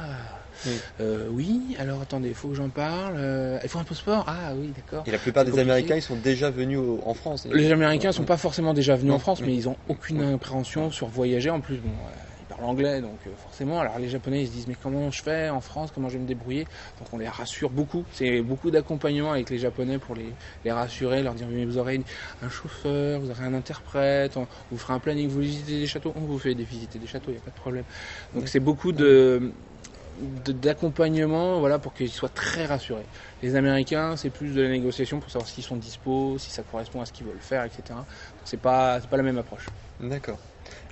Oui. 0.65 0.71
Euh, 1.01 1.27
oui, 1.29 1.75
alors 1.79 2.01
attendez, 2.01 2.29
il 2.29 2.33
faut 2.35 2.47
que 2.49 2.55
j'en 2.55 2.69
parle. 2.69 3.15
Euh, 3.17 3.59
il 3.61 3.69
faut 3.69 3.77
un 3.79 3.83
passeport? 3.83 4.23
Ah 4.27 4.53
oui, 4.55 4.73
d'accord. 4.75 5.03
Et 5.05 5.11
la 5.11 5.17
plupart 5.17 5.43
des 5.45 5.51
compliqué. 5.51 5.69
Américains, 5.71 5.95
ils 5.97 6.01
sont 6.01 6.15
déjà 6.15 6.49
venus 6.49 6.79
au- 6.79 7.01
en 7.05 7.13
France. 7.13 7.45
Les 7.51 7.71
Américains 7.71 8.11
sont 8.11 8.23
pas 8.23 8.37
forcément 8.37 8.73
déjà 8.73 8.95
venus 8.95 9.09
Non, 9.09 9.15
en 9.15 9.19
France, 9.19 9.41
mais 9.41 9.53
ils 9.55 9.67
ont 9.69 9.77
aucune 9.87 10.21
appréhension 10.21 10.91
sur 10.91 11.07
voyager. 11.07 11.49
En 11.49 11.61
plus, 11.61 11.77
bon, 11.77 11.91
parlent 12.55 12.69
anglais, 12.69 13.01
donc 13.01 13.19
euh, 13.27 13.31
forcément. 13.37 13.79
Alors 13.79 13.99
les 13.99 14.09
Japonais, 14.09 14.41
ils 14.41 14.47
se 14.47 14.51
disent 14.51 14.67
mais 14.67 14.75
comment 14.81 15.11
je 15.11 15.21
fais 15.21 15.49
en 15.49 15.61
France? 15.61 15.91
Comment 15.93 16.09
je 16.09 16.15
vais 16.15 16.23
me 16.23 16.27
débrouiller? 16.27 16.65
Donc 16.99 17.07
on 17.13 17.17
les 17.17 17.27
rassure 17.27 17.69
beaucoup. 17.69 18.05
C'est 18.11 18.41
beaucoup 18.41 18.71
d'accompagnement 18.71 19.31
avec 19.31 19.49
les 19.49 19.57
Japonais 19.57 19.97
pour 19.97 20.15
les, 20.15 20.33
les 20.63 20.71
rassurer, 20.71 21.23
leur 21.23 21.33
dire 21.33 21.47
mais 21.49 21.65
vous 21.65 21.77
aurez 21.77 22.01
un 22.41 22.49
chauffeur, 22.49 23.19
vous 23.19 23.29
aurez 23.31 23.43
un 23.43 23.53
interprète, 23.53 24.37
on 24.37 24.47
vous 24.71 24.77
fera 24.77 24.93
un 24.93 24.99
planning, 24.99 25.27
vous 25.29 25.39
visitez 25.39 25.79
des 25.79 25.87
châteaux, 25.87 26.13
on 26.15 26.21
vous 26.21 26.39
fait 26.39 26.55
des 26.55 26.63
visiter 26.63 26.99
des 26.99 27.07
châteaux, 27.07 27.31
il 27.31 27.33
n'y 27.33 27.39
a 27.39 27.41
pas 27.43 27.51
de 27.51 27.55
problème. 27.55 27.83
Donc 28.33 28.47
c'est 28.47 28.59
beaucoup 28.59 28.91
de 28.91 29.51
d'accompagnement 30.17 31.59
voilà 31.59 31.77
pour 31.77 31.93
qu'ils 31.93 32.09
soient 32.09 32.29
très 32.29 32.65
rassurés. 32.65 33.05
Les 33.41 33.55
Américains, 33.55 34.15
c'est 34.15 34.29
plus 34.29 34.53
de 34.55 34.61
la 34.61 34.69
négociation 34.69 35.19
pour 35.19 35.29
savoir 35.29 35.49
s'ils 35.49 35.63
sont 35.63 35.75
dispo, 35.75 36.37
si 36.37 36.51
ça 36.51 36.63
correspond 36.63 37.01
à 37.01 37.05
ce 37.05 37.11
qu'ils 37.11 37.25
veulent 37.25 37.35
faire, 37.41 37.65
etc. 37.65 37.83
Donc 37.89 38.05
c'est 38.45 38.61
pas 38.61 39.01
c'est 39.01 39.09
pas 39.09 39.17
la 39.17 39.23
même 39.23 39.37
approche. 39.37 39.65
D'accord. 39.99 40.39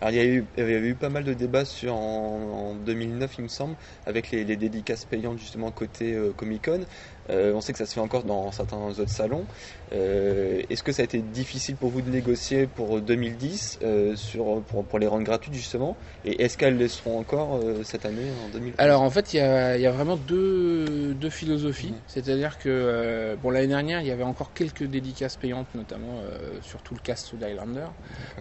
Alors 0.04 0.12
il 0.12 0.18
y, 0.18 0.20
a 0.20 0.26
eu, 0.26 0.44
il 0.58 0.60
y 0.70 0.76
avait 0.76 0.90
eu 0.90 0.96
pas 0.96 1.08
mal 1.08 1.24
de 1.24 1.34
débats 1.34 1.64
sur, 1.64 1.96
en, 1.96 2.72
en 2.72 2.76
2009, 2.76 3.36
il 3.38 3.44
me 3.46 3.48
semble, 3.48 3.76
avec 4.06 4.32
les, 4.32 4.44
les 4.44 4.58
dédicaces 4.58 5.06
payantes 5.06 5.40
justement 5.40 5.72
côté 5.72 6.14
euh, 6.14 6.34
Comic 6.36 6.66
Con. 6.66 6.82
Euh, 7.30 7.54
on 7.54 7.62
sait 7.62 7.72
que 7.72 7.78
ça 7.78 7.86
se 7.86 7.94
fait 7.94 8.02
encore 8.02 8.24
dans 8.24 8.52
certains 8.52 8.78
autres 8.78 9.08
salons. 9.08 9.46
Euh, 9.94 10.62
Est-ce 10.70 10.84
que 10.84 10.92
ça 10.92 11.04
a 11.04 11.06
été 11.06 11.20
difficile 11.20 11.76
pour 11.76 11.90
vous 11.90 12.02
de 12.02 12.10
négocier 12.10 12.68
pour 12.68 13.00
2010 13.00 13.80
euh, 13.82 14.16
sur, 14.16 14.62
pour, 14.64 14.84
pour 14.84 15.00
les 15.00 15.08
rendre 15.08 15.24
gratuites 15.24 15.54
justement? 15.54 15.96
Et 16.26 16.44
est-ce 16.44 16.58
qu'elles 16.58 16.78
le 16.78 16.88
seront 16.88 17.20
encore 17.20 17.62
cette 17.84 18.06
année 18.06 18.28
en 18.46 18.50
2010 18.50 18.76
Alors 18.78 19.02
en 19.04 19.10
fait, 19.10 19.34
il 19.34 19.38
y 19.38 19.40
a, 19.40 19.78
il 19.78 19.82
y 19.82 19.86
a 19.88 19.92
vraiment 19.92 20.18
deux, 20.18 21.14
deux 21.14 21.30
philosophies. 21.30 21.94
C'est-à-dire 22.08 22.58
que 22.58 23.38
bon 23.42 23.52
l'année 23.52 23.68
dernière, 23.68 24.02
il 24.02 24.08
y 24.08 24.12
avait 24.12 24.24
encore 24.24 24.54
quelques 24.54 24.84
dédicaces 24.84 25.38
payantes, 25.38 25.68
notamment 25.76 26.22
sur 26.62 26.82
tout 26.82 26.94
le 26.94 27.00
cast 27.00 27.36
d'Highlander, 27.36 27.88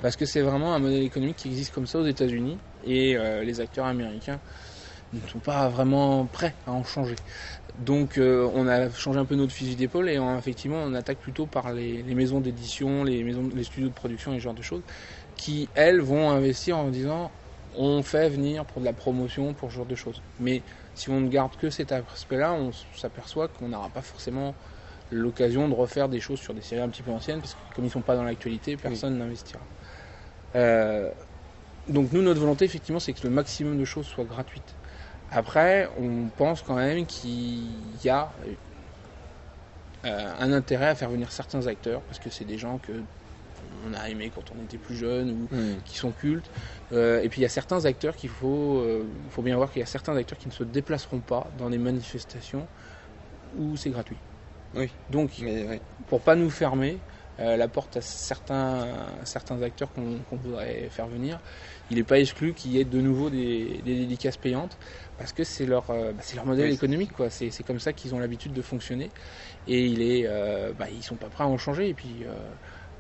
parce 0.00 0.16
que 0.16 0.24
c'est 0.24 0.40
vraiment 0.40 0.74
un 0.74 0.78
modèle 0.78 1.02
économique 1.02 1.36
qui 1.36 1.48
existe 1.52 1.72
comme 1.72 1.86
ça 1.86 1.98
aux 1.98 2.06
États-Unis 2.06 2.58
et 2.84 3.16
euh, 3.16 3.44
les 3.44 3.60
acteurs 3.60 3.86
américains 3.86 4.40
ne 5.12 5.20
sont 5.28 5.38
pas 5.38 5.68
vraiment 5.68 6.26
prêts 6.26 6.54
à 6.66 6.72
en 6.72 6.84
changer. 6.84 7.16
Donc 7.78 8.18
euh, 8.18 8.50
on 8.54 8.66
a 8.66 8.90
changé 8.90 9.18
un 9.18 9.24
peu 9.24 9.34
notre 9.34 9.52
fusil 9.52 9.76
d'épaule 9.76 10.08
et 10.08 10.18
on, 10.18 10.38
effectivement 10.38 10.82
on 10.82 10.94
attaque 10.94 11.18
plutôt 11.18 11.46
par 11.46 11.72
les, 11.72 12.02
les 12.02 12.14
maisons 12.14 12.40
d'édition, 12.40 13.04
les 13.04 13.22
maisons, 13.22 13.48
les 13.54 13.64
studios 13.64 13.88
de 13.88 13.94
production 13.94 14.32
et 14.32 14.38
ce 14.38 14.42
genre 14.44 14.54
de 14.54 14.62
choses, 14.62 14.82
qui 15.36 15.68
elles 15.74 16.00
vont 16.00 16.30
investir 16.30 16.76
en 16.76 16.88
disant 16.88 17.30
on 17.74 18.02
fait 18.02 18.28
venir 18.28 18.64
pour 18.66 18.80
de 18.80 18.86
la 18.86 18.92
promotion, 18.92 19.54
pour 19.54 19.70
ce 19.70 19.76
genre 19.76 19.86
de 19.86 19.94
choses. 19.94 20.22
Mais 20.38 20.62
si 20.94 21.08
on 21.10 21.20
ne 21.20 21.28
garde 21.28 21.56
que 21.56 21.70
cet 21.70 21.92
aspect-là, 21.92 22.52
on 22.52 22.70
s'aperçoit 22.96 23.48
qu'on 23.48 23.68
n'aura 23.68 23.88
pas 23.88 24.02
forcément 24.02 24.54
l'occasion 25.10 25.68
de 25.68 25.74
refaire 25.74 26.08
des 26.08 26.20
choses 26.20 26.40
sur 26.40 26.54
des 26.54 26.62
séries 26.62 26.82
un 26.82 26.88
petit 26.88 27.02
peu 27.02 27.10
anciennes, 27.10 27.40
parce 27.40 27.54
que 27.54 27.60
comme 27.74 27.84
ils 27.84 27.90
sont 27.90 28.02
pas 28.02 28.16
dans 28.16 28.24
l'actualité, 28.24 28.76
personne 28.76 29.18
n'investira. 29.18 29.66
Euh, 30.54 31.10
donc 31.88 32.12
nous, 32.12 32.22
notre 32.22 32.40
volonté, 32.40 32.64
effectivement, 32.64 33.00
c'est 33.00 33.12
que 33.12 33.24
le 33.24 33.30
maximum 33.30 33.78
de 33.78 33.84
choses 33.84 34.06
soient 34.06 34.24
gratuites. 34.24 34.74
Après, 35.30 35.88
on 35.98 36.28
pense 36.36 36.62
quand 36.62 36.76
même 36.76 37.06
qu'il 37.06 37.68
y 38.04 38.08
a 38.08 38.30
euh, 40.04 40.32
un 40.38 40.52
intérêt 40.52 40.88
à 40.88 40.94
faire 40.94 41.10
venir 41.10 41.32
certains 41.32 41.66
acteurs, 41.66 42.02
parce 42.02 42.18
que 42.18 42.30
c'est 42.30 42.44
des 42.44 42.58
gens 42.58 42.78
que 42.78 42.92
on 43.88 43.94
a 43.94 44.08
aimé 44.08 44.30
quand 44.34 44.42
on 44.56 44.64
était 44.64 44.78
plus 44.78 44.96
jeune 44.96 45.30
ou 45.30 45.48
qui 45.84 45.96
sont 45.96 46.12
cultes. 46.12 46.48
Euh, 46.92 47.22
et 47.22 47.28
puis 47.28 47.40
il 47.40 47.42
y 47.42 47.46
a 47.46 47.50
certains 47.50 47.84
acteurs 47.84 48.14
qu'il 48.16 48.30
faut, 48.30 48.78
euh, 48.78 49.04
faut 49.30 49.42
bien 49.42 49.56
voir 49.56 49.70
qu'il 49.72 49.80
y 49.80 49.82
a 49.82 49.86
certains 49.86 50.16
acteurs 50.16 50.38
qui 50.38 50.48
ne 50.48 50.52
se 50.52 50.64
déplaceront 50.64 51.20
pas 51.20 51.48
dans 51.58 51.68
les 51.68 51.78
manifestations 51.78 52.66
où 53.58 53.76
c'est 53.76 53.90
gratuit. 53.90 54.16
Oui. 54.74 54.90
Donc 55.10 55.30
Mais 55.40 55.66
ouais. 55.66 55.80
pour 56.08 56.20
pas 56.20 56.34
nous 56.36 56.50
fermer 56.50 56.98
la 57.56 57.68
porte 57.68 57.96
à 57.96 58.00
certains, 58.02 59.06
certains 59.24 59.62
acteurs 59.62 59.92
qu'on 59.92 60.24
voudrait 60.30 60.88
faire 60.90 61.08
venir, 61.08 61.40
il 61.90 61.96
n'est 61.96 62.04
pas 62.04 62.18
exclu 62.20 62.54
qu'il 62.54 62.72
y 62.72 62.78
ait 62.78 62.84
de 62.84 63.00
nouveau 63.00 63.30
des, 63.30 63.82
des 63.82 63.94
dédicaces 63.96 64.36
payantes 64.36 64.78
parce 65.16 65.32
que 65.32 65.44
c'est 65.44 65.66
leur, 65.66 65.90
euh, 65.90 66.12
bah, 66.12 66.22
leur 66.34 66.46
modèle 66.46 66.70
Oui. 66.70 66.74
économique. 66.74 67.12
quoi. 67.12 67.30
C'est 67.30 67.50
comme 67.64 67.78
ça 67.80 67.92
qu'ils 67.92 68.14
ont 68.14 68.18
l'habitude 68.18 68.52
de 68.52 68.62
fonctionner 68.62 69.12
et 69.66 69.86
il 69.86 70.02
est, 70.02 70.26
euh, 70.26 70.72
bah, 70.74 70.90
ils 70.90 71.02
sont 71.02 71.16
pas 71.16 71.30
prêts 71.30 71.44
à 71.44 71.48
en 71.48 71.58
changer. 71.58 71.88
Et 71.88 71.94
puis 71.94 72.24
euh, 72.24 72.34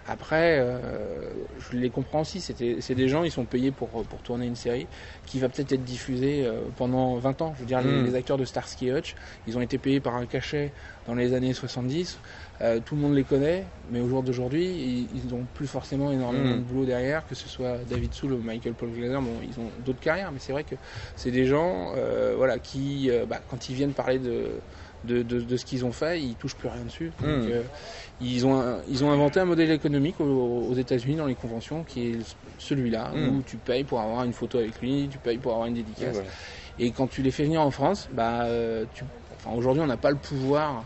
après, 0.06 0.58
euh, 0.58 1.32
je 1.58 1.76
les 1.76 1.90
comprends 1.90 2.22
aussi. 2.22 2.40
C'était- 2.40 2.78
C'est 2.80 2.94
des 2.94 3.08
gens, 3.08 3.24
ils 3.24 3.30
sont 3.30 3.44
payés 3.46 3.70
pour, 3.72 4.04
pour 4.06 4.22
tourner 4.22 4.46
une 4.46 4.56
série 4.56 4.88
qui 5.26 5.38
va 5.38 5.48
peut-être 5.48 5.72
être 5.72 5.84
diffusée 5.84 6.44
euh, 6.44 6.70
pendant 6.74 7.16
20 7.16 7.40
ans. 7.42 7.52
Je 7.54 7.60
veux 7.60 7.66
dire, 7.66 7.80
les, 7.80 7.90
Mm. 7.90 8.04
les 8.06 8.14
acteurs 8.14 8.36
de 8.38 8.44
Starsky 8.44 8.88
et 8.88 8.92
Hutch, 8.92 9.14
ils 9.46 9.56
ont 9.56 9.60
été 9.60 9.78
payés 9.78 10.00
par 10.00 10.16
un 10.16 10.26
cachet 10.26 10.72
dans 11.06 11.14
les 11.14 11.34
années 11.34 11.52
70. 11.54 12.18
Euh, 12.60 12.80
tout 12.80 12.94
le 12.94 13.00
monde 13.00 13.14
les 13.14 13.24
connaît, 13.24 13.66
mais 13.88 14.00
au 14.00 14.08
jour 14.08 14.22
d'aujourd'hui, 14.22 15.08
ils- 15.12 15.28
n'ont 15.28 15.46
plus 15.46 15.66
forcément 15.66 16.10
énormément 16.12 16.56
de 16.56 16.60
boulot 16.62 16.84
derrière, 16.84 17.24
que 17.26 17.34
ce 17.34 17.48
soit 17.48 17.78
David 17.88 18.12
Soul 18.14 18.32
ou 18.34 18.42
Michael 18.42 18.74
Paul 18.74 18.90
Glaser. 18.90 19.18
Bon, 19.20 19.40
ils 19.42 19.58
ont 19.60 19.70
d'autres 19.78 20.00
carrières, 20.00 20.32
mais 20.32 20.38
c'est 20.40 20.52
vrai 20.52 20.64
que 20.64 20.74
c'est 21.16 21.30
des 21.30 21.44
gens, 21.46 21.92
euh, 21.96 22.34
voilà, 22.36 22.58
qui, 22.58 23.08
euh, 23.10 23.24
bah, 23.26 23.40
quand 23.48 23.68
ils 23.68 23.74
viennent 23.74 23.94
parler 23.94 24.18
de 24.18 24.62
de, 25.04 25.22
de, 25.22 25.40
de 25.40 25.56
ce 25.56 25.64
qu'ils 25.64 25.84
ont 25.84 25.92
fait, 25.92 26.20
ils 26.22 26.36
touchent 26.36 26.56
plus 26.56 26.68
rien 26.68 26.84
dessus. 26.84 27.12
Donc, 27.20 27.44
Mm. 27.44 27.48
euh, 27.50 27.62
ils, 28.20 28.46
ont, 28.46 28.80
ils 28.88 29.04
ont 29.04 29.10
inventé 29.10 29.40
un 29.40 29.44
modèle 29.44 29.70
économique 29.70 30.20
aux, 30.20 30.24
aux 30.68 30.74
États-Unis 30.74 31.16
dans 31.16 31.26
les 31.26 31.34
conventions 31.34 31.84
qui 31.84 32.08
est 32.08 32.18
celui-là, 32.58 33.12
Mm. 33.14 33.28
où 33.28 33.42
tu 33.42 33.56
payes 33.58 33.84
pour 33.84 34.00
avoir 34.00 34.24
une 34.24 34.32
photo 34.32 34.58
avec 34.58 34.80
lui, 34.80 35.08
tu 35.10 35.18
payes 35.18 35.38
pour 35.38 35.52
avoir 35.52 35.66
une 35.66 35.74
dédicace. 35.74 36.18
Et 36.78 36.92
quand 36.92 37.06
tu 37.08 37.22
les 37.22 37.30
fais 37.30 37.44
venir 37.44 37.60
en 37.60 37.70
France, 37.70 38.08
bah, 38.12 38.44
euh, 38.44 38.86
tu, 38.94 39.04
enfin, 39.34 39.50
aujourd'hui, 39.56 39.82
on 39.82 39.86
n'a 39.86 39.96
pas 39.96 40.10
le 40.10 40.16
pouvoir, 40.18 40.84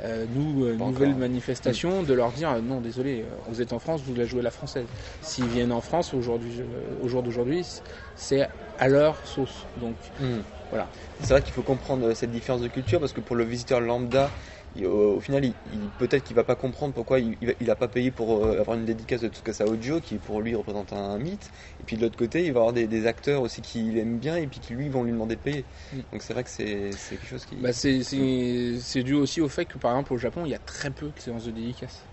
euh, 0.00 0.26
nous, 0.28 0.64
euh, 0.64 0.76
nouvelle 0.76 1.08
encore. 1.10 1.18
manifestation, 1.20 2.02
de 2.04 2.14
leur 2.14 2.32
dire 2.32 2.50
euh, 2.52 2.60
non, 2.60 2.80
désolé, 2.80 3.24
vous 3.48 3.60
êtes 3.60 3.72
en 3.72 3.78
France, 3.78 4.00
vous 4.02 4.14
la 4.14 4.24
jouez 4.24 4.42
la 4.42 4.50
française. 4.50 4.86
S'ils 5.20 5.46
viennent 5.48 5.72
en 5.72 5.80
France 5.80 6.14
aujourd'hui, 6.14 6.62
au 7.02 7.08
jour 7.08 7.22
d'aujourd'hui, 7.22 7.66
c'est 8.14 8.48
à 8.78 8.88
leur 8.88 9.26
sauce. 9.26 9.66
Donc 9.76 9.96
Hmm. 10.20 10.38
Voilà. 10.70 10.90
C'est 11.18 11.32
vrai 11.32 11.42
qu'il 11.42 11.52
faut 11.54 11.62
comprendre 11.62 12.08
euh, 12.08 12.14
cette 12.14 12.30
différence 12.30 12.60
de 12.60 12.68
culture 12.68 13.00
parce 13.00 13.12
que 13.14 13.20
pour 13.22 13.36
le 13.36 13.44
visiteur 13.44 13.80
lambda, 13.80 14.34
il- 14.74 14.86
au, 14.86 15.16
au 15.16 15.20
final, 15.20 15.44
il, 15.44 15.56
il- 15.64 15.92
peut-être 15.92 16.24
qu'il 16.24 16.36
va 16.36 16.44
pas 16.44 16.56
comprendre 16.56 16.92
pourquoi 16.94 17.20
il, 17.20 17.36
il, 17.40 17.46
va- 17.48 17.54
il 17.60 17.70
a 17.70 17.76
pas 17.76 17.88
payé 17.88 18.10
pour 18.10 18.44
euh, 18.44 18.60
avoir 18.60 18.76
une 18.76 18.84
dédicace 18.84 19.22
de 19.22 19.28
Tsukasa 19.28 19.66
Audio 19.66 20.00
qui 20.00 20.18
pour 20.18 20.42
lui 20.42 20.54
représente 20.54 20.92
un, 20.92 21.18
mythe. 21.18 21.50
Et 21.80 21.84
puis 21.84 21.96
de 21.96 22.02
l'autre 22.02 22.18
côté, 22.18 22.44
il 22.44 22.52
va 22.52 22.60
avoir 22.60 22.72
des, 22.74 22.86
des 22.86 23.06
acteurs 23.06 23.42
aussi 23.42 23.62
qui 23.62 23.90
l'aiment 23.92 24.18
bien 24.18 24.36
et 24.36 24.46
puis 24.46 24.60
qui 24.60 24.74
lui 24.74 24.88
vont 24.90 25.04
lui 25.04 25.12
demander 25.12 25.36
de 25.36 25.40
payer. 25.40 25.66
Mm. 25.92 26.04
Donc 26.12 26.22
c'est 26.22 26.32
vrai 26.34 26.44
que 26.44 26.50
c'est 26.50 26.96
c'est 26.96 27.16
quelque 27.18 27.28
chose 27.28 27.44
qui. 27.46 27.56
Bah, 27.56 27.72
c'est- 27.72 28.02
c'est 28.02 28.78
c'est 28.80 29.02
dû 29.02 29.14
aussi 29.14 29.40
au 29.40 29.48
fait 29.48 29.66
que 29.66 29.78
par 29.78 29.92
exemple 29.92 30.12
au 30.12 30.18
Japon 30.18 30.44
il 30.44 30.50
y 30.50 30.54
a 30.54 30.58
très 30.58 30.90
peu 30.90 31.12
de 31.12 31.20
séances 31.20 31.44
de 31.44 31.50
dédicaces. 31.50 32.04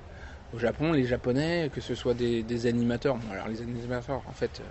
Au 0.51 0.59
Japon 0.59 0.93
les 0.93 1.05
japonais 1.05 1.69
que 1.73 1.81
ce 1.81 1.95
soit 1.95 2.13
des, 2.13 2.43
des 2.43 2.65
animateurs, 2.67 3.17
bon, 3.17 3.31
alors 3.31 3.47
les 3.49 3.61
animateurs 3.61 4.23
en 4.27 4.33
fait 4.33 4.61
euh, 4.61 4.65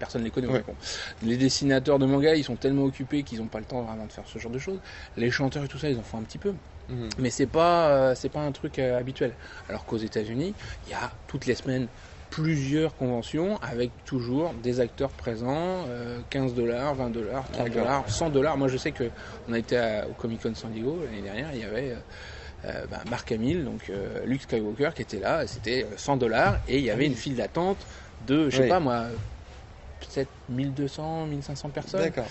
personne 0.00 0.22
ne 0.22 0.26
les 0.26 0.32
connaît 0.32 0.48
au 0.48 0.50
Ouais. 0.50 0.56
Japon. 0.58 0.74
Les 1.22 1.36
dessinateurs 1.36 2.00
de 2.00 2.06
manga 2.06 2.34
ils 2.34 2.42
sont 2.42 2.56
tellement 2.56 2.82
occupés 2.84 3.22
qu'ils 3.22 3.38
n'ont 3.38 3.46
pas 3.48 3.60
le 3.60 3.66
temps 3.66 3.82
vraiment 3.82 4.06
de 4.06 4.12
faire 4.12 4.26
ce 4.26 4.38
genre 4.40 4.50
de 4.50 4.58
choses. 4.58 4.80
Les 5.16 5.30
chanteurs 5.30 5.62
et 5.62 5.68
tout 5.68 5.78
ça 5.78 5.88
ils 5.88 5.98
en 5.98 6.02
font 6.02 6.18
un 6.18 6.22
petit 6.24 6.38
peu. 6.38 6.54
Mhm. 6.88 7.08
Mais 7.18 7.30
c'est 7.30 7.46
pas 7.46 7.90
euh, 7.90 8.14
c'est 8.16 8.30
pas 8.30 8.40
un 8.40 8.50
truc 8.50 8.80
euh, 8.80 8.98
habituel. 8.98 9.36
Alors 9.68 9.84
qu'aux 9.84 9.98
États-Unis, 9.98 10.56
il 10.86 10.90
y 10.90 10.94
a 10.94 11.12
toutes 11.28 11.46
les 11.46 11.54
semaines 11.54 11.86
plusieurs 12.30 12.94
conventions 12.96 13.58
avec 13.58 14.04
toujours 14.04 14.54
des 14.54 14.78
acteurs 14.80 15.10
présents, 15.10 15.84
euh, 15.88 16.20
15 16.30 16.54
dollars, 16.54 16.94
20 16.94 17.10
dollars, 17.10 17.44
30 17.50 17.66
D'accord. 17.66 17.82
dollars, 17.82 18.10
100 18.10 18.30
dollars. 18.30 18.56
Moi 18.56 18.68
je 18.68 18.76
sais 18.76 18.92
que 18.92 19.10
on 19.48 19.52
a 19.52 19.58
été 19.58 19.76
à- 19.76 20.08
au 20.08 20.12
Comic 20.14 20.42
Con 20.42 20.54
San 20.54 20.70
Diego 20.72 21.02
l'année 21.04 21.22
dernière, 21.22 21.50
il 21.52 21.60
y 21.60 21.64
avait 21.64 21.90
euh, 21.90 21.96
euh, 22.66 22.86
bah, 22.88 23.02
Mark 23.10 23.30
Hamill, 23.32 23.64
donc 23.64 23.90
euh, 23.90 24.24
Luke 24.26 24.42
Skywalker 24.42 24.90
qui 24.94 25.02
était 25.02 25.18
là, 25.18 25.46
c'était 25.46 25.84
euh, 25.84 25.96
100 25.96 26.16
dollars 26.18 26.58
et 26.68 26.78
il 26.78 26.84
y 26.84 26.90
avait 26.90 27.04
oui. 27.04 27.10
une 27.10 27.16
file 27.16 27.36
d'attente 27.36 27.84
de 28.20 28.48
je 28.50 28.56
sais 28.56 28.62
Oui. 28.64 28.68
pas 28.68 28.80
moi 28.80 29.06
peut-être 30.00 30.30
1200, 30.48 31.26
1500 31.26 31.70
personnes. 31.70 32.00
D'accord. 32.02 32.26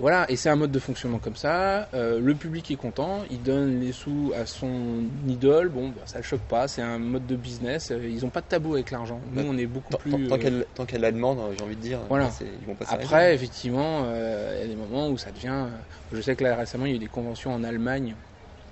Voilà, 0.00 0.30
et 0.30 0.36
c'est 0.36 0.48
un 0.48 0.54
mode 0.54 0.70
de 0.70 0.78
fonctionnement 0.78 1.18
comme 1.18 1.34
ça. 1.34 1.88
Euh, 1.92 2.20
le 2.20 2.36
public 2.36 2.70
est 2.70 2.76
content, 2.76 3.24
il 3.30 3.42
donne 3.42 3.80
les 3.80 3.90
sous 3.90 4.32
à 4.36 4.46
son 4.46 5.08
idole. 5.26 5.70
Bon, 5.70 5.88
bah, 5.88 6.02
ça 6.04 6.18
le 6.18 6.22
choque 6.22 6.42
pas, 6.42 6.68
c'est 6.68 6.82
un 6.82 6.98
mode 7.00 7.26
de 7.26 7.34
business. 7.34 7.90
Euh, 7.90 8.08
Ils 8.08 8.24
ont 8.24 8.30
pas 8.30 8.40
de 8.40 8.46
tabou 8.46 8.74
avec 8.74 8.92
l'argent. 8.92 9.20
Nous, 9.26 9.42
Bah, 9.42 9.48
on 9.50 9.58
est 9.58 9.66
beaucoup 9.66 9.92
Tant, 9.92 9.98
plus. 9.98 10.12
tant- 10.12 10.28
tant 10.28 10.34
euh, 10.36 10.38
qu'elle 10.38 10.66
tant 10.74 10.86
qu'elle 10.86 11.00
la 11.00 11.10
demande, 11.10 11.40
j'ai 11.58 11.64
envie 11.64 11.74
de 11.74 11.80
dire. 11.80 11.98
Voilà. 12.08 12.30
Ils 12.60 12.64
vont. 12.64 12.76
Après, 12.86 13.34
effectivement, 13.34 14.02
euh, 14.04 14.54
il 14.58 14.60
y 14.60 14.64
a 14.64 14.68
des 14.68 14.76
moments 14.80 15.08
où 15.08 15.18
ça 15.18 15.32
devient. 15.32 15.66
je 16.12 16.20
sais 16.20 16.36
que 16.36 16.44
là 16.44 16.54
récemment, 16.54 16.86
il 16.86 16.90
y 16.90 16.92
a 16.92 16.96
eu 16.96 17.00
des 17.00 17.06
conventions 17.08 17.52
en 17.52 17.64
Allemagne 17.64 18.14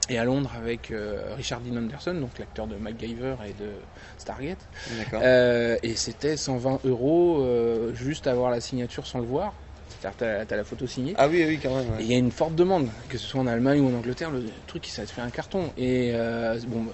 et 0.09 0.19
à 0.19 0.25
Londres 0.25 0.53
avec 0.57 0.91
euh, 0.91 1.35
Richard 1.35 1.61
Dean 1.61 1.77
Anderson, 1.77 2.15
donc 2.15 2.39
l'acteur 2.39 2.67
de 2.67 2.77
MacGyver 2.77 3.37
et 3.49 3.53
de 3.53 3.73
Stargate. 4.19 4.59
Euh, 5.15 5.77
et 5.83 5.97
c'était 5.97 6.37
120 6.37 6.81
euros 6.85 7.43
euh, 7.43 7.93
juste 7.95 8.27
avoir 8.27 8.51
la 8.51 8.61
signature 8.61 9.07
sans 9.07 9.19
le 9.19 9.25
voir. 9.27 9.55
C'est-à-dire, 9.89 10.17
t'as- 10.17 10.47
t'as 10.47 10.57
la 10.57 10.65
photo 10.65 10.87
signée. 10.87 11.15
Ah 11.17 11.29
oui, 11.29 11.45
oui, 11.47 11.59
quand 11.63 11.75
même. 11.75 11.91
ouais. 11.95 12.01
Et 12.03 12.05
il 12.05 12.11
y 12.11 12.15
a 12.15 12.19
une 12.19 12.31
forte 12.33 12.55
demande, 12.55 12.89
que 13.09 13.19
ce 13.19 13.27
soit 13.27 13.41
en 13.41 13.47
Allemagne 13.47 13.81
ou 13.81 13.89
en 13.89 13.95
Angleterre, 13.97 14.31
le 14.31 14.45
truc 14.67 14.87
ça 14.87 15.05
te 15.07 15.11
fait 15.11 15.23
un 15.23 15.31
carton. 15.31 15.73
Et 15.77 16.13
euh, 16.15 16.59
bon, 16.67 16.85
bah, 16.85 16.93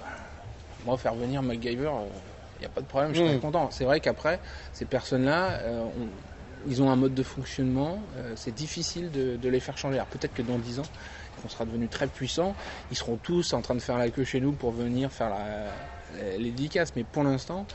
moi 0.85 0.97
faire 0.97 1.15
venir 1.15 1.41
MacGyver, 1.43 1.91
il 2.57 2.59
n'y 2.61 2.65
a 2.65 2.69
pas 2.69 2.81
de 2.81 2.85
problème, 2.85 3.11
je 3.13 3.17
suis 3.19 3.25
Mm. 3.25 3.31
très 3.31 3.39
content. 3.39 3.71
C'est 3.71 3.83
vrai 3.83 3.99
qu'après, 3.99 4.39
ces 4.71 4.85
personnes-là, 4.85 5.59
euh, 5.63 5.81
on- 5.97 6.09
ils 6.65 6.81
ont 6.81 6.89
un 6.89 6.95
mode 6.95 7.13
de 7.13 7.23
fonctionnement, 7.23 8.01
euh, 8.15 8.35
c'est 8.37 8.53
difficile 8.53 9.11
de, 9.11 9.35
de 9.35 9.49
les 9.49 9.59
faire 9.59 9.77
changer. 9.77 9.95
Alors 9.97 10.07
peut-être 10.07 10.33
que 10.33 10.41
dans 10.43 10.57
10 10.59 10.79
ans, 10.79 10.83
on 11.45 11.49
sera 11.49 11.65
devenu 11.65 11.87
très 11.87 12.07
puissant, 12.07 12.55
ils 12.91 12.97
seront 12.97 13.17
tous 13.17 13.53
en 13.53 13.61
train 13.61 13.75
de 13.75 13.81
faire 13.81 13.97
la 13.97 14.09
queue 14.09 14.23
chez 14.23 14.39
nous 14.39 14.53
pour 14.53 14.71
venir 14.71 15.11
faire 15.11 15.29
la, 15.29 15.71
les 16.37 16.51
dédicaces. 16.51 16.95
Mais 16.95 17.03
pour 17.03 17.23
l'instant, 17.23 17.65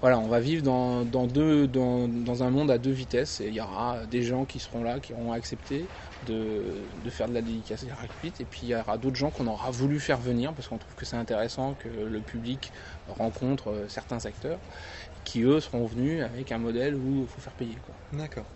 voilà, 0.00 0.18
on 0.18 0.28
va 0.28 0.40
vivre 0.40 0.62
dans, 0.62 1.04
deux, 1.26 1.66
dans, 1.66 2.42
un 2.42 2.50
monde 2.50 2.70
à 2.70 2.78
deux 2.78 2.90
vitesses. 2.90 3.40
Et 3.40 3.48
il 3.48 3.54
y 3.54 3.60
aura 3.60 4.06
des 4.06 4.22
gens 4.22 4.44
qui 4.44 4.58
seront 4.58 4.82
là, 4.82 5.00
qui 5.00 5.12
auront 5.12 5.32
accepté 5.32 5.84
de, 6.26 6.62
de 7.04 7.10
faire 7.10 7.28
de 7.28 7.34
la 7.34 7.42
dédicace 7.42 7.84
gratuite. 7.84 8.40
Et 8.40 8.44
puis 8.44 8.60
il 8.64 8.68
y 8.68 8.74
aura 8.74 8.98
d'autres 8.98 9.16
gens 9.16 9.30
qu'on 9.30 9.46
aura 9.46 9.70
voulu 9.70 10.00
faire 10.00 10.18
venir 10.18 10.52
parce 10.52 10.68
qu'on 10.68 10.78
trouve 10.78 10.94
que 10.94 11.04
c'est 11.04 11.16
intéressant 11.16 11.74
que 11.74 11.88
le 11.88 12.20
public 12.20 12.72
rencontre 13.08 13.70
euh, 13.70 13.88
certains 13.88 14.24
acteurs 14.24 14.58
qui 15.24 15.42
eux 15.42 15.60
seront 15.60 15.84
venus 15.84 16.22
avec 16.22 16.50
un 16.50 16.58
modèle 16.58 16.94
où 16.94 17.22
il 17.22 17.26
faut 17.26 17.40
faire 17.40 17.52
payer. 17.52 17.76
D'accord. 18.12 18.46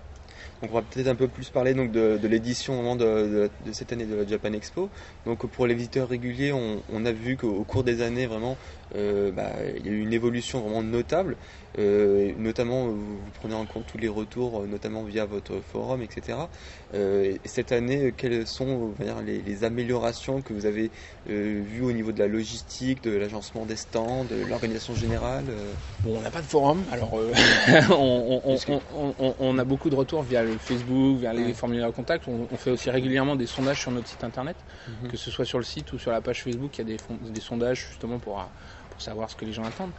On 0.62 0.66
va 0.68 0.82
peut-être 0.82 1.08
un 1.08 1.14
peu 1.14 1.28
plus 1.28 1.50
parler 1.50 1.74
donc 1.74 1.92
de, 1.92 2.18
l'édition 2.26 2.96
de, 2.96 3.50
cette 3.72 3.92
année 3.92 4.06
de 4.06 4.14
la 4.14 4.26
Japan 4.26 4.52
Expo. 4.52 4.90
Donc 5.26 5.46
pour 5.46 5.66
les 5.66 5.74
visiteurs 5.74 6.08
réguliers, 6.08 6.52
on, 6.52 7.04
a 7.04 7.12
vu 7.12 7.36
qu'au 7.36 7.54
au 7.54 7.64
cours 7.64 7.84
des 7.84 8.00
années 8.00 8.26
vraiment, 8.26 8.56
euh, 8.94 9.32
bah, 9.32 9.52
il 9.76 9.86
y 9.86 9.88
a 9.88 9.92
eu 9.92 10.00
une 10.00 10.12
évolution 10.12 10.60
vraiment 10.60 10.82
notable. 10.82 11.36
Euh, 11.78 12.32
notamment, 12.36 12.86
vous, 12.86 13.18
vous 13.24 13.30
prenez 13.32 13.54
en 13.54 13.66
compte 13.66 13.86
tous 13.86 13.98
les 13.98 14.08
retours, 14.08 14.62
euh, 14.62 14.66
notamment 14.66 15.02
via 15.04 15.26
votre 15.26 15.60
forum, 15.60 16.02
etc. 16.02 16.38
Euh, 16.94 17.24
et 17.24 17.48
cette 17.48 17.72
année, 17.72 18.06
euh, 18.06 18.10
quelles 18.12 18.46
sont 18.46 18.66
on 18.66 18.88
va 18.90 19.04
dire, 19.04 19.22
les, 19.22 19.42
les 19.42 19.64
améliorations 19.64 20.40
que 20.42 20.52
vous 20.52 20.66
avez 20.66 20.92
euh, 21.28 21.62
vues 21.64 21.82
au 21.82 21.92
niveau 21.92 22.12
de 22.12 22.18
la 22.18 22.28
logistique, 22.28 23.02
de 23.02 23.10
l'agencement 23.16 23.66
des 23.66 23.76
stands, 23.76 24.24
de 24.24 24.36
l'organisation 24.48 24.94
générale 24.94 25.46
euh? 25.48 25.72
Bon, 26.02 26.18
on 26.18 26.20
n'a 26.20 26.30
pas 26.30 26.42
de 26.42 26.46
forum, 26.46 26.84
alors 26.92 27.18
euh, 27.18 27.32
on, 27.90 28.40
on- 28.44 28.58
on- 28.68 29.14
on- 29.18 29.34
on 29.38 29.58
a 29.58 29.64
beaucoup 29.64 29.90
de 29.90 29.94
retours 29.94 30.22
via 30.22 30.42
le 30.42 30.58
Facebook, 30.58 31.18
via 31.18 31.32
les 31.32 31.44
Ouais. 31.44 31.54
formulaires 31.54 31.86
de 31.88 31.96
contact. 31.96 32.28
On, 32.28 32.46
on 32.50 32.56
fait 32.56 32.70
aussi 32.70 32.90
régulièrement 32.90 33.36
des 33.36 33.46
sondages 33.46 33.80
sur 33.80 33.90
notre 33.90 34.08
site 34.08 34.22
internet, 34.24 34.56
Mhm. 35.02 35.10
que 35.10 35.16
ce 35.16 35.30
soit 35.30 35.44
sur 35.44 35.58
le 35.58 35.64
site 35.64 35.92
ou 35.92 35.98
sur 35.98 36.10
la 36.10 36.20
page 36.20 36.42
Facebook. 36.42 36.76
Il 36.78 36.88
y 36.88 36.92
a 36.92 36.96
des, 36.96 37.30
des 37.30 37.40
sondages 37.40 37.86
justement 37.88 38.18
pour, 38.18 38.38
euh, 38.38 38.44
pour 38.94 39.02
savoir 39.02 39.28
ce 39.28 39.36
que 39.36 39.44
les 39.44 39.52
gens 39.52 39.66
attendent. 39.66 39.92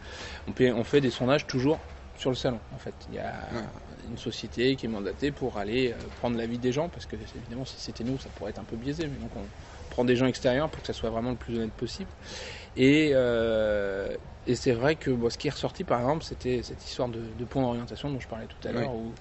On, 0.47 0.53
fait- 0.53 0.71
on 0.71 0.83
fait 0.85 1.01
des 1.01 1.11
sondages 1.11 1.45
toujours 1.45 1.79
sur 2.17 2.29
le 2.29 2.35
salon. 2.37 2.61
En 2.71 2.77
fait, 2.77 2.95
il 3.09 3.15
y 3.15 3.19
a 3.19 3.33
Ouais. 3.51 4.07
une 4.07 4.17
société 4.17 4.77
qui 4.77 4.85
est 4.85 4.89
mandatée 4.89 5.31
pour 5.33 5.57
aller 5.57 5.91
euh, 5.91 5.97
prendre 6.15 6.37
l'avis 6.37 6.57
des 6.59 6.71
gens, 6.71 6.87
parce 6.87 7.05
que 7.05 7.17
évidemment, 7.35 7.65
si 7.65 7.77
c'était 7.77 8.05
nous, 8.05 8.17
ça 8.19 8.29
pourrait 8.29 8.51
être 8.51 8.59
un 8.59 8.63
peu 8.63 8.77
biaisé. 8.77 9.07
Mais 9.09 9.17
donc, 9.17 9.35
on 9.35 9.49
prend 9.89 10.05
des 10.05 10.15
gens 10.15 10.25
extérieurs 10.25 10.69
pour 10.69 10.81
que 10.81 10.87
ça 10.87 10.93
soit 10.93 11.09
vraiment 11.09 11.31
le 11.31 11.35
plus 11.35 11.57
honnête 11.57 11.73
possible. 11.73 12.09
Et, 12.77 13.11
euh, 13.13 14.15
et 14.47 14.55
c'est 14.55 14.71
vrai 14.73 14.95
que 14.95 15.11
bon, 15.11 15.29
ce 15.29 15.37
qui 15.37 15.47
est 15.47 15.51
ressorti, 15.51 15.83
par 15.83 15.99
exemple, 15.99 16.23
c'était 16.23 16.61
cette 16.63 16.85
histoire 16.85 17.09
de, 17.09 17.19
de 17.33 17.45
point 17.45 17.61
d'orientation 17.63 18.09
dont 18.09 18.19
je 18.19 18.27
parlais 18.27 18.47
tout 18.47 18.65
à 18.67 18.71
l'heure, 18.71 18.93
où 18.95 19.13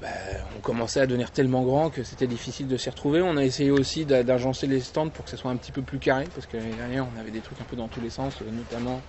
bah, 0.00 0.08
on 0.56 0.60
commençait 0.60 1.00
à 1.00 1.06
devenir 1.06 1.30
tellement 1.30 1.62
grand 1.62 1.90
que 1.90 2.02
c'était 2.02 2.26
difficile 2.26 2.68
de 2.68 2.76
s'y 2.76 2.90
retrouver. 2.90 3.22
On 3.22 3.36
a 3.36 3.44
essayé 3.44 3.70
aussi 3.70 4.04
d'agencer 4.04 4.66
les 4.66 4.80
stands 4.80 5.08
pour 5.08 5.24
que 5.24 5.30
ça 5.30 5.36
soit 5.36 5.50
un 5.50 5.56
petit 5.56 5.72
peu 5.72 5.82
plus 5.82 5.98
carré, 5.98 6.26
parce 6.34 6.46
que 6.46 6.56
l'année 6.56 6.74
dernière 6.74 7.06
on 7.14 7.20
avait 7.20 7.30
des 7.30 7.40
trucs 7.40 7.60
un 7.60 7.64
peu 7.64 7.76
dans 7.76 7.88
tous 7.88 8.00
les 8.00 8.10
sens, 8.10 8.40
notamment 8.40 9.00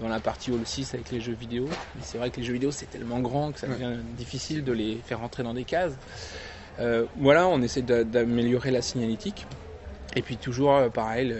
dans 0.00 0.08
la 0.08 0.20
partie 0.20 0.50
Hall 0.50 0.60
6 0.64 0.94
avec 0.94 1.10
les 1.10 1.20
jeux 1.20 1.34
vidéo. 1.34 1.66
Mais 1.94 2.02
c'est 2.02 2.18
vrai 2.18 2.30
que 2.30 2.36
les 2.38 2.44
jeux 2.44 2.52
vidéo 2.52 2.70
c'est 2.70 2.90
tellement 2.90 3.20
grand 3.20 3.52
que 3.52 3.60
ça 3.60 3.66
devient 3.66 3.96
difficile 4.16 4.64
de 4.64 4.72
les 4.72 4.96
faire 4.96 5.20
rentrer 5.20 5.42
dans 5.42 5.54
des 5.54 5.64
cases. 5.64 5.94
Euh, 6.80 7.04
voilà, 7.16 7.46
on 7.48 7.60
essaie 7.62 7.82
d'améliorer 7.82 8.70
la 8.70 8.82
signalétique. 8.82 9.46
Et 10.16 10.22
puis 10.22 10.36
toujours 10.36 10.74
euh, 10.74 10.88
pareil, 10.88 11.34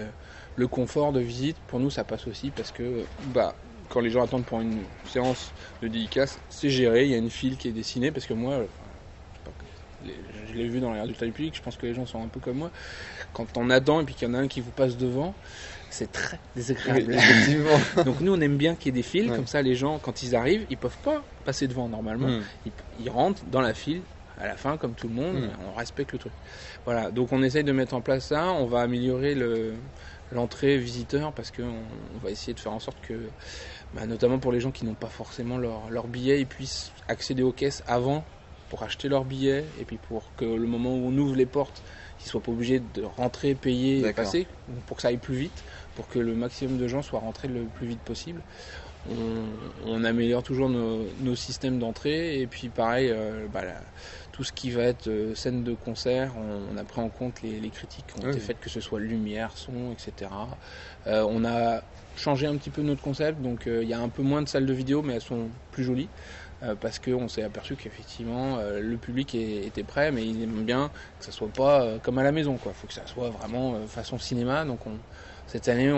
le, 0.56 0.68
confort 0.68 1.12
de 1.12 1.20
visite, 1.20 1.56
pour 1.66 1.80
nous 1.80 1.90
ça 1.90 2.04
passe 2.04 2.26
aussi 2.26 2.50
parce 2.50 2.70
que 2.70 3.04
bah, 3.34 3.54
quand 3.92 4.00
les 4.00 4.10
gens 4.10 4.24
attendent 4.24 4.44
pour 4.44 4.60
une 4.60 4.78
séance 5.06 5.52
de 5.82 5.88
dédicace, 5.88 6.38
c'est 6.48 6.70
géré, 6.70 7.04
il 7.04 7.10
y 7.10 7.14
a 7.14 7.18
une 7.18 7.30
file 7.30 7.56
qui 7.56 7.68
est 7.68 7.72
dessinée 7.72 8.10
parce 8.10 8.26
que 8.26 8.32
moi, 8.32 8.64
je 10.04 10.54
l'ai 10.54 10.68
vu 10.68 10.80
dans 10.80 10.92
les 10.92 11.00
résultats 11.00 11.26
du 11.26 11.32
public, 11.32 11.54
je 11.54 11.62
pense 11.62 11.76
que 11.76 11.86
les 11.86 11.94
gens 11.94 12.06
sont 12.06 12.22
un 12.22 12.28
peu 12.28 12.40
comme 12.40 12.58
moi. 12.58 12.70
Quand 13.32 13.46
on 13.56 13.70
attend 13.70 14.00
et 14.00 14.04
puis 14.04 14.14
qu'il 14.14 14.28
y 14.28 14.30
en 14.30 14.34
a 14.34 14.38
un 14.38 14.48
qui 14.48 14.60
vous 14.60 14.70
passe 14.70 14.96
devant, 14.96 15.34
c'est 15.90 16.10
très 16.10 16.38
désagréable. 16.56 17.16
Donc 18.04 18.20
nous 18.20 18.32
on 18.32 18.40
aime 18.40 18.56
bien 18.56 18.74
qu'il 18.74 18.86
y 18.86 18.88
ait 18.98 19.02
des 19.02 19.06
files, 19.06 19.30
comme 19.30 19.46
ça 19.46 19.60
les 19.60 19.74
gens 19.74 19.98
quand 19.98 20.22
ils 20.22 20.34
arrivent, 20.34 20.66
ils 20.70 20.78
peuvent 20.78 20.96
pas 21.04 21.22
passer 21.44 21.68
devant 21.68 21.88
normalement. 21.88 22.28
Hmm. 22.28 22.42
Ils, 23.00 23.10
rentrent 23.10 23.44
dans 23.50 23.60
la 23.60 23.74
file 23.74 24.00
à 24.38 24.46
la 24.46 24.56
fin 24.56 24.78
comme 24.78 24.94
tout 24.94 25.08
le 25.08 25.14
monde, 25.14 25.36
hmm. 25.36 25.50
on 25.70 25.78
respecte 25.78 26.12
le 26.12 26.18
truc. 26.18 26.32
Voilà, 26.86 27.10
donc 27.10 27.32
on 27.32 27.42
essaye 27.42 27.64
de 27.64 27.72
mettre 27.72 27.94
en 27.94 28.00
place 28.00 28.26
ça, 28.26 28.52
on 28.52 28.66
va 28.66 28.80
améliorer 28.80 29.36
l'entrée 30.32 30.78
visiteur 30.78 31.32
parce 31.32 31.50
qu'on 31.50 31.62
on 31.62 32.18
va 32.24 32.30
essayer 32.30 32.54
de 32.54 32.60
faire 32.60 32.72
en 32.72 32.80
sorte 32.80 32.98
que, 33.02 33.14
bah, 33.94 34.06
notamment 34.06 34.38
pour 34.38 34.52
les 34.52 34.60
gens 34.60 34.70
qui 34.70 34.84
n'ont 34.84 34.94
pas 34.94 35.08
forcément 35.08 35.58
leur, 35.58 35.90
leur 35.90 36.06
billet, 36.06 36.40
ils 36.40 36.46
puissent 36.46 36.92
accéder 37.08 37.42
aux 37.42 37.52
caisses 37.52 37.82
avant 37.86 38.24
pour 38.70 38.82
acheter 38.82 39.08
leur 39.08 39.24
billet 39.24 39.64
et 39.80 39.84
puis 39.84 39.98
pour 40.08 40.24
que 40.36 40.44
le 40.44 40.66
moment 40.66 40.94
où 40.94 41.08
on 41.08 41.18
ouvre 41.18 41.36
les 41.36 41.46
portes, 41.46 41.82
ils 42.24 42.28
soient 42.28 42.40
pas 42.40 42.52
obligés 42.52 42.80
de 42.80 43.02
rentrer, 43.02 43.54
payer 43.54 44.06
et 44.06 44.12
passer, 44.12 44.46
pour 44.86 44.96
que 44.96 45.02
ça 45.02 45.08
aille 45.08 45.18
plus 45.18 45.34
vite 45.34 45.64
pour 45.94 46.08
que 46.08 46.18
le 46.18 46.34
maximum 46.34 46.78
de 46.78 46.88
gens 46.88 47.02
soient 47.02 47.20
rentrés 47.20 47.48
le 47.48 47.64
plus 47.64 47.86
vite 47.86 48.00
possible. 48.00 48.40
On, 49.84 50.04
améliore 50.04 50.44
toujours 50.44 50.68
nos, 50.68 51.34
systèmes 51.34 51.80
d'entrée 51.80 52.40
et 52.40 52.46
puis 52.46 52.68
pareil, 52.68 53.10
euh, 53.10 53.48
bah, 53.52 53.62
tout 54.30 54.44
ce 54.44 54.52
qui 54.52 54.70
va 54.70 54.84
être 54.84 55.08
euh, 55.08 55.34
scène 55.34 55.64
de 55.64 55.74
concert, 55.74 56.32
on, 56.36 56.76
a 56.76 56.84
pris 56.84 57.00
en 57.00 57.08
compte 57.08 57.42
les, 57.42 57.68
critiques 57.70 58.06
qui 58.06 58.24
ont 58.24 58.30
été 58.30 58.38
faites, 58.38 58.60
que 58.60 58.70
ce 58.70 58.80
soit 58.80 59.00
lumière, 59.00 59.50
son, 59.56 59.92
etc. 59.92 60.30
Euh, 61.08 61.26
on 61.28 61.44
a 61.44 61.82
changé 62.22 62.46
un 62.46 62.56
petit 62.56 62.70
peu 62.70 62.82
notre 62.82 63.02
concept, 63.02 63.40
donc 63.42 63.64
il 63.66 63.88
y 63.88 63.94
a 63.94 64.00
un 64.00 64.08
peu 64.08 64.22
moins 64.22 64.42
de 64.42 64.48
salles 64.48 64.66
de 64.66 64.72
vidéo, 64.72 65.02
mais 65.02 65.14
elles 65.14 65.20
sont 65.20 65.48
plus 65.72 65.84
jolies. 65.84 66.08
parce 66.80 67.00
qu'on 67.00 67.28
s'est 67.28 67.42
aperçu 67.42 67.74
qu'effectivement 67.74 68.58
le 68.80 68.96
public 68.96 69.34
était 69.34 69.82
prêt, 69.82 70.12
mais 70.12 70.24
il 70.24 70.42
aime 70.42 70.64
bien 70.64 70.90
que 71.18 71.24
ça 71.24 71.32
soit 71.32 71.48
pas 71.48 71.98
comme 72.02 72.18
à 72.18 72.22
la 72.22 72.32
maison, 72.32 72.56
quoi. 72.56 72.72
Faut 72.72 72.86
que 72.86 72.94
ça 72.94 73.06
soit 73.06 73.30
vraiment 73.30 73.74
façon 73.88 74.18
cinéma, 74.18 74.64
donc 74.64 74.86
on, 74.86 74.92
cette 75.52 75.68
année, 75.68 75.92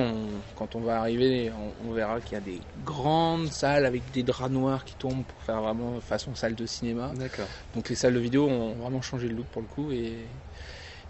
quand 0.56 0.74
on 0.74 0.80
va 0.80 0.98
arriver, 0.98 1.52
on, 1.86 1.92
verra 1.92 2.20
qu'il 2.20 2.32
y 2.32 2.36
a 2.36 2.40
des 2.40 2.60
grandes 2.84 3.46
salles 3.46 3.86
avec 3.86 4.02
des 4.12 4.24
draps 4.24 4.50
noirs 4.50 4.84
qui 4.84 4.94
tombent 4.96 5.22
pour 5.22 5.40
faire 5.42 5.60
vraiment 5.60 6.00
façon 6.00 6.34
salle 6.34 6.56
de 6.56 6.66
cinéma. 6.66 7.12
D'accord. 7.14 7.46
Donc 7.72 7.88
les 7.88 7.94
salles 7.94 8.14
de 8.14 8.18
vidéo 8.18 8.48
ont 8.48 8.72
vraiment 8.72 9.00
changé 9.00 9.28
le 9.28 9.36
look 9.36 9.46
pour 9.46 9.62
le 9.62 9.68
coup 9.68 9.92
et 9.92 10.14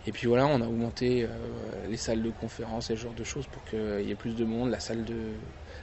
et 0.06 0.12
puis 0.12 0.26
voilà, 0.26 0.46
on 0.46 0.60
a 0.60 0.66
augmenté 0.66 1.24
euh, 1.24 1.28
les 1.88 1.96
salles 1.96 2.22
de 2.22 2.30
conférence 2.30 2.90
et 2.90 2.96
ce 2.96 3.02
genre 3.02 3.14
de 3.14 3.24
choses 3.24 3.46
pour 3.46 3.64
qu'il 3.64 4.06
y 4.06 4.10
ait 4.10 4.16
plus 4.16 4.36
de 4.36 4.44
monde. 4.44 4.70
La 4.70 4.80
salle 4.80 5.04
de 5.04 5.16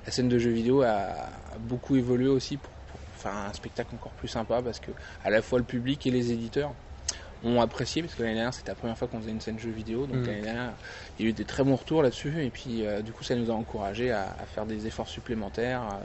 la 0.05 0.12
scène 0.12 0.29
de 0.29 0.39
jeux 0.39 0.51
vidéo 0.51 0.81
a, 0.81 1.29
beaucoup 1.60 1.95
évolué 1.95 2.27
aussi 2.27 2.57
pour, 2.57 2.71
pour, 2.71 2.99
faire 3.17 3.36
un 3.36 3.53
spectacle 3.53 3.93
encore 3.95 4.12
plus 4.13 4.27
sympa 4.27 4.62
parce 4.62 4.79
que 4.79 4.91
à 5.23 5.29
la 5.29 5.41
fois 5.41 5.60
le 5.60 5.65
public 5.65 6.07
et 6.07 6.12
les 6.12 6.31
éditeurs 6.31 6.73
ont 7.43 7.62
apprécié 7.62 8.01
parce 8.01 8.15
que 8.15 8.23
l'année 8.23 8.36
dernière 8.36 8.53
c'était 8.53 8.71
la 8.71 8.75
première 8.75 8.97
fois 8.97 9.07
qu'on 9.07 9.19
faisait 9.19 9.31
une 9.31 9.41
scène 9.41 9.60
jeu 9.60 9.69
vidéo 9.69 10.05
donc 10.05 10.17
mm. 10.17 10.25
l'année 10.25 10.41
dernière 10.41 10.73
il 11.17 11.25
y 11.25 11.27
a 11.27 11.29
eu 11.29 11.34
des 11.34 11.45
très 11.45 11.63
bons 11.63 11.75
retours 11.75 12.03
là-dessus 12.03 12.43
et 12.43 12.49
puis 12.49 12.86
euh, 12.86 13.01
du 13.01 13.12
coup 13.12 13.23
ça 13.23 13.36
nous 13.36 13.51
a 13.51 13.53
encouragé 13.53 14.12
à, 14.12 14.25
faire 14.53 14.65
des 14.65 14.88
efforts 14.88 15.07
supplémentaires 15.07 15.81
euh, 15.81 16.03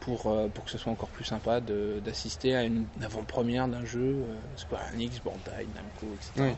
pour, 0.00 0.26
euh, 0.26 0.48
pour 0.48 0.64
que 0.64 0.70
ce 0.70 0.78
soit 0.78 0.92
encore 0.92 1.08
plus 1.08 1.24
sympa 1.24 1.60
d'assister 1.60 2.54
à 2.54 2.62
une 2.62 2.84
avant-première 3.02 3.66
d'un 3.68 3.84
jeu 3.84 4.16
Square 4.56 4.82
Enix, 4.94 5.20
Bandai, 5.20 5.66
Namco, 5.74 6.14
etc. 6.14 6.54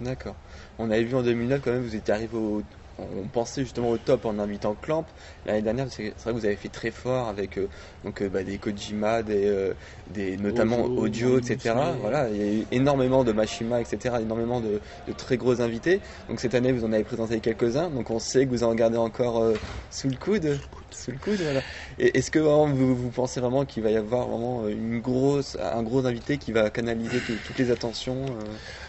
D'accord. 0.00 0.36
On 0.78 0.90
avait 0.90 1.04
vu 1.04 1.14
en 1.14 1.22
2009 1.22 1.60
quand 1.62 1.72
même 1.72 1.82
vous 1.82 1.96
étiez 1.96 2.12
arrivé 2.12 2.36
au, 2.36 2.62
on 2.98 3.26
pensait 3.28 3.62
justement 3.62 3.90
au 3.90 3.98
top 3.98 4.24
en 4.24 4.38
invitant 4.38 4.74
Clamp. 4.80 5.04
L'année 5.44 5.62
dernière, 5.62 5.86
c'est 5.90 6.02
vrai 6.02 6.32
que 6.32 6.38
vous 6.38 6.46
avez 6.46 6.56
fait 6.56 6.68
très 6.68 6.90
fort 6.90 7.28
avec 7.28 7.58
euh, 7.58 7.68
donc 8.04 8.22
euh, 8.22 8.28
bah, 8.28 8.42
des 8.42 8.58
Kojima, 8.58 9.22
des, 9.22 9.46
euh, 9.46 9.74
des 10.08 10.36
notamment 10.36 10.84
audio, 10.84 11.38
etc. 11.38 11.74
Voilà, 12.00 12.28
il 12.30 12.36
y 12.36 12.42
a 12.42 12.52
eu 12.52 12.66
énormément 12.72 13.24
de 13.24 13.32
Mashima, 13.32 13.80
etc. 13.80 14.16
Énormément 14.20 14.60
de, 14.60 14.80
très 15.16 15.36
gros 15.36 15.60
invités. 15.60 16.00
Donc 16.28 16.40
cette 16.40 16.54
année, 16.54 16.72
vous 16.72 16.84
en 16.84 16.92
avez 16.92 17.04
présenté 17.04 17.40
quelques-uns. 17.40 17.90
Donc 17.90 18.10
on 18.10 18.18
sait 18.18 18.46
que 18.46 18.50
vous 18.50 18.64
en 18.64 18.74
gardez 18.74 18.98
encore 18.98 19.42
sous 19.90 20.08
le 20.08 20.16
coude. 20.16 20.58
Sous 20.90 21.10
le 21.10 21.18
coude, 21.18 21.40
voilà. 21.42 21.60
Et 21.98 22.16
est-ce 22.16 22.30
que 22.30 22.38
vous, 22.38 22.96
vous, 22.96 23.10
pensez 23.10 23.40
vraiment 23.40 23.64
qu'il 23.64 23.82
va 23.82 23.90
y 23.90 23.96
avoir 23.96 24.28
vraiment 24.28 24.66
une 24.68 25.00
grosse, 25.00 25.56
un 25.60 25.82
gros 25.82 26.06
invité 26.06 26.38
qui 26.38 26.52
va 26.52 26.70
canaliser 26.70 27.20
toutes 27.46 27.58
les 27.58 27.70
attentions 27.70 28.24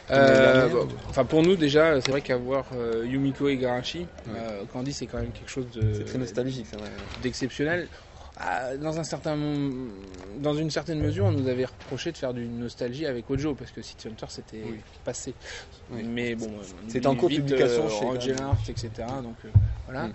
euh, 0.09 0.69
enfin 1.09 1.25
pour 1.25 1.43
nous 1.43 1.55
déjà, 1.55 1.99
c'est 2.01 2.11
vrai 2.11 2.21
qu'avoir 2.21 2.65
euh, 2.73 3.05
Yumiko 3.05 3.49
et 3.49 3.57
Garashi, 3.57 4.05
euh, 4.29 4.63
Candy 4.71 4.93
c'est 4.93 5.05
quand 5.05 5.17
même 5.17 5.31
quelque 5.31 5.49
chose 5.49 5.69
de 5.71 6.03
très 6.03 6.17
nostalgique, 6.17 6.67
d'exceptionnel. 7.21 7.87
Ah, 8.39 8.77
dans 8.77 8.99
un 8.99 9.03
certain 9.03 9.35
dans 10.39 10.53
une 10.53 10.69
certaine 10.69 10.99
mesure, 10.99 11.25
on 11.25 11.31
nous 11.31 11.47
avait 11.47 11.65
reproché 11.65 12.11
de 12.11 12.17
faire 12.17 12.35
du 12.35 12.45
nostalgie 12.45 13.07
avec 13.07 13.27
Ojo 13.31 13.55
parce 13.55 13.71
que 13.71 13.81
City 13.81 14.07
Hunter 14.07 14.27
c'était 14.29 14.63
passé. 15.03 15.33
Mais 15.91 16.35
bon, 16.35 16.51
c'était 16.87 17.07
en 17.07 17.15
cours 17.15 17.29
de 17.29 17.35
publication 17.35 17.89
chez 17.89 18.05
Angel 18.05 18.41
Art, 18.41 18.57
etc. 18.69 18.89
Donc 19.23 19.35
voilà. 19.85 20.09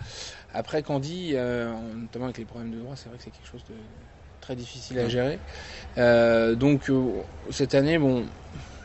Après 0.54 0.82
Candy, 0.82 1.34
notamment 1.34 2.26
avec 2.26 2.38
les 2.38 2.44
problèmes 2.44 2.70
de 2.70 2.78
droit, 2.78 2.94
c'est 2.96 3.08
vrai 3.08 3.18
que 3.18 3.24
c'est 3.24 3.30
quelque 3.30 3.50
chose 3.50 3.64
de 3.68 3.74
très 4.40 4.56
difficile 4.56 5.00
à 5.00 5.08
gérer. 5.08 5.38
donc 6.56 6.90
cette 7.50 7.74
année, 7.74 7.98
bon, 7.98 8.24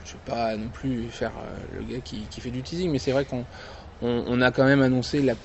je 0.07 0.13
ne 0.13 0.19
vais 0.19 0.23
pas 0.25 0.55
non 0.55 0.69
plus 0.69 1.09
faire 1.09 1.33
euh, 1.37 1.79
le 1.79 1.83
gars 1.83 1.99
qui, 1.99 2.27
fait 2.39 2.51
du 2.51 2.63
teasing, 2.63 2.89
mais 2.91 2.99
c'est 2.99 3.11
vrai 3.11 3.25
qu'on 3.25 3.45
on, 4.01 4.41
a 4.41 4.51
quand 4.51 4.63
même 4.63 4.81
annoncé 4.81 5.21
la 5.21 5.35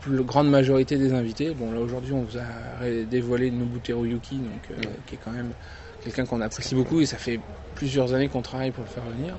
plus 0.00 0.22
grande 0.22 0.50
majorité 0.50 0.98
des 0.98 1.14
invités. 1.14 1.54
Bon, 1.54 1.72
là 1.72 1.80
aujourd'hui, 1.80 2.12
on 2.12 2.22
vous 2.22 2.36
a 2.36 3.04
dévoilé 3.06 3.50
Nobuteru 3.50 4.10
Yuki, 4.10 4.40
donc, 4.40 4.70
euh, 4.70 4.74
qui 5.06 5.14
est 5.14 5.18
quand 5.18 5.30
même 5.30 5.54
quelqu'un 6.02 6.26
qu'on 6.26 6.42
apprécie 6.42 6.74
beaucoup 6.74 7.00
et 7.00 7.06
ça 7.06 7.16
fait 7.16 7.40
plusieurs 7.74 8.12
années 8.12 8.28
qu'on 8.28 8.42
travaille 8.42 8.72
pour 8.72 8.84
le 8.84 8.90
faire 8.90 9.04
venir. 9.04 9.38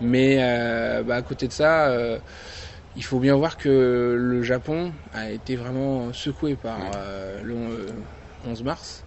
Mais 0.00 0.38
euh, 0.40 1.04
bah, 1.04 1.14
à 1.14 1.22
côté 1.22 1.46
de 1.46 1.52
ça, 1.52 1.94
il 2.96 3.04
faut 3.04 3.20
bien 3.20 3.36
voir 3.36 3.56
que 3.56 4.16
le 4.18 4.42
Japon 4.42 4.92
a 5.12 5.30
été 5.30 5.54
vraiment 5.54 6.12
secoué 6.12 6.56
par 6.56 6.80
le 7.44 7.86
11 8.44 8.64
mars. 8.64 9.04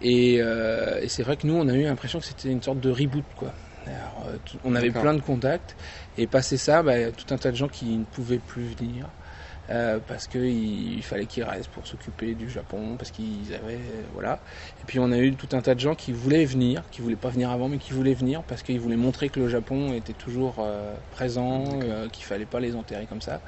Et, 0.00 0.36
et 0.36 1.08
c'est 1.08 1.24
vrai 1.24 1.36
que 1.36 1.46
nous, 1.46 1.54
on 1.54 1.68
a 1.68 1.74
eu 1.74 1.82
l'impression 1.82 2.20
que 2.20 2.24
c'était 2.24 2.48
une 2.48 2.62
sorte 2.62 2.80
de 2.80 2.88
reboot, 2.88 3.26
quoi. 3.36 3.52
Euh, 3.88 4.38
on 4.64 4.74
avait 4.74 4.90
plein 4.90 5.14
de 5.14 5.20
contacts 5.20 5.76
et 6.16 6.26
passé 6.26 6.56
ça, 6.56 6.82
bah, 6.82 7.12
tout 7.12 7.32
un 7.32 7.38
tas 7.38 7.50
de 7.50 7.56
gens 7.56 7.68
qui 7.68 7.96
ne 7.96 8.04
pouvaient 8.04 8.38
plus 8.38 8.74
venir. 8.74 9.08
Euh, 9.68 9.98
parce 9.98 10.28
qu'il 10.28 11.02
fallait 11.02 11.26
qu'ils 11.26 11.42
restent 11.42 11.72
pour 11.72 11.88
s'occuper 11.88 12.36
du 12.36 12.48
Japon, 12.48 12.96
parce 12.96 13.10
qu'ils 13.10 13.52
avaient 13.52 13.74
euh, 13.74 14.02
voilà. 14.12 14.38
Et 14.80 14.84
puis 14.86 15.00
on 15.00 15.10
a 15.10 15.18
eu 15.18 15.34
tout 15.34 15.56
un 15.56 15.60
tas 15.60 15.74
de 15.74 15.80
gens 15.80 15.96
qui 15.96 16.12
voulaient 16.12 16.44
venir, 16.44 16.84
qui 16.92 17.00
voulaient 17.00 17.16
pas 17.16 17.30
venir 17.30 17.50
avant, 17.50 17.68
mais 17.68 17.78
qui 17.78 17.92
voulaient 17.92 18.14
venir 18.14 18.44
parce 18.44 18.62
qu'ils 18.62 18.78
voulaient 18.78 18.94
montrer 18.94 19.28
que 19.28 19.40
le 19.40 19.48
Japon 19.48 19.92
était 19.92 20.12
toujours 20.12 20.64
présent, 21.10 21.64
qu'il 22.12 22.24
fallait 22.24 22.46
pas 22.46 22.60
les 22.60 22.76
enterrer 22.76 23.06
comme 23.06 23.20
ça. 23.20 23.40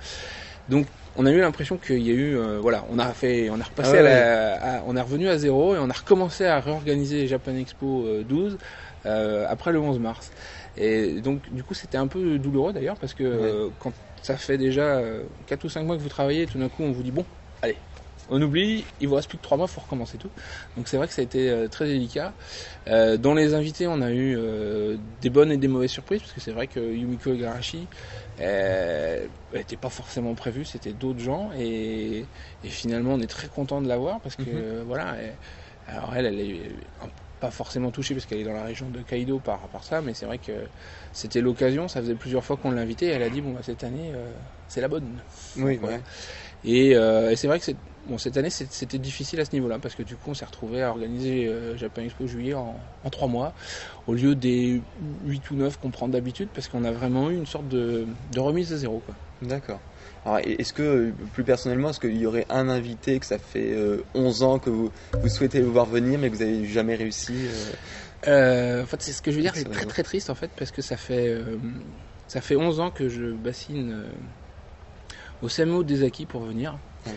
Donc 0.68 0.88
on 1.14 1.24
a 1.24 1.30
eu 1.30 1.38
l'impression 1.38 1.78
qu'il 1.78 2.02
y 2.02 2.10
a 2.10 2.14
eu 2.14 2.36
voilà, 2.60 2.84
on 2.90 2.98
a 2.98 3.12
fait, 3.12 3.48
on 3.50 3.60
a 3.60 3.64
repassé, 3.64 3.98
ah 3.98 4.82
on 4.86 4.96
est 4.96 5.00
revenu 5.00 5.28
à 5.28 5.38
zéro 5.38 5.74
et 5.76 5.78
on 5.78 5.88
a 5.88 5.92
recommencé 5.92 6.46
à 6.46 6.60
réorganiser 6.60 7.26
Japan 7.26 7.54
Expo 7.54 8.06
12 8.24 8.54
euh, 8.54 8.56
après 9.04 9.72
le 9.72 9.80
11 9.80 9.98
mars. 9.98 10.30
Et 10.78 11.20
donc, 11.20 11.52
du 11.52 11.64
coup, 11.64 11.74
c'était 11.74 11.98
un 11.98 12.06
peu 12.06 12.38
douloureux 12.38 12.72
d'ailleurs, 12.72 12.96
parce 12.96 13.12
que 13.12 13.24
euh, 13.24 13.68
quand 13.80 13.92
ça 14.22 14.36
fait 14.36 14.58
déjà 14.58 15.02
4 15.46 15.64
euh, 15.64 15.66
ou 15.66 15.68
5 15.68 15.82
mois 15.82 15.96
que 15.96 16.02
vous 16.02 16.08
travaillez, 16.08 16.46
tout 16.46 16.58
d'un 16.58 16.68
coup, 16.68 16.84
on 16.84 16.92
vous 16.92 17.02
dit, 17.02 17.10
bon, 17.10 17.24
allez, 17.62 17.76
on 18.30 18.40
oublie, 18.40 18.84
il 19.00 19.08
vous 19.08 19.16
reste 19.16 19.28
plus 19.28 19.38
que 19.38 19.42
3 19.42 19.56
mois, 19.56 19.66
il 19.68 19.72
faut 19.72 19.80
recommencer 19.80 20.18
tout. 20.18 20.30
Donc 20.76 20.86
c'est 20.86 20.96
vrai 20.96 21.08
que 21.08 21.14
ça 21.14 21.20
a 21.20 21.24
été 21.24 21.66
très 21.70 21.86
délicat. 21.86 22.32
dans 22.86 23.34
les 23.34 23.54
invités, 23.54 23.86
on 23.88 24.02
a 24.02 24.12
eu 24.12 24.38
des 25.20 25.30
bonnes 25.30 25.50
et 25.50 25.56
des 25.56 25.68
mauvaises 25.68 25.90
surprises, 25.90 26.20
parce 26.20 26.32
que 26.32 26.40
c'est 26.40 26.52
vrai 26.52 26.66
que 26.66 26.78
Yumiko 26.78 27.32
Igarashi 27.32 27.88
n'était 28.38 29.76
pas 29.80 29.88
forcément 29.88 30.34
prévu, 30.34 30.64
c'était 30.64 30.92
d'autres 30.92 31.20
gens, 31.20 31.50
et, 31.58 32.24
finalement 32.64 33.14
on 33.14 33.20
est 33.20 33.26
très 33.26 33.48
content 33.48 33.80
de 33.80 33.88
l'avoir, 33.88 34.20
parce 34.20 34.36
que 34.36 34.42
mhm. 34.42 34.82
voilà, 34.86 35.16
alors 35.88 36.14
elle, 36.14 36.26
elle 36.26 36.40
est 36.40 36.60
un 37.02 37.08
pas 37.40 37.50
forcément 37.50 37.90
touchée 37.90 38.14
parce 38.14 38.26
qu'elle 38.26 38.38
est 38.40 38.44
dans 38.44 38.52
la 38.52 38.64
région 38.64 38.90
de 38.90 39.00
Kaido 39.02 39.40
par 39.40 39.60
rapport 39.60 39.80
à 39.80 39.84
ça, 39.84 40.00
mais 40.02 40.14
c'est 40.14 40.26
vrai 40.26 40.38
que 40.38 40.52
c'était 41.12 41.40
l'occasion. 41.40 41.88
Ça 41.88 42.00
faisait 42.00 42.14
plusieurs 42.14 42.44
fois 42.44 42.56
qu'on 42.56 42.70
l'invitait. 42.70 43.06
Elle 43.06 43.22
a 43.22 43.30
dit 43.30 43.40
bon 43.40 43.52
bah, 43.52 43.60
cette 43.62 43.84
année 43.84 44.12
euh, 44.14 44.32
c'est 44.66 44.80
la 44.80 44.88
bonne. 44.88 45.22
Oui. 45.56 45.78
Et, 46.64 46.96
euh, 46.96 47.30
et 47.30 47.36
c'est 47.36 47.46
vrai 47.46 47.60
que 47.60 47.70
bon, 48.06 48.18
cette 48.18 48.36
année 48.36 48.50
c'était 48.50 48.98
difficile 48.98 49.40
à 49.40 49.44
ce 49.44 49.52
niveau-là 49.52 49.78
parce 49.78 49.94
que 49.94 50.02
du 50.02 50.16
coup 50.16 50.30
on 50.30 50.34
s'est 50.34 50.44
retrouvé 50.44 50.82
à 50.82 50.90
organiser 50.90 51.46
euh, 51.46 51.76
Japan 51.76 52.02
Expo 52.02 52.26
juillet 52.26 52.54
en, 52.54 52.80
en 53.02 53.10
trois 53.10 53.28
mois 53.28 53.54
au 54.06 54.14
lieu 54.14 54.34
des 54.34 54.82
8 55.24 55.50
ou 55.50 55.56
9 55.56 55.78
qu'on 55.78 55.90
prend 55.90 56.08
d'habitude 56.08 56.50
parce 56.52 56.68
qu'on 56.68 56.84
a 56.84 56.92
vraiment 56.92 57.30
eu 57.30 57.36
une 57.36 57.46
sorte 57.46 57.68
de, 57.68 58.06
de 58.32 58.40
remise 58.40 58.72
à 58.72 58.76
zéro. 58.76 59.00
Quoi. 59.00 59.14
D'accord. 59.42 59.80
Est-ce 60.36 60.72
que, 60.72 60.82
euh, 60.82 61.12
plus 61.32 61.44
personnellement, 61.44 61.90
est-ce 61.90 62.00
qu'il 62.00 62.16
y 62.16 62.26
aurait 62.26 62.46
un 62.50 62.68
invité 62.68 63.18
que 63.18 63.26
ça 63.26 63.38
fait 63.38 63.72
euh, 63.72 64.04
11 64.14 64.42
ans 64.42 64.58
que 64.58 64.70
vous, 64.70 64.90
vous 65.22 65.28
souhaitez 65.28 65.60
le 65.60 65.66
voir 65.66 65.86
venir 65.86 66.18
mais 66.18 66.28
que 66.30 66.36
vous 66.36 66.44
n'avez 66.44 66.66
jamais 66.66 66.94
réussi 66.94 67.32
euh, 67.34 68.28
Euh, 68.28 68.82
en 68.82 68.86
fait, 68.86 69.00
c'est 69.02 69.12
ce 69.12 69.22
que 69.22 69.30
je 69.30 69.36
veux 69.36 69.42
dire, 69.42 69.54
c'est 69.54 69.70
très 69.70 69.86
très 69.86 70.02
triste 70.02 70.28
en 70.30 70.34
fait 70.34 70.50
parce 70.56 70.70
que 70.70 70.82
ça 70.82 70.96
fait 70.96 71.28
euh, 71.28 71.56
ça 72.26 72.40
fait 72.40 72.56
11 72.56 72.80
ans 72.80 72.90
que 72.90 73.08
je 73.08 73.32
bassine 73.32 73.92
euh, 73.92 74.10
au 75.40 75.48
CMO 75.48 75.84
des 75.84 76.02
acquis 76.02 76.26
pour 76.26 76.42
venir 76.42 76.78
Ah 77.06 77.10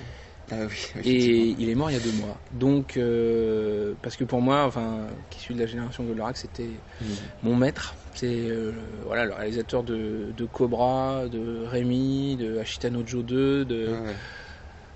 oui, 0.68 1.02
et 1.04 1.56
il 1.58 1.70
est 1.70 1.76
mort 1.76 1.90
il 1.90 1.94
y 1.96 1.98
a 1.98 2.00
deux 2.00 2.12
mois. 2.14 2.40
Donc 2.52 2.98
euh, 2.98 3.96
parce 4.04 4.16
que 4.16 4.24
pour 4.24 4.42
moi, 4.42 4.64
enfin, 4.66 5.08
qui 5.32 5.40
suis 5.40 5.56
de 5.56 5.60
la 5.60 5.66
génération 5.66 6.04
Goldorak, 6.04 6.38
c'était 6.38 6.80
Mhm. 7.02 7.16
mon 7.44 7.56
maître. 7.56 7.96
C'est 8.14 8.28
euh, 8.28 8.72
voilà 9.06 9.26
le 9.26 9.34
réalisateur 9.34 9.84
de, 9.84 10.32
de 10.36 10.46
Cobra, 10.46 11.24
de 11.32 11.64
Rémi, 11.66 12.36
de 12.38 12.58
Ashitano 12.60 13.04
Joe 13.06 13.24
2, 13.24 13.66
de, 13.66 13.88
Ouais, 13.88 13.92
ouais. 13.94 14.16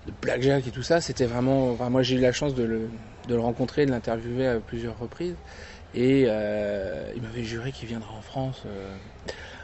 de 0.07 0.13
Blackjack 0.21 0.67
et 0.67 0.71
tout 0.71 0.83
ça, 0.83 1.01
c'était 1.01 1.25
vraiment. 1.25 1.71
Enfin, 1.71 1.89
moi, 1.89 2.03
j'ai 2.03 2.15
eu 2.17 2.19
la 2.19 2.31
chance 2.33 2.53
de 2.55 2.63
le, 2.63 2.89
de 3.27 3.35
le 3.35 3.39
rencontrer, 3.41 3.85
de 3.85 3.91
l'interviewer 3.91 4.47
à 4.47 4.59
plusieurs 4.59 4.97
reprises. 4.99 5.35
Et 5.93 6.25
euh, 6.27 7.09
il 7.15 7.21
m'avait 7.21 7.43
juré 7.43 7.71
qu'il 7.71 7.87
viendra 7.87 8.13
en 8.13 8.21
France 8.21 8.63
euh, 8.65 8.89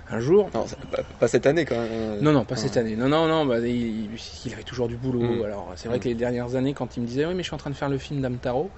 un 0.09 0.19
jour. 0.21 0.49
Non, 0.53 0.65
pas, 0.89 1.03
pas 1.19 1.27
cette 1.27 1.45
année 1.45 1.65
quand 1.65 1.75
même. 1.75 1.89
euh. 1.91 2.21
Non, 2.21 2.31
non, 2.31 2.45
pas 2.45 2.55
Ah. 2.57 2.61
cette 2.61 2.77
année. 2.77 2.95
Non, 2.95 3.09
non, 3.09 3.27
non, 3.27 3.45
bah, 3.45 3.59
il, 3.59 4.09
il 4.45 4.53
avait 4.53 4.63
toujours 4.63 4.87
du 4.87 4.95
boulot. 4.95 5.19
Mm. 5.41 5.43
Alors, 5.43 5.73
c'est 5.75 5.89
vrai 5.89 5.97
Mm. 5.97 6.01
que 6.01 6.07
les 6.07 6.15
dernières 6.15 6.55
années, 6.55 6.73
quand 6.73 6.95
il 6.95 7.01
me 7.01 7.07
disait, 7.07 7.25
oui, 7.25 7.33
mais 7.33 7.43
je 7.43 7.47
suis 7.47 7.53
en 7.55 7.57
train 7.57 7.69
de 7.69 7.75
faire 7.75 7.89
le 7.89 7.97
film 7.97 8.21
d'Amtaro, 8.21 8.69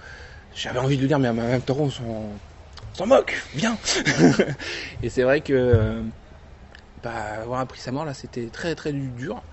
j'avais 0.56 0.80
envie 0.80 0.96
de 0.96 1.02
lui 1.02 1.08
dire, 1.08 1.20
mais 1.20 1.30
Amtaro, 1.30 1.84
on 1.84 1.90
s'en 1.92 2.26
s'en 2.94 3.08
moque, 3.08 3.36
viens 3.54 3.78
Et 5.02 5.10
c'est 5.10 5.24
vrai 5.24 5.42
que, 5.42 5.54
euh, 5.54 6.04
bah, 7.02 7.42
avoir 7.42 7.60
appris 7.62 7.80
sa 7.82 7.92
mort, 7.92 8.06
là, 8.06 8.14
c'était 8.14 8.50
très, 8.52 8.76
très 8.76 8.94
du- 8.94 9.12
dur. 9.12 9.44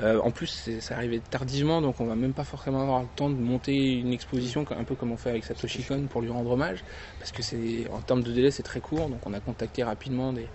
Euh, 0.00 0.20
en 0.20 0.30
plus, 0.32 0.80
ça 0.80 0.96
arrivait 0.96 1.20
tardivement, 1.20 1.82
donc 1.82 2.00
on 2.00 2.06
va 2.06 2.16
même 2.16 2.34
pas 2.34 2.44
forcément 2.44 2.82
avoir 2.82 3.02
le 3.02 3.08
temps 3.08 3.30
de 3.30 3.36
monter 3.36 3.98
une 3.98 4.12
exposition, 4.12 4.64
un 4.70 4.84
peu 4.84 4.96
comme 4.96 5.12
on 5.12 5.16
fait 5.16 5.30
avec 5.30 5.44
Satoshi 5.44 5.84
Kon 5.84 6.08
pour 6.08 6.22
lui 6.22 6.30
rendre 6.30 6.50
hommage, 6.50 6.84
parce 7.18 7.32
que 7.32 7.42
c'est 7.42 7.88
en 7.90 8.02
termes 8.02 8.22
de 8.22 8.32
délai, 8.32 8.50
c'est 8.50 8.62
très 8.64 8.80
court, 8.80 9.08
donc 9.10 9.26
on 9.26 9.34
a 9.34 9.40
contacté 9.40 9.82
rapidement 9.84 10.32
des, 10.32 10.52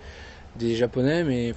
des 0.55 0.75
Japonais, 0.75 1.23
mais 1.23 1.53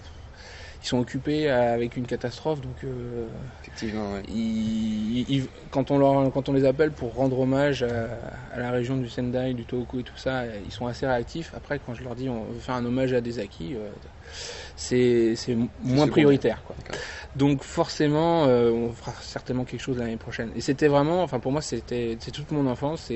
ils 0.83 0.87
sont 0.87 0.99
occupés 0.99 1.49
avec 1.51 1.97
une 1.97 2.07
catastrophe, 2.07 2.61
donc 2.61 2.85
euh, 2.85 3.27
Effectivement, 3.63 4.13
ouais. 4.15 4.23
ils- 4.29 5.25
ils- 5.29 5.49
quand, 5.71 5.91
on 5.91 5.99
leur, 5.99 6.33
quand 6.33 6.49
on 6.49 6.53
les 6.53 6.65
appelle 6.65 6.93
pour 6.93 7.15
rendre 7.15 7.39
hommage 7.41 7.83
à, 7.83 8.09
à 8.53 8.59
la 8.59 8.71
région 8.71 8.97
du 8.97 9.09
Sendai, 9.09 9.55
du 9.55 9.65
Tohoku 9.65 10.01
et 10.01 10.05
tout 10.05 10.17
ça, 10.17 10.45
ils 10.65 10.73
sont 10.73 10.87
assez 10.87 11.07
réactifs. 11.07 11.53
Après, 11.55 11.79
quand 11.79 11.95
je 11.95 12.03
leur 12.05 12.15
dis 12.15 12.29
on 12.29 12.45
veut 12.45 12.59
faire 12.61 12.75
un 12.77 12.85
hommage 12.85 13.13
à 13.13 13.21
des 13.21 13.39
acquis, 13.39 13.75
euh, 13.75 13.91
c'est 14.77 15.35
moins 15.83 16.09
prioritaire. 16.09 16.63
Quoi. 16.65 16.77
Donc 17.35 17.63
forcément, 17.63 18.45
euh, 18.47 18.71
on 18.71 18.93
fera 18.93 19.13
certainement 19.21 19.65
quelque 19.65 19.81
chose 19.81 19.99
l'année 19.99 20.17
prochaine. 20.17 20.51
Et 20.55 20.61
c'était 20.61 20.89
vraiment, 20.89 21.23
enfin 21.23 21.39
pour 21.41 21.53
moi, 21.53 21.63
c'était 21.63 22.17
c'est 22.21 22.31
toute 22.31 22.51
mon 22.51 22.67
enfance. 22.67 23.11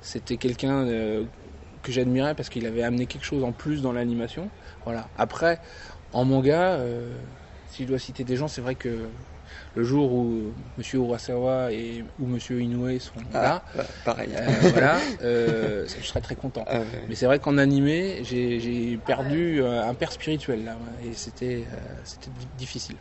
C'était 0.00 0.36
quelqu'un 0.36 0.86
euh, 0.86 1.24
que 1.82 1.92
j'admirais 1.92 2.34
parce 2.34 2.48
qu'il 2.48 2.66
avait 2.66 2.82
amené 2.82 3.06
quelque 3.06 3.24
chose 3.24 3.44
en 3.44 3.52
plus 3.52 3.82
dans 3.82 3.92
l'animation. 3.92 4.50
Voilà. 4.84 5.08
Après, 5.16 5.60
en 6.14 6.24
manga, 6.24 6.74
euh, 6.74 7.20
si 7.66 7.82
je 7.82 7.88
dois 7.88 7.98
citer 7.98 8.24
des 8.24 8.36
gens, 8.36 8.48
c'est 8.48 8.60
vrai 8.60 8.74
que 8.76 9.10
le 9.74 9.82
jour 9.84 10.12
où 10.12 10.54
Monsieur 10.76 10.98
Urasawa 11.00 11.72
et 11.72 12.04
ou 12.18 12.26
Monsieur 12.26 12.60
Inoue 12.62 12.98
sont 12.98 13.20
là, 13.32 13.64
Ah, 13.74 13.78
ouais, 13.78 13.84
pareil. 14.04 14.30
euh, 14.36 14.58
voilà, 14.70 15.00
euh, 15.22 15.86
je 15.86 16.06
serais 16.06 16.20
très 16.20 16.36
content. 16.36 16.64
Ah, 16.66 16.78
ouais. 16.80 17.04
Mais 17.08 17.14
c'est 17.14 17.26
vrai 17.26 17.38
qu'en 17.40 17.58
animé, 17.58 18.20
j'ai 18.24 18.96
perdu 18.98 19.62
un 19.62 19.94
père 19.94 20.12
spirituel 20.12 20.64
là, 20.64 20.78
et 21.02 21.12
c'était 21.14 21.66
c'était 22.04 22.30
di- 22.30 22.46
difficile. 22.54 22.96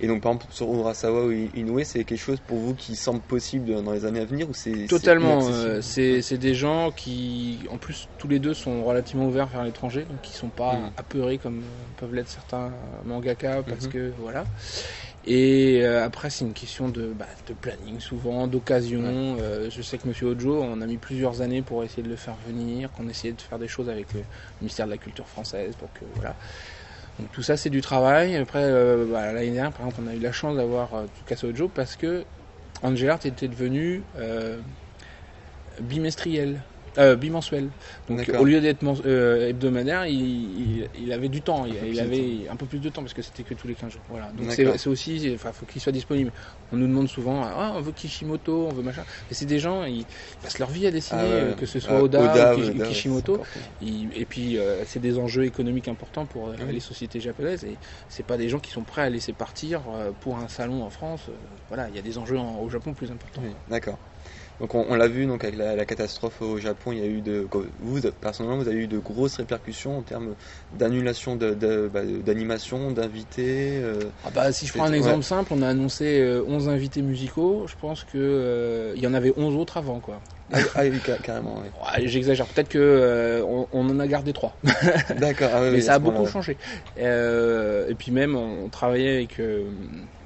Et 0.00 0.06
donc, 0.06 0.22
par 0.22 0.32
exemple, 0.32 0.52
sur 0.52 0.72
Urasawa 0.74 1.24
ou 1.26 1.32
Inoue, 1.32 1.80
c'est 1.84 2.04
quelque 2.04 2.18
chose 2.18 2.40
pour 2.40 2.58
vous 2.58 2.74
qui 2.74 2.94
semble 2.96 3.20
possible 3.22 3.82
dans 3.82 3.92
les 3.92 4.04
années 4.04 4.20
à 4.20 4.24
venir 4.24 4.48
ou 4.48 4.54
c'est 4.54 4.86
Totalement. 4.88 5.40
c'est 5.40 5.52
euh, 5.52 5.80
C'est 5.82 6.22
c'est 6.22 6.38
des 6.38 6.54
gens 6.54 6.90
qui, 6.92 7.66
en 7.70 7.78
plus, 7.78 8.08
tous 8.18 8.28
les 8.28 8.38
deux 8.38 8.54
sont 8.54 8.84
relativement 8.84 9.26
ouverts 9.26 9.46
vers 9.48 9.64
l'étranger, 9.64 10.04
donc 10.04 10.20
qui 10.20 10.32
sont 10.34 10.50
pas 10.50 10.74
Mhm. 10.74 10.90
apeurés 10.96 11.38
comme 11.38 11.62
euh, 11.64 11.84
peuvent 11.96 12.14
l'être 12.14 12.28
certains 12.28 12.72
mangaka, 13.04 13.62
parce 13.62 13.84
Mhm. 13.86 13.92
que 13.92 14.14
voilà. 14.18 14.44
Et 15.24 15.80
euh, 15.82 16.04
après, 16.04 16.30
c'est 16.30 16.44
une 16.44 16.54
question 16.54 16.88
de, 16.88 17.12
bah, 17.12 17.26
de 17.46 17.54
planning, 17.54 17.98
souvent, 18.00 18.46
d'occasion. 18.46 19.36
Euh, 19.40 19.68
je 19.70 19.82
sais 19.82 19.98
que 19.98 20.06
Monsieur 20.06 20.26
Ojo, 20.28 20.62
on 20.62 20.80
a 20.80 20.86
mis 20.86 20.98
plusieurs 20.98 21.40
années 21.40 21.62
pour 21.62 21.82
essayer 21.82 22.02
de 22.02 22.08
le 22.08 22.16
faire 22.16 22.36
venir, 22.36 22.92
qu'on 22.92 23.08
essayait 23.08 23.32
de 23.34 23.40
faire 23.42 23.58
des 23.58 23.66
choses 23.68 23.88
avec 23.88 24.12
le 24.12 24.24
ministère 24.60 24.86
de 24.86 24.92
la 24.92 24.98
Culture 24.98 25.28
française 25.28 25.74
pour 25.74 25.92
que 25.92 26.04
voilà. 26.14 26.36
Donc 27.18 27.32
tout 27.32 27.42
ça, 27.42 27.56
c'est 27.56 27.70
du 27.70 27.80
travail. 27.80 28.36
Après, 28.36 28.62
euh, 28.62 29.06
bah, 29.10 29.32
l'année 29.32 29.52
dernière, 29.52 29.72
par 29.72 29.86
exemple, 29.86 30.06
on 30.06 30.10
a 30.10 30.14
eu 30.14 30.20
la 30.20 30.32
chance 30.32 30.56
d'avoir 30.56 30.94
euh, 30.94 31.06
Ojo 31.44 31.68
parce 31.68 31.96
que 31.96 32.24
Angel 32.82 33.08
Art 33.08 33.24
était 33.24 33.48
devenu 33.48 34.02
euh, 34.18 34.60
bimestriel, 35.80 36.62
euh, 36.98 37.16
bimensuel. 37.16 37.70
Donc 38.08 38.30
au 38.38 38.44
lieu 38.44 38.60
d'être 38.60 38.84
euh, 39.04 39.48
hebdomadaire, 39.48 40.06
il, 40.06 40.20
il- 40.20 40.88
il 40.94 41.12
avait 41.12 41.28
du 41.28 41.42
temps, 41.42 41.66
il, 41.66 42.00
avait 42.00 42.46
un 42.48 42.56
peu 42.56 42.66
plus 42.66 42.78
de 42.80 42.88
temps 42.88 43.02
parce 43.02 43.14
que 43.14 43.22
c'était 43.22 43.44
que 43.44 43.54
tous 43.54 43.66
les 43.68 43.74
15 43.74 43.92
jours. 43.92 44.02
Voilà. 44.08 44.32
Donc 44.32 44.50
c'est 44.50 44.86
aussi, 44.88 45.32
enfin, 45.34 45.52
faut 45.52 45.66
qu'il 45.66 45.80
soit 45.80 45.92
disponible. 45.92 46.32
On 46.72 46.76
nous 46.76 46.86
demande 46.86 47.08
souvent, 47.08 47.42
ah, 47.44 47.72
on 47.76 47.80
veut 47.80 47.92
Kishimoto, 47.92 48.66
on 48.68 48.72
veut 48.72 48.82
machin. 48.82 49.04
Mais 49.30 49.36
c'est 49.36 49.46
des 49.46 49.58
gens, 49.58 49.84
ils 49.84 50.06
passent 50.42 50.58
leur 50.58 50.70
vie 50.70 50.86
à 50.86 50.90
dessiner, 50.90 51.20
Ah 51.22 51.24
ouais. 51.24 51.30
euh, 51.30 51.54
que 51.54 51.66
ce 51.66 51.80
soit 51.80 51.96
Ah, 51.98 52.02
Oda, 52.02 52.20
Oda, 52.22 52.56
ou 52.56 52.60
Oda, 52.60 52.86
Kishimoto. 52.86 53.42
et 53.80 54.26
puis 54.26 54.58
euh, 54.58 54.84
c'est 54.86 55.00
des 55.00 55.18
enjeux 55.18 55.44
économiques 55.44 55.88
importants 55.88 56.26
pour 56.26 56.48
euh, 56.48 56.54
Oui. 56.66 56.74
les 56.74 56.80
sociétés 56.80 57.20
japonaises 57.20 57.64
et 57.64 57.78
c'est 58.08 58.22
pas 58.24 58.36
des 58.36 58.48
gens 58.48 58.58
qui 58.58 58.70
sont 58.70 58.84
prêts 58.84 59.02
à 59.02 59.10
laisser 59.10 59.32
partir 59.32 59.82
euh, 59.94 60.12
pour 60.18 60.38
un 60.38 60.48
salon 60.48 60.82
en 60.82 60.90
France. 60.90 61.30
Voilà, 61.68 61.88
il 61.88 61.94
y 61.94 61.98
a 61.98 62.02
des 62.02 62.18
enjeux 62.18 62.38
en- 62.38 62.58
au 62.60 62.68
Japon 62.68 62.94
plus 62.94 63.10
importants. 63.10 63.42
Oui, 63.44 63.50
D'accord. 63.68 63.98
Donc 64.60 64.74
on, 64.74 64.86
on 64.88 64.94
l'a 64.94 65.08
vu 65.08 65.26
donc 65.26 65.44
avec 65.44 65.56
la, 65.56 65.76
la 65.76 65.84
catastrophe 65.84 66.40
au 66.42 66.58
Japon, 66.58 66.92
il 66.92 66.98
y 66.98 67.02
a 67.02 67.06
eu 67.06 67.20
de 67.20 67.48
vous 67.78 68.00
personnellement 68.20 68.58
vous 68.58 68.68
avez 68.68 68.78
eu 68.84 68.88
de 68.88 68.98
grosses 68.98 69.36
répercussions 69.36 69.98
en 69.98 70.02
termes 70.02 70.34
d'annulation 70.72 71.36
de- 71.36 71.54
de- 71.54 71.88
bah, 71.88 72.04
d'animation, 72.04 72.90
d'invités. 72.90 73.78
euh, 73.82 74.10
Ah 74.22 74.30
bah, 74.30 74.52
si 74.52 74.66
je 74.66 74.72
prends 74.74 74.84
un 74.84 74.92
ouais. 74.92 74.92
exemple 74.92 75.22
simple, 75.24 75.52
on 75.54 75.62
a 75.62 75.68
annoncé 75.68 76.20
euh, 76.20 76.44
11 76.46 76.68
invités 76.68 77.00
musicaux. 77.02 77.66
Je 77.66 77.76
pense 77.76 78.04
que 78.04 78.18
euh, 78.18 78.92
il 78.96 79.02
y 79.02 79.06
en 79.06 79.14
avait 79.14 79.32
11 79.36 79.54
autres 79.56 79.76
avant 79.76 80.00
quoi. 80.00 80.22
Ah, 80.52 80.58
ah 80.76 80.82
oui, 80.82 81.00
ca- 81.04 81.18
carrément. 81.18 81.58
Ouais, 81.58 82.06
J'exagère. 82.06 82.46
Peut-être 82.46 82.68
que 82.68 82.78
euh, 82.78 83.42
on, 83.44 83.66
on 83.72 83.88
en 83.90 83.98
a 83.98 84.06
gardé 84.06 84.32
trois. 84.32 84.58
D'accord. 85.18 85.50
ah 85.52 85.60
oui, 85.62 85.68
mais 85.70 85.76
oui, 85.76 85.82
ça 85.82 85.94
a 85.94 85.98
beaucoup 85.98 86.26
changé. 86.26 86.56
Euh, 86.98 87.88
et 87.88 87.94
puis 87.94 88.12
même, 88.12 88.36
on, 88.36 88.64
on 88.64 88.68
travaillait 88.68 89.16
avec 89.16 89.40
euh, 89.40 89.70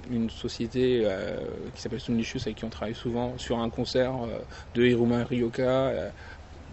une 0.08 0.28
société 0.30 1.06
qui 1.74 1.80
s'appelle 1.80 2.00
Stonelicious, 2.00 2.40
avec 2.44 2.58
qui 2.58 2.64
on 2.64 2.70
travaille 2.70 2.94
souvent, 2.94 3.38
sur 3.38 3.58
un 3.58 3.70
concert 3.70 4.14
de 4.74 4.84
Hiruma 4.84 5.24
Ryoka, 5.24 6.12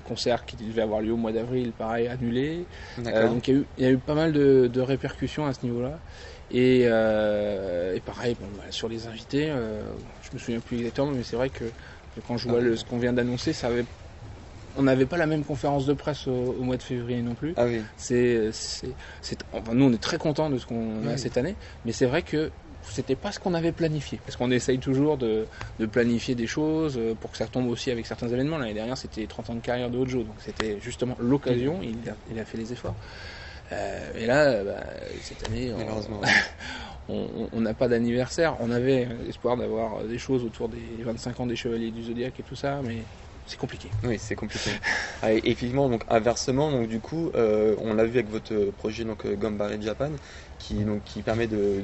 concert 0.04 0.46
qui 0.46 0.56
devait 0.56 0.82
avoir 0.82 1.02
lieu 1.02 1.12
au 1.12 1.18
mois 1.18 1.32
d'avril, 1.32 1.74
pareil, 1.74 2.08
annulé. 2.08 2.68
Donc 3.30 3.48
il 3.48 3.54
y, 3.54 3.58
a 3.58 3.60
eu, 3.62 3.66
il 3.78 3.84
y 3.84 3.88
a 3.88 3.92
eu 3.92 3.98
pas 3.98 4.14
mal 4.14 4.32
de, 4.34 4.68
de 4.72 4.82
répercussions 4.82 5.46
à 5.46 5.54
ce 5.54 5.64
niveau-là. 5.66 6.02
Et, 6.50 6.82
et 6.82 8.02
pareil, 8.02 8.36
bon, 8.40 8.48
bah, 8.58 8.64
sur 8.72 8.90
les 8.90 9.08
invités, 9.08 9.48
je 9.48 10.30
me 10.34 10.38
souviens 10.40 10.60
plus 10.60 10.78
exactement, 10.78 11.12
mais 11.12 11.24
c'est 11.24 11.36
vrai 11.36 11.50
que, 11.50 11.72
quand 12.22 12.38
je 12.38 12.48
vois 12.48 12.60
Ah, 12.60 12.62
le- 12.64 12.76
ce 12.76 12.86
qu'on 12.86 12.98
vient 12.98 13.14
d'annoncer, 13.14 13.54
ça 13.54 13.68
avait... 13.68 13.86
on 14.76 14.84
n'avait 14.84 15.06
pas 15.06 15.18
la 15.18 15.26
même 15.28 15.44
conférence 15.44 15.86
de 15.86 15.94
presse 15.94 16.28
au, 16.28 16.32
au 16.54 16.64
mois 16.64 16.78
de 16.78 16.84
février 16.84 17.22
non 17.22 17.36
plus. 17.36 17.54
Ah 17.58 17.66
oui. 17.66 17.82
C'est, 17.98 18.52
c'est, 18.52 18.96
c'est- 19.22 19.44
enfin, 19.52 19.74
nous, 19.74 19.86
on 19.86 19.94
est 19.94 20.02
très 20.02 20.18
contents 20.18 20.50
de 20.50 20.58
ce 20.58 20.66
qu'on 20.66 21.06
a 21.08 21.18
cette 21.18 21.38
année, 21.38 21.56
mais 21.86 21.92
c'est 21.94 22.06
vrai 22.06 22.22
que 22.22 22.52
c'était 22.84 23.16
pas 23.16 23.32
ce 23.32 23.40
qu'on 23.40 23.54
avait 23.54 23.72
planifié. 23.74 24.22
Parce 24.26 24.38
qu'on 24.38 24.52
essaye 24.52 24.80
toujours 24.80 25.18
de, 25.18 25.48
de 25.80 25.86
planifier 25.88 26.36
des 26.36 26.48
choses 26.48 26.98
euh, 26.98 27.16
pour 27.16 27.32
que 27.32 27.38
ça 27.38 27.48
tombe 27.48 27.68
aussi 27.70 27.92
avec 27.92 28.06
certains 28.06 28.30
événements. 28.30 28.58
L'année 28.60 28.76
dernière, 28.76 28.98
c'était 28.98 29.22
les 29.22 29.28
30 29.28 29.50
ans 29.50 29.56
de 29.56 29.62
carrière 29.62 29.90
de 29.90 29.98
Hojo, 29.98 30.24
donc 30.24 30.36
c'était 30.40 30.80
justement 30.80 31.16
l'occasion. 31.20 31.82
Il 31.82 32.40
a 32.40 32.46
fait 32.46 32.58
les 32.58 32.72
efforts. 32.72 32.96
Euh, 33.72 34.12
et 34.16 34.26
là, 34.26 34.64
bah, 34.64 34.84
cette 35.22 35.44
année, 35.44 35.74
on- 35.74 35.78
n'a 37.62 37.74
pas 37.74 37.88
d'anniversaire. 37.88 38.58
On 38.60 38.72
avait 38.72 39.08
espoir 39.28 39.58
d'avoir 39.58 40.04
des 40.06 40.18
choses 40.18 40.44
autour 40.44 40.70
des 40.70 41.04
25 41.04 41.40
ans 41.40 41.46
des 41.48 41.56
Chevaliers 41.56 41.92
du 41.92 42.04
Zodiaque 42.04 42.40
et 42.40 42.44
tout 42.44 42.56
ça, 42.56 42.82
mais 42.84 43.06
c'est 43.46 43.58
compliqué. 43.58 43.92
Oui, 44.04 44.18
c'est 44.20 44.36
compliqué. 44.36 44.72
ah, 45.22 45.34
et 45.34 45.38
effectivement, 45.46 45.90
donc 45.90 46.04
inversement, 46.10 46.72
donc 46.72 46.88
du 46.88 47.00
coup, 47.00 47.32
euh, 47.36 47.76
on 47.80 47.94
l'a 47.94 48.06
vu 48.06 48.20
avec 48.20 48.30
votre 48.30 48.72
projet 48.72 49.06
donc 49.06 49.26
euh, 49.26 49.36
Gambare 49.36 49.82
Japan, 49.82 50.12
qui 50.60 50.76
donc 50.84 51.04
qui 51.04 51.22
permet 51.22 51.48
de, 51.48 51.82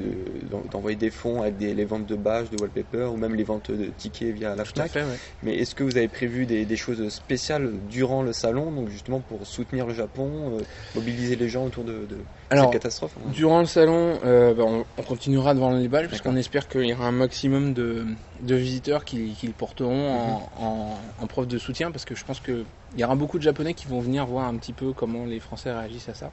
d'envoyer 0.72 0.98
des 0.98 1.10
fonds 1.10 1.42
avec 1.42 1.58
des, 1.58 1.74
les 1.74 1.86
ventes 1.86 2.06
de 2.06 2.16
badges, 2.16 2.50
de 2.50 2.58
wallpaper 2.58 3.06
ou 3.12 3.18
même 3.18 3.36
les 3.36 3.44
ventes 3.44 3.72
de 3.72 3.86
tickets 3.86 4.34
via 4.34 4.56
la 4.56 4.66
Fnac. 4.66 4.92
Fait, 4.92 5.02
ouais. 5.02 5.18
Mais 5.44 5.56
est-ce 5.56 5.76
que 5.76 5.84
vous 5.84 5.98
avez 5.98 6.08
prévu 6.08 6.46
des, 6.46 6.66
des, 6.66 6.76
choses 6.76 7.08
spéciales 7.10 7.72
durant 7.90 8.24
le 8.24 8.34
salon, 8.34 8.72
donc 8.72 8.90
justement 8.90 9.20
pour 9.20 9.46
soutenir 9.46 9.86
le 9.86 9.94
Japon, 9.94 10.58
euh, 10.58 10.64
mobiliser 10.96 11.36
les 11.36 11.50
gens 11.50 11.66
autour 11.66 11.84
de, 11.84 12.06
de 12.06 12.18
Alors, 12.50 12.66
cette 12.66 12.74
catastrophe 12.74 13.14
hein? 13.18 13.32
Durant 13.32 13.60
le 13.60 13.66
salon, 13.66 14.20
euh, 14.26 14.54
bah, 14.54 14.64
on, 14.66 14.86
on, 14.98 15.04
continuera 15.04 15.54
devant 15.54 15.72
les 15.72 15.88
badges 15.88 16.10
parce 16.10 16.22
qu'on 16.22 16.36
espère 16.36 16.68
qu'il 16.68 16.86
y 16.86 16.94
aura 16.94 17.08
un 17.08 17.12
maximum 17.12 17.74
de, 17.74 18.06
de 18.42 18.56
visiteurs 18.56 19.06
qui, 19.06 19.34
qui, 19.34 19.48
le 19.48 19.54
porteront 19.54 20.10
en, 20.12 20.24
Mhm. 20.24 20.66
en, 20.66 20.98
en 21.22 21.28
preuve 21.28 21.48
de 21.48 21.58
soutien 21.58 21.92
parce 21.92 22.06
que 22.06 22.16
je 22.16 22.24
pense 22.24 22.40
qu'il 22.40 22.66
y 22.98 23.04
aura 23.04 23.16
beaucoup 23.16 23.38
de 23.38 23.44
Japonais 23.44 23.74
qui 23.74 23.88
vont 23.88 24.00
venir 24.00 24.26
voir 24.26 24.48
un 24.48 24.56
petit 24.58 24.74
peu 24.74 24.94
comment 24.94 25.26
les 25.26 25.40
Français 25.40 25.72
réagissent 25.72 26.10
à 26.10 26.14
ça. 26.14 26.32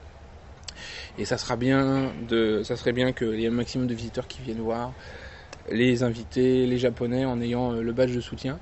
Et 1.19 1.25
ça 1.25 1.39
sera 1.39 1.57
bien 1.57 2.13
de, 2.29 2.63
ça 2.63 2.77
serait 2.77 2.93
bien 2.93 3.13
qu'il 3.13 3.41
y 3.41 3.45
ait 3.45 3.49
un 3.49 3.53
maximum 3.53 3.87
de 3.87 3.95
visiteurs 3.95 4.27
qui 4.27 4.43
viennent 4.43 4.61
voir 4.61 4.93
les 5.71 6.03
invités, 6.03 6.67
les 6.67 6.79
Japonais 6.79 7.25
en 7.25 7.41
ayant 7.41 7.73
euh, 7.73 7.83
le 7.83 7.93
badge 7.93 8.15
de 8.15 8.21
soutien. 8.21 8.59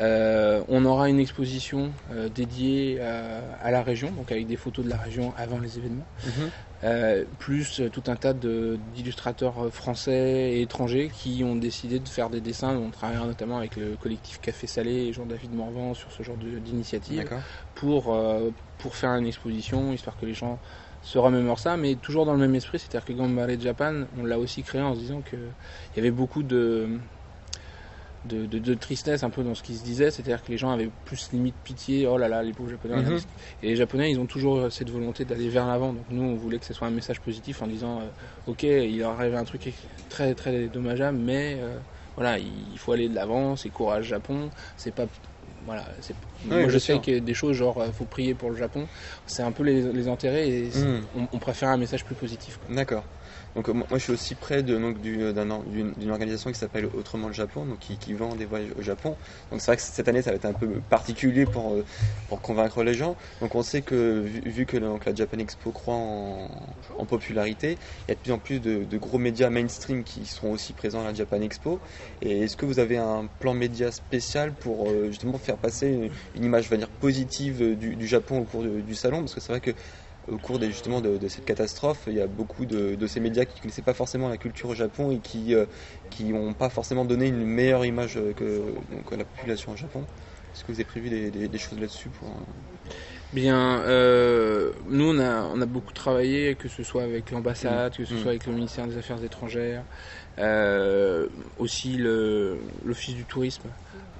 Euh, 0.00 0.62
on 0.68 0.84
aura 0.84 1.08
une 1.08 1.20
exposition 1.20 1.92
euh, 2.10 2.28
dédiée 2.28 3.00
à, 3.00 3.42
à, 3.62 3.70
la 3.70 3.82
région, 3.82 4.10
donc 4.10 4.32
avec 4.32 4.46
des 4.46 4.56
photos 4.56 4.84
de 4.84 4.90
la 4.90 4.96
région 4.96 5.32
avant 5.36 5.58
les 5.58 5.78
événements, 5.78 6.06
Mhm. 6.26 7.26
plus 7.38 7.80
tout 7.92 8.02
un 8.08 8.16
tas 8.16 8.32
d'illustrateurs 8.34 9.72
français 9.72 10.54
et 10.54 10.62
étrangers 10.62 11.10
qui 11.14 11.44
ont 11.44 11.54
décidé 11.54 12.00
de 12.00 12.08
faire 12.08 12.28
des 12.28 12.40
dessins. 12.40 12.76
On 12.76 12.90
travaille 12.90 13.24
notamment 13.24 13.58
avec 13.58 13.76
le 13.76 13.96
collectif 13.96 14.40
Café 14.40 14.66
Salé 14.66 14.90
et 14.90 15.12
Jean-David 15.12 15.54
Morvan 15.54 15.94
sur 15.94 16.10
ce 16.10 16.24
genre 16.24 16.36
d'initiative 16.36 17.24
pour, 17.74 18.16
pour 18.78 18.96
faire 18.96 19.14
une 19.14 19.26
exposition, 19.26 19.92
histoire 19.92 20.16
que 20.16 20.26
les 20.26 20.34
gens 20.34 20.58
se 21.02 21.18
remémorent 21.18 21.58
ça, 21.58 21.76
mais 21.76 21.96
toujours 21.96 22.24
dans 22.24 22.32
le 22.32 22.38
même 22.38 22.54
esprit, 22.54 22.78
c'est-à-dire 22.78 23.04
que 23.04 23.12
Gambare 23.12 23.58
Japan, 23.60 24.04
on 24.18 24.24
l'a 24.24 24.38
aussi 24.38 24.62
créé 24.62 24.80
en 24.80 24.94
se 24.94 25.00
disant 25.00 25.20
qu'il 25.20 25.38
y 25.96 25.98
avait 25.98 26.12
beaucoup 26.12 26.42
de, 26.42 27.00
de, 28.24 28.46
de, 28.46 28.58
de 28.58 28.74
tristesse 28.74 29.24
un 29.24 29.30
peu 29.30 29.42
dans 29.42 29.54
ce 29.54 29.62
qui 29.62 29.74
se 29.74 29.82
disait, 29.82 30.10
c'est-à-dire 30.10 30.42
que 30.42 30.50
les 30.50 30.58
gens 30.58 30.70
avaient 30.70 30.90
plus 31.04 31.32
limite 31.32 31.56
pitié, 31.64 32.06
oh 32.06 32.18
là 32.18 32.28
là, 32.28 32.42
les 32.42 32.52
pauvres 32.52 32.70
Japonais. 32.70 33.02
Mhm. 33.02 33.18
Et 33.62 33.68
les 33.68 33.76
Japonais, 33.76 34.10
ils 34.12 34.20
ont 34.20 34.26
toujours 34.26 34.70
cette 34.70 34.90
volonté 34.90 35.24
d'aller 35.24 35.48
vers 35.48 35.66
l'avant, 35.66 35.92
donc 35.92 36.04
nous, 36.10 36.22
on 36.22 36.36
voulait 36.36 36.58
que 36.58 36.66
ce 36.66 36.74
soit 36.74 36.86
un 36.86 36.92
message 36.92 37.20
positif 37.20 37.62
en 37.62 37.66
disant, 37.66 38.00
euh, 38.00 38.06
ok, 38.46 38.62
il 38.62 38.98
leur 38.98 39.10
arrive 39.10 39.34
un 39.34 39.44
truc 39.44 39.72
très 40.08 40.34
très 40.34 40.68
dommageable, 40.68 41.18
mais 41.18 41.56
euh, 41.60 41.78
voilà, 42.14 42.38
il 42.38 42.70
il 42.72 42.78
faut 42.78 42.92
aller 42.92 43.08
de 43.08 43.14
l'avant, 43.14 43.56
c'est 43.56 43.70
courage 43.70 44.06
Japon, 44.06 44.50
c'est 44.76 44.92
pas 44.94 45.06
voilà, 45.64 45.84
moi 46.44 46.68
je 46.68 46.78
sais 46.78 46.92
sûr. 46.92 47.00
qu'il 47.02 47.14
y 47.14 47.16
a 47.16 47.20
des 47.20 47.34
choses 47.34 47.56
genre 47.56 47.80
euh, 47.80 47.90
faut 47.92 48.04
prier 48.04 48.34
pour 48.34 48.50
le 48.50 48.56
Japon, 48.56 48.86
c'est 49.26 49.42
un 49.42 49.52
peu 49.52 49.62
les, 49.62 49.92
les 49.92 50.08
enterrer 50.08 50.48
et 50.48 50.70
Mhm. 50.76 51.02
on, 51.16 51.28
on 51.32 51.38
préfère 51.38 51.68
un 51.68 51.76
message 51.76 52.04
plus 52.04 52.14
positif. 52.14 52.58
quoi. 52.58 52.74
D'accord. 52.74 53.04
Donc 53.54 53.68
euh, 53.68 53.72
moi 53.72 53.86
je 53.92 53.98
suis 53.98 54.12
aussi 54.12 54.34
près 54.34 54.62
de 54.62 54.76
donc 54.78 54.96
or- 55.50 55.64
d'une 55.64 56.10
organisation 56.10 56.50
qui 56.50 56.58
s'appelle 56.58 56.86
Autrement 56.94 57.28
le 57.28 57.32
Japon, 57.32 57.66
donc 57.66 57.78
qui, 57.78 57.98
qui 57.98 58.12
vend 58.14 58.34
des 58.34 58.46
voyages 58.46 58.72
au 58.76 58.82
Japon. 58.82 59.16
Donc 59.50 59.60
c'est 59.60 59.66
vrai 59.66 59.76
que 59.76 59.82
cette 59.82 60.08
année 60.08 60.22
ça 60.22 60.30
va 60.30 60.36
être 60.36 60.44
un 60.44 60.52
peu 60.52 60.80
particulier 60.88 61.44
pour 61.44 61.72
euh, 61.72 61.84
pour 62.28 62.40
convaincre 62.40 62.82
les 62.82 62.94
gens. 62.94 63.16
Donc 63.40 63.54
on 63.54 63.62
sait 63.62 63.82
que 63.82 64.20
vu, 64.20 64.66
que 64.66 64.76
donc, 64.76 65.04
la 65.04 65.14
Japan 65.14 65.38
Expo 65.38 65.70
croît 65.70 65.94
en, 65.94 66.48
en 66.98 67.06
popularité, 67.06 67.78
il 68.06 68.10
y 68.10 68.12
a 68.12 68.14
de 68.14 68.20
plus 68.20 68.32
en 68.32 68.38
plus 68.38 68.60
de, 68.60 68.96
gros 68.96 69.18
médias 69.18 69.50
mainstream 69.50 70.04
qui 70.04 70.24
seront 70.26 70.52
aussi 70.52 70.72
présents 70.72 71.00
à 71.00 71.04
la 71.04 71.14
Japan 71.14 71.40
Expo. 71.40 71.80
Et 72.20 72.42
est-ce 72.42 72.56
que 72.56 72.66
vous 72.66 72.78
avez 72.78 72.96
un 72.96 73.28
plan 73.38 73.54
média 73.54 73.90
spécial 73.90 74.54
pour 74.54 74.88
euh, 74.90 75.08
justement 75.08 75.38
faire 75.38 75.58
passer 75.58 76.10
une, 76.34 76.44
image, 76.44 76.68
je 76.70 76.86
positive 77.00 77.62
euh, 77.62 77.76
du, 77.76 77.96
du 77.96 78.06
Japon 78.06 78.38
au 78.38 78.44
cours 78.44 78.62
du 78.62 78.94
salon? 78.94 79.20
Parce 79.20 79.34
que 79.34 79.40
c'est 79.40 79.52
vrai 79.52 79.60
que 79.60 79.72
au 80.28 80.38
cours 80.38 80.58
des, 80.58 80.68
justement 80.68 81.00
de, 81.00 81.18
de 81.18 81.28
cette 81.28 81.44
catastrophe, 81.44 82.04
il 82.06 82.14
y 82.14 82.20
a 82.20 82.26
beaucoup 82.26 82.64
de, 82.66 82.94
de 82.94 83.06
ces 83.06 83.20
médias 83.20 83.44
qui 83.44 83.56
ne 83.56 83.62
connaissaient 83.62 83.82
pas 83.82 83.94
forcément 83.94 84.28
la 84.28 84.38
culture 84.38 84.68
au 84.70 84.74
Japon 84.74 85.10
et 85.10 85.20
qui 85.20 85.54
euh, 85.54 85.66
qui 86.10 86.24
n'ont 86.32 86.54
pas 86.54 86.70
forcément 86.70 87.04
donné 87.04 87.28
une 87.28 87.44
meilleure 87.44 87.84
image 87.84 88.16
euh, 88.16 88.32
que 88.32 89.14
la 89.16 89.24
population 89.24 89.72
au 89.72 89.76
Japon. 89.76 90.06
Est-ce 90.54 90.64
que 90.64 90.72
vous 90.72 90.78
avez 90.78 90.84
prévu 90.84 91.08
des, 91.10 91.30
des- 91.30 91.48
des 91.48 91.58
choses 91.58 91.80
là-dessus 91.80 92.10
pour 92.10 92.28
euh, 92.28 92.32
Bien, 93.32 93.80
euh, 93.86 94.72
nous 94.86 95.06
on 95.14 95.18
a, 95.18 95.44
on 95.44 95.60
a 95.62 95.66
beaucoup 95.66 95.92
travaillé, 95.94 96.54
que 96.54 96.68
ce 96.68 96.82
soit 96.82 97.02
avec 97.02 97.30
l'ambassade, 97.30 97.96
que 97.96 98.04
ce 98.04 98.12
Mm. 98.14 98.18
soit 98.18 98.30
avec 98.32 98.46
le 98.46 98.52
ministère 98.52 98.86
des 98.86 98.98
Affaires 98.98 99.22
étrangères, 99.24 99.84
euh, 100.38 101.28
aussi 101.58 101.96
l'Office 101.98 103.14
du 103.14 103.24
tourisme. 103.24 103.70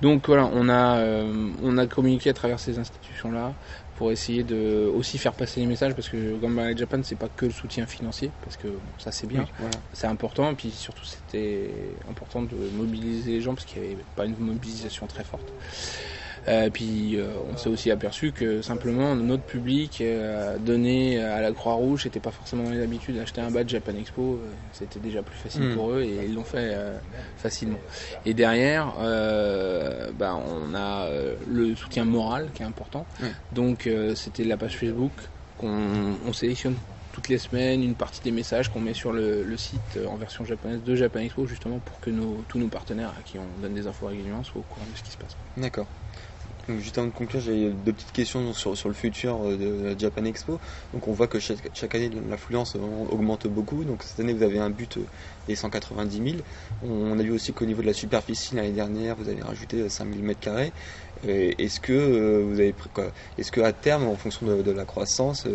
Donc 0.01 0.27
voilà, 0.27 0.51
on 0.53 0.69
a, 0.69 0.99
euh, 0.99 1.53
on 1.63 1.79
a 1.79 1.87
communiqué 1.87 2.31
à 2.31 2.33
travers 2.33 2.59
ces 2.59 2.79
institutions-là 2.79 3.55
pour 4.03 4.11
essayer 4.11 4.43
de 4.43 4.91
aussi 4.93 5.17
faire 5.17 5.33
passer 5.33 5.61
les 5.61 5.67
messages 5.67 5.95
parce 5.95 6.09
que 6.09 6.37
Gambare 6.37 6.77
Japan 6.77 6.99
c'est 7.05 7.15
pas 7.15 7.29
que 7.29 7.47
le 7.47 7.53
soutien 7.53 7.87
financier 7.87 8.33
parce 8.41 8.57
que 8.57 8.67
bon, 8.67 8.81
ça 8.99 9.13
c'est 9.13 9.29
bien, 9.29 9.43
Oui, 9.43 9.53
voilà. 9.61 9.77
c'est 9.93 10.09
important 10.09 10.51
et 10.51 10.57
puis 10.57 10.73
surtout 10.73 11.05
c'était 11.05 12.01
important 12.09 12.43
de 12.43 12.57
mobiliser 12.75 13.31
les 13.31 13.41
gens 13.41 13.55
parce 13.55 13.65
qu'il 13.65 13.81
n'y 13.81 13.93
avait 13.93 14.05
pas 14.17 14.25
une 14.27 14.37
mobilisation 14.39 15.07
très 15.07 15.23
forte. 15.23 15.53
Euh, 16.49 16.71
puis 16.71 17.17
euh, 17.17 17.29
on 17.53 17.57
s'est 17.57 17.69
aussi 17.69 17.91
aperçu 17.91 18.33
que 18.33 18.63
simplement 18.63 19.15
notre 19.15 19.45
public 19.45 20.01
euh, 20.01 20.59
donné 20.59 21.23
à 21.23 21.41
la 21.41 21.53
Croix-Rouge 21.53 22.05
n'était 22.05 22.19
pas 22.21 22.33
forcément 22.33 22.65
dans 22.65 22.71
les 22.71 22.83
habitudes 22.83 23.17
d'acheter 23.17 23.41
un 23.41 23.51
badge 23.51 23.71
Japan 23.71 23.93
Expo, 23.97 24.23
euh, 24.35 24.49
c'était 24.73 24.99
déjà 24.99 25.23
plus 25.23 25.37
facile 25.37 25.63
Mm. 25.63 25.75
pour 25.75 25.91
eux 25.93 26.03
et 26.03 26.25
ils 26.25 26.35
l'ont 26.35 26.43
fait 26.45 26.77
facilement. 27.37 27.79
Et 28.27 28.35
derrière, 28.35 28.95
bah, 30.19 30.35
on 30.35 30.75
a 30.75 31.09
le 31.49 31.77
soutien 31.77 32.05
moral 32.05 32.49
qui 32.55 32.63
est 32.63 32.67
important. 32.67 33.07
Donc 33.53 33.89
c'était 34.17 34.45
la 34.45 34.57
page 34.57 34.77
Facebook 34.77 35.13
qu'on 35.59 36.15
on 36.27 36.33
sélectionne 36.33 36.75
toutes 37.13 37.29
les 37.29 37.39
semaines 37.39 37.83
une 37.83 37.95
partie 37.95 38.23
des 38.23 38.31
messages 38.31 38.71
qu'on 38.71 38.81
met 38.81 38.95
sur 38.95 39.13
le, 39.13 39.43
le 39.45 39.57
site 39.59 39.99
en 40.09 40.17
version 40.17 40.45
japonaise 40.47 40.83
de 40.83 40.95
Japan 40.95 41.21
Expo 41.21 41.47
justement 41.47 41.79
pour 41.79 42.01
que 42.01 42.09
nos, 42.11 42.43
tous 42.49 42.59
nos 42.59 42.69
partenaires 42.69 43.13
à 43.19 43.23
qui 43.23 43.39
on 43.39 43.61
donne 43.61 43.75
des 43.75 43.87
infos 43.87 44.07
régulièrement 44.07 44.43
soient 44.43 44.61
au 44.61 44.65
courant 44.75 44.87
de 44.91 44.97
ce 44.97 45.03
qui 45.03 45.11
se 45.13 45.19
passe. 45.19 45.37
D'accord. 45.57 45.87
Donc, 46.69 46.79
juste 46.79 46.97
avant 46.97 47.09
de 47.09 47.13
conclure, 47.13 47.41
j'ai 47.41 47.71
deux 47.71 47.93
petites 47.93 48.13
questions 48.13 48.53
sur, 48.53 48.77
sur 48.77 48.89
le 48.89 48.95
futur 48.95 49.43
euh, 49.43 49.57
de 49.57 49.85
la 49.85 49.99
Japan 49.99 50.25
Expo. 50.25 50.61
Donc 50.93 51.09
on 51.09 51.13
voit 51.13 51.27
que 51.27 51.41
chaque, 51.41 51.59
chaque 51.75 51.95
année 51.97 52.09
l'affluence 52.31 52.77
euh, 52.77 52.81
augmente 53.11 53.49
beaucoup. 53.49 53.83
Donc 53.83 54.05
cette 54.05 54.21
année 54.21 54.33
vous 54.33 54.45
avez 54.45 54.61
un 54.61 54.71
but 54.71 54.97
euh, 54.97 55.01
des 55.49 55.57
190 55.57 56.23
000. 56.23 56.43
On 56.85 57.19
a 57.19 57.23
vu 57.23 57.33
aussi 57.33 57.53
qu'au 57.53 57.65
niveau 57.65 57.83
de 57.83 57.89
la 57.89 57.93
superficie 57.93 58.55
l'année 58.55 58.71
dernière 58.71 59.17
vous 59.17 59.29
avez 59.29 59.43
rajouté 59.43 59.89
5000 59.89 60.23
mètres 60.23 60.41
carrés. 60.41 60.73
Est-ce 61.25 61.79
que 61.79 62.43
vous 62.43 62.59
avez 62.59 62.75
Est-ce 63.39 63.53
que 63.53 63.61
à 63.61 63.73
terme, 63.73 64.09
en 64.09 64.17
fonction 64.17 64.45
de, 64.45 64.63
de 64.63 64.71
la 64.73 64.85
croissance, 64.85 65.47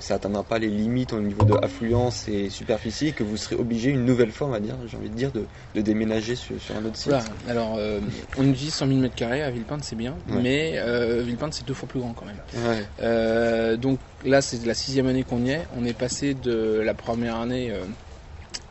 ça 0.00 0.14
atteindra 0.16 0.42
pas 0.44 0.58
les 0.58 0.68
limites 0.68 1.12
au 1.12 1.20
niveau 1.20 1.44
de 1.44 1.54
affluence 1.64 2.28
et 2.28 2.50
superficie 2.50 3.12
que 3.14 3.22
vous 3.24 3.36
serez 3.36 3.56
obligé 3.56 3.90
une 3.90 4.04
nouvelle 4.04 4.30
fois, 4.30 4.46
on 4.46 4.50
va 4.50 4.60
dire, 4.60 4.76
j'ai 4.86 4.96
envie 4.96 5.08
de 5.08 5.14
dire, 5.14 5.32
de, 5.32 5.46
de 5.74 5.80
déménager 5.80 6.34
sur, 6.36 6.60
sur 6.60 6.76
un 6.76 6.84
autre 6.84 6.96
site 6.96 7.08
Voilà. 7.08 7.24
Alors 7.48 7.76
euh, 7.78 8.00
on 8.36 8.46
utilise 8.48 8.74
100 8.74 8.88
000 8.88 8.98
mètres 9.00 9.14
carrés 9.14 9.42
à 9.42 9.50
Villepinte 9.50 9.84
c'est 9.84 9.96
bien, 9.96 10.14
Ouais. 10.30 10.40
mais 10.42 10.72
euh, 10.76 11.22
Villepinte 11.22 11.54
c'est 11.54 11.66
deux 11.66 11.74
fois 11.74 11.88
plus 11.88 12.00
grand 12.00 12.12
quand 12.12 12.26
même. 12.26 12.36
Ouais. 12.66 12.84
Euh, 13.00 13.76
donc 13.76 13.98
là, 14.24 14.42
c'est 14.42 14.64
la 14.66 14.74
sixième 14.74 15.06
année 15.06 15.24
qu'on 15.24 15.44
y 15.44 15.50
est. 15.50 15.66
On 15.78 15.84
est 15.84 15.96
passé 15.96 16.34
de 16.34 16.80
la 16.84 16.94
première 16.94 17.36
année 17.36 17.70
euh, 17.70 17.84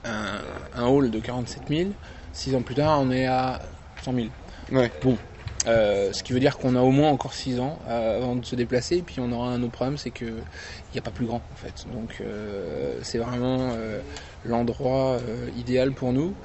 un, 0.05 0.79
un 0.79 0.85
hall 0.87 1.09
de 1.09 1.19
47 1.19 1.63
000. 1.69 1.89
Six 2.33 2.53
ans 2.55 2.61
plus 2.61 2.75
tard, 2.75 2.99
on 3.01 3.09
est 3.11 3.25
à 3.25 3.61
100 4.03 4.13
000. 4.13 4.27
Ouais. 4.71 4.91
Euh, 5.67 6.13
ce 6.13 6.23
qui 6.23 6.33
veut 6.33 6.39
dire 6.39 6.57
qu'on 6.57 6.75
a 6.75 6.81
au 6.81 6.91
moins 6.91 7.09
encore 7.09 7.33
6 7.33 7.59
ans 7.59 7.79
euh, 7.87 8.17
avant 8.17 8.35
de 8.35 8.45
se 8.45 8.55
déplacer. 8.55 8.97
Et 8.97 9.01
puis 9.01 9.19
on 9.19 9.31
aura 9.31 9.49
un 9.49 9.61
autre 9.63 9.71
problème, 9.71 9.97
c'est 9.97 10.11
qu'il 10.11 10.33
n'y 10.93 10.97
a 10.99 11.01
pas 11.01 11.11
plus 11.11 11.25
grand 11.25 11.41
en 11.51 11.55
fait. 11.55 11.85
Donc 11.91 12.17
euh, 12.21 12.99
c'est 13.03 13.17
vraiment 13.17 13.71
euh, 13.75 13.99
l'endroit 14.43 15.17
euh, 15.27 15.49
idéal 15.57 15.91
pour 15.93 16.13
nous. 16.13 16.35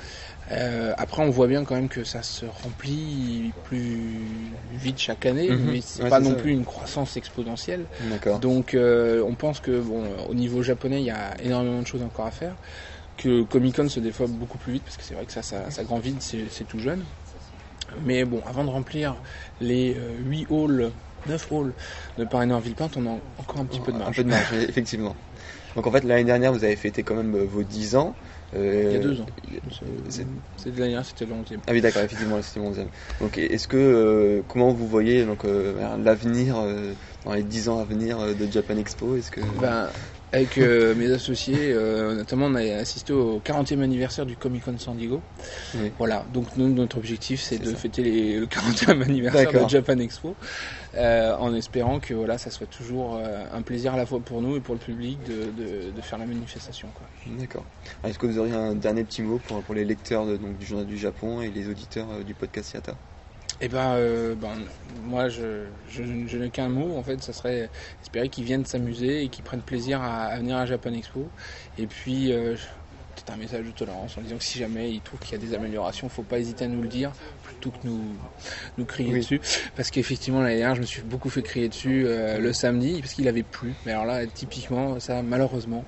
Euh, 0.52 0.92
après, 0.98 1.22
on 1.22 1.30
voit 1.30 1.46
bien 1.46 1.64
quand 1.64 1.74
même 1.76 1.88
que 1.88 2.02
ça 2.02 2.22
se 2.22 2.44
remplit 2.46 3.52
plus 3.64 4.26
vite 4.72 4.98
chaque 4.98 5.26
année, 5.26 5.48
Mhm. 5.50 5.70
mais 5.70 5.80
c'est 5.80 6.02
Ouais, 6.02 6.08
pas 6.08 6.18
non 6.20 6.30
ça. 6.30 6.36
plus 6.36 6.50
une 6.52 6.64
croissance 6.64 7.16
exponentielle. 7.16 7.86
D'accord. 8.10 8.40
Donc 8.40 8.74
euh, 8.74 9.22
on 9.24 9.34
pense 9.34 9.60
que 9.60 9.80
bon, 9.80 10.02
au 10.28 10.34
niveau 10.34 10.62
japonais, 10.62 11.00
il 11.00 11.04
y 11.06 11.10
a 11.10 11.36
énormément 11.42 11.80
de 11.82 11.86
choses 11.86 12.02
encore 12.02 12.26
à 12.26 12.30
faire. 12.32 12.56
Que 13.16 13.42
Comic 13.42 13.76
Con 13.76 13.88
se 13.88 14.00
développe 14.00 14.30
beaucoup 14.30 14.56
plus 14.56 14.72
vite 14.72 14.82
parce 14.84 14.96
que 14.96 15.02
c'est 15.04 15.12
vrai 15.14 15.26
que 15.26 15.32
ça, 15.32 15.42
ça, 15.42 15.70
ça 15.70 15.84
grand 15.84 15.98
vide, 15.98 16.16
c'est 16.20 16.46
c'est 16.50 16.64
tout 16.64 16.78
jeune. 16.78 17.04
Mais 18.04 18.24
bon, 18.24 18.40
avant 18.48 18.64
de 18.64 18.70
remplir 18.70 19.16
les 19.60 19.94
euh, 19.96 20.12
8 20.28 20.46
halls, 20.50 20.90
9 21.28 21.52
halls 21.52 21.72
de 22.18 22.24
Paris 22.24 22.46
Nord 22.46 22.60
Villepinte, 22.60 22.96
on 22.96 23.06
a 23.06 23.18
encore 23.38 23.60
un 23.60 23.64
petit 23.64 23.80
peu 23.80 23.92
de 23.92 23.96
Un 23.96 24.00
marge. 24.00 24.16
peu 24.16 24.24
de 24.24 24.28
marge, 24.28 24.52
effectivement. 24.68 25.14
Donc 25.76 25.86
en 25.86 25.90
fait, 25.92 26.02
l'année 26.04 26.24
dernière, 26.24 26.52
vous 26.52 26.64
avez 26.64 26.76
fêté 26.76 27.02
quand 27.02 27.14
même 27.14 27.34
euh, 27.34 27.44
vos 27.44 27.62
10 27.62 27.96
ans. 27.96 28.14
Euh, 28.56 28.86
Il 28.86 28.92
y 28.92 28.96
a 28.96 28.98
deux 28.98 29.20
ans. 29.20 29.26
de 29.26 30.64
l'année 30.66 30.76
dernière, 30.76 31.04
c'était 31.04 31.24
le 31.26 31.32
11e. 31.34 31.58
Ah 31.68 31.72
oui, 31.72 31.80
d'accord, 31.80 32.02
effectivement, 32.02 32.42
c'était 32.42 32.58
mon 32.58 32.70
deuxième. 32.70 32.88
Donc 33.20 33.38
est-ce 33.38 33.68
que, 33.68 33.76
euh, 33.76 34.42
comment 34.48 34.72
vous 34.72 34.88
voyez 34.88 35.24
donc 35.24 35.44
euh, 35.44 35.74
l'avenir, 36.02 36.56
euh, 36.58 36.92
dans 37.24 37.34
les 37.34 37.44
10 37.44 37.68
ans 37.68 37.78
à 37.80 37.84
venir 37.84 38.18
euh, 38.18 38.34
de 38.34 38.50
Japan 38.50 38.76
Expo 38.78 39.14
Est-ce 39.16 39.30
que... 39.30 39.40
Ben, 39.60 39.88
avec 40.32 40.58
euh, 40.58 40.94
mes 40.94 41.10
associés. 41.10 41.72
euh, 41.72 42.14
notamment, 42.14 42.46
on 42.46 42.54
a 42.54 42.62
assisté 42.76 43.12
au 43.12 43.40
40e 43.40 43.80
anniversaire 43.82 44.26
du 44.26 44.36
Comic 44.36 44.64
Con 44.64 44.76
San 44.78 44.96
Diego. 44.96 45.20
Oui. 45.74 45.90
Voilà, 45.98 46.24
donc 46.32 46.46
nous, 46.56 46.68
notre 46.72 46.98
objectif, 46.98 47.42
c'est 47.42 47.58
de 47.58 47.70
ça. 47.70 47.76
fêter 47.76 48.02
les- 48.02 48.38
le 48.38 48.46
40e 48.46 49.02
anniversaire 49.02 49.50
de. 49.64 49.68
Japan 49.68 49.98
Expo, 49.98 50.36
euh, 50.94 51.34
en 51.36 51.54
espérant 51.54 52.00
que 52.00 52.14
voilà, 52.14 52.38
ça 52.38 52.50
soit 52.50 52.66
toujours 52.66 53.20
un 53.52 53.62
plaisir 53.62 53.94
à 53.94 53.96
la 53.96 54.06
fois 54.06 54.20
pour 54.20 54.40
nous 54.42 54.56
et 54.56 54.60
pour 54.60 54.74
le 54.74 54.80
public 54.80 55.18
de, 55.24 55.50
de- 55.62 55.90
de 55.90 56.00
faire 56.00 56.18
la 56.18 56.26
manifestation. 56.26 56.88
D'accord. 57.38 57.64
Est-ce 58.04 58.18
que 58.18 58.26
vous 58.26 58.38
auriez 58.38 58.54
un 58.54 58.74
dernier 58.74 59.04
petit 59.04 59.22
mot 59.22 59.38
pour, 59.46 59.62
pour 59.62 59.74
les 59.74 59.84
lecteurs 59.84 60.26
de- 60.26 60.36
donc, 60.36 60.58
du 60.58 60.66
Journal 60.66 60.86
du 60.86 60.96
Japon 60.98 61.40
et 61.42 61.50
les 61.50 61.68
auditeurs 61.68 62.06
du 62.24 62.34
podcast 62.34 62.72
Yata 62.74 62.94
Et 63.60 63.68
ben, 63.68 63.94
euh, 63.96 64.34
ben, 64.34 64.56
moi, 65.02 65.28
je, 65.28 65.66
je, 65.88 66.02
je 66.26 66.38
n'ai 66.38 66.50
qu'un 66.50 66.68
mot, 66.70 66.96
en 66.96 67.02
fait, 67.02 67.22
ça 67.22 67.32
serait 67.32 67.70
espérer 68.02 68.28
qu'ils 68.30 68.44
viennent 68.44 68.64
s'amuser 68.64 69.22
et 69.22 69.28
qu'ils 69.28 69.44
prennent 69.44 69.62
plaisir 69.62 70.00
à, 70.00 70.26
à 70.26 70.38
venir 70.38 70.56
à 70.56 70.64
Japan 70.66 70.92
Expo. 70.94 71.30
Et 71.76 71.86
puis, 71.86 72.32
euh, 72.32 72.54
peut-être 73.14 73.30
un 73.30 73.36
message 73.36 73.66
de 73.66 73.70
tolérance 73.72 74.16
en 74.16 74.22
disant 74.22 74.38
que 74.38 74.44
si 74.44 74.58
jamais 74.58 74.90
ils 74.90 75.02
trouvent 75.02 75.20
qu'il 75.20 75.32
y 75.32 75.34
a 75.34 75.38
des 75.46 75.52
améliorations, 75.54 76.08
faut 76.08 76.22
pas 76.22 76.38
hésiter 76.38 76.64
à 76.64 76.68
nous 76.68 76.80
le 76.80 76.88
dire 76.88 77.12
plutôt 77.42 77.70
que 77.70 77.78
nous, 77.84 78.18
nous 78.78 78.86
crier 78.86 79.12
Oui. 79.12 79.18
dessus. 79.18 79.40
Parce 79.76 79.90
qu'effectivement, 79.90 80.40
l'année 80.40 80.56
dernière, 80.56 80.76
je 80.76 80.80
me 80.80 80.86
suis 80.86 81.02
beaucoup 81.02 81.28
fait 81.28 81.42
crier 81.42 81.68
dessus 81.68 82.06
euh, 82.06 82.38
le 82.38 82.52
samedi 82.54 83.00
parce 83.02 83.12
qu'il 83.12 83.28
avait 83.28 83.42
plu. 83.42 83.74
Mais 83.84 83.92
alors 83.92 84.06
là, 84.06 84.26
typiquement, 84.26 84.98
ça, 85.00 85.22
malheureusement, 85.22 85.84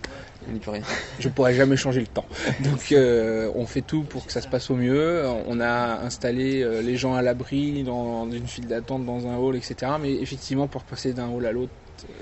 On 0.49 0.53
n'y 0.53 0.59
peut 0.59 0.70
rien. 0.70 0.82
je 1.18 1.28
pourrais 1.28 1.55
jamais 1.55 1.76
changer 1.76 2.01
le 2.01 2.07
temps. 2.07 2.26
Donc 2.61 2.93
euh, 2.93 3.51
on 3.55 3.66
fait 3.66 3.82
tout 3.82 4.03
pour 4.03 4.26
que 4.26 4.32
ça 4.32 4.40
se 4.40 4.49
passe 4.49 4.70
au 4.70 4.76
mieux. 4.76 5.24
On 5.47 5.61
a 5.61 6.01
installé 6.05 6.62
euh, 6.62 6.82
les 6.82 6.97
gens 6.97 7.14
à 7.14 7.22
l'abri 7.22 7.82
dans 7.84 8.30
une 8.30 8.47
file 8.47 8.66
d'attente 8.66 9.05
dans 9.05 9.26
un 9.26 9.36
hall, 9.36 9.57
etc. 9.57 9.93
Mais 10.01 10.12
effectivement, 10.14 10.66
pour 10.66 10.82
passer 10.82 11.12
d'un 11.12 11.28
hall 11.28 11.47
à 11.47 11.53
l'autre, 11.53 11.72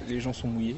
les 0.09 0.21
gens 0.21 0.33
sont 0.33 0.49
mouillés. 0.49 0.77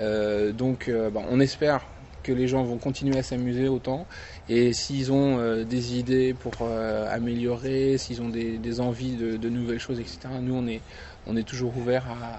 Euh, 0.00 0.52
donc 0.52 0.90
bah, 1.12 1.22
on 1.30 1.40
espère 1.40 1.82
que 2.22 2.32
les 2.32 2.48
gens 2.48 2.62
vont 2.62 2.78
continuer 2.78 3.18
à 3.18 3.22
s'amuser 3.22 3.68
autant. 3.68 4.06
Et 4.48 4.72
s'ils 4.72 5.12
ont 5.12 5.38
euh, 5.38 5.64
des 5.64 5.98
idées 5.98 6.34
pour 6.34 6.52
euh, 6.62 7.06
améliorer, 7.12 7.98
s'ils 7.98 8.22
ont 8.22 8.28
des, 8.28 8.58
des 8.58 8.80
envies 8.80 9.16
de, 9.16 9.36
de 9.36 9.48
nouvelles 9.48 9.80
choses, 9.80 10.00
etc. 10.00 10.20
Nous, 10.40 10.54
on 10.54 10.66
est, 10.66 10.80
on 11.26 11.36
est 11.36 11.46
toujours 11.46 11.76
ouvert 11.76 12.06
à, 12.08 12.38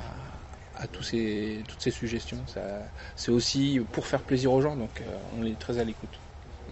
à 0.74 0.88
tous 0.88 1.04
ces, 1.04 1.64
toutes 1.68 1.82
ces 1.82 1.92
suggestions. 1.92 2.46
C'est 3.16 3.32
aussi 3.32 3.80
pour 3.92 4.08
faire 4.08 4.24
plaisir 4.26 4.52
aux 4.54 4.62
gens, 4.62 4.76
donc 4.78 5.02
euh, 5.02 5.20
on 5.32 5.46
est 5.46 5.60
très 5.60 5.78
à 5.80 5.84
l'écoute. 5.84 6.24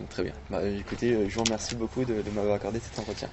Très 0.10 0.24
bien. 0.24 0.34
Bah, 0.50 0.66
écoutez, 0.68 1.14
euh, 1.14 1.30
je 1.30 1.36
vous 1.36 1.44
remercie 1.44 1.76
beaucoup 1.76 2.06
de 2.06 2.30
m'avoir 2.32 2.56
accordé 2.56 2.80
cet 2.80 3.00
entretien. 3.00 3.32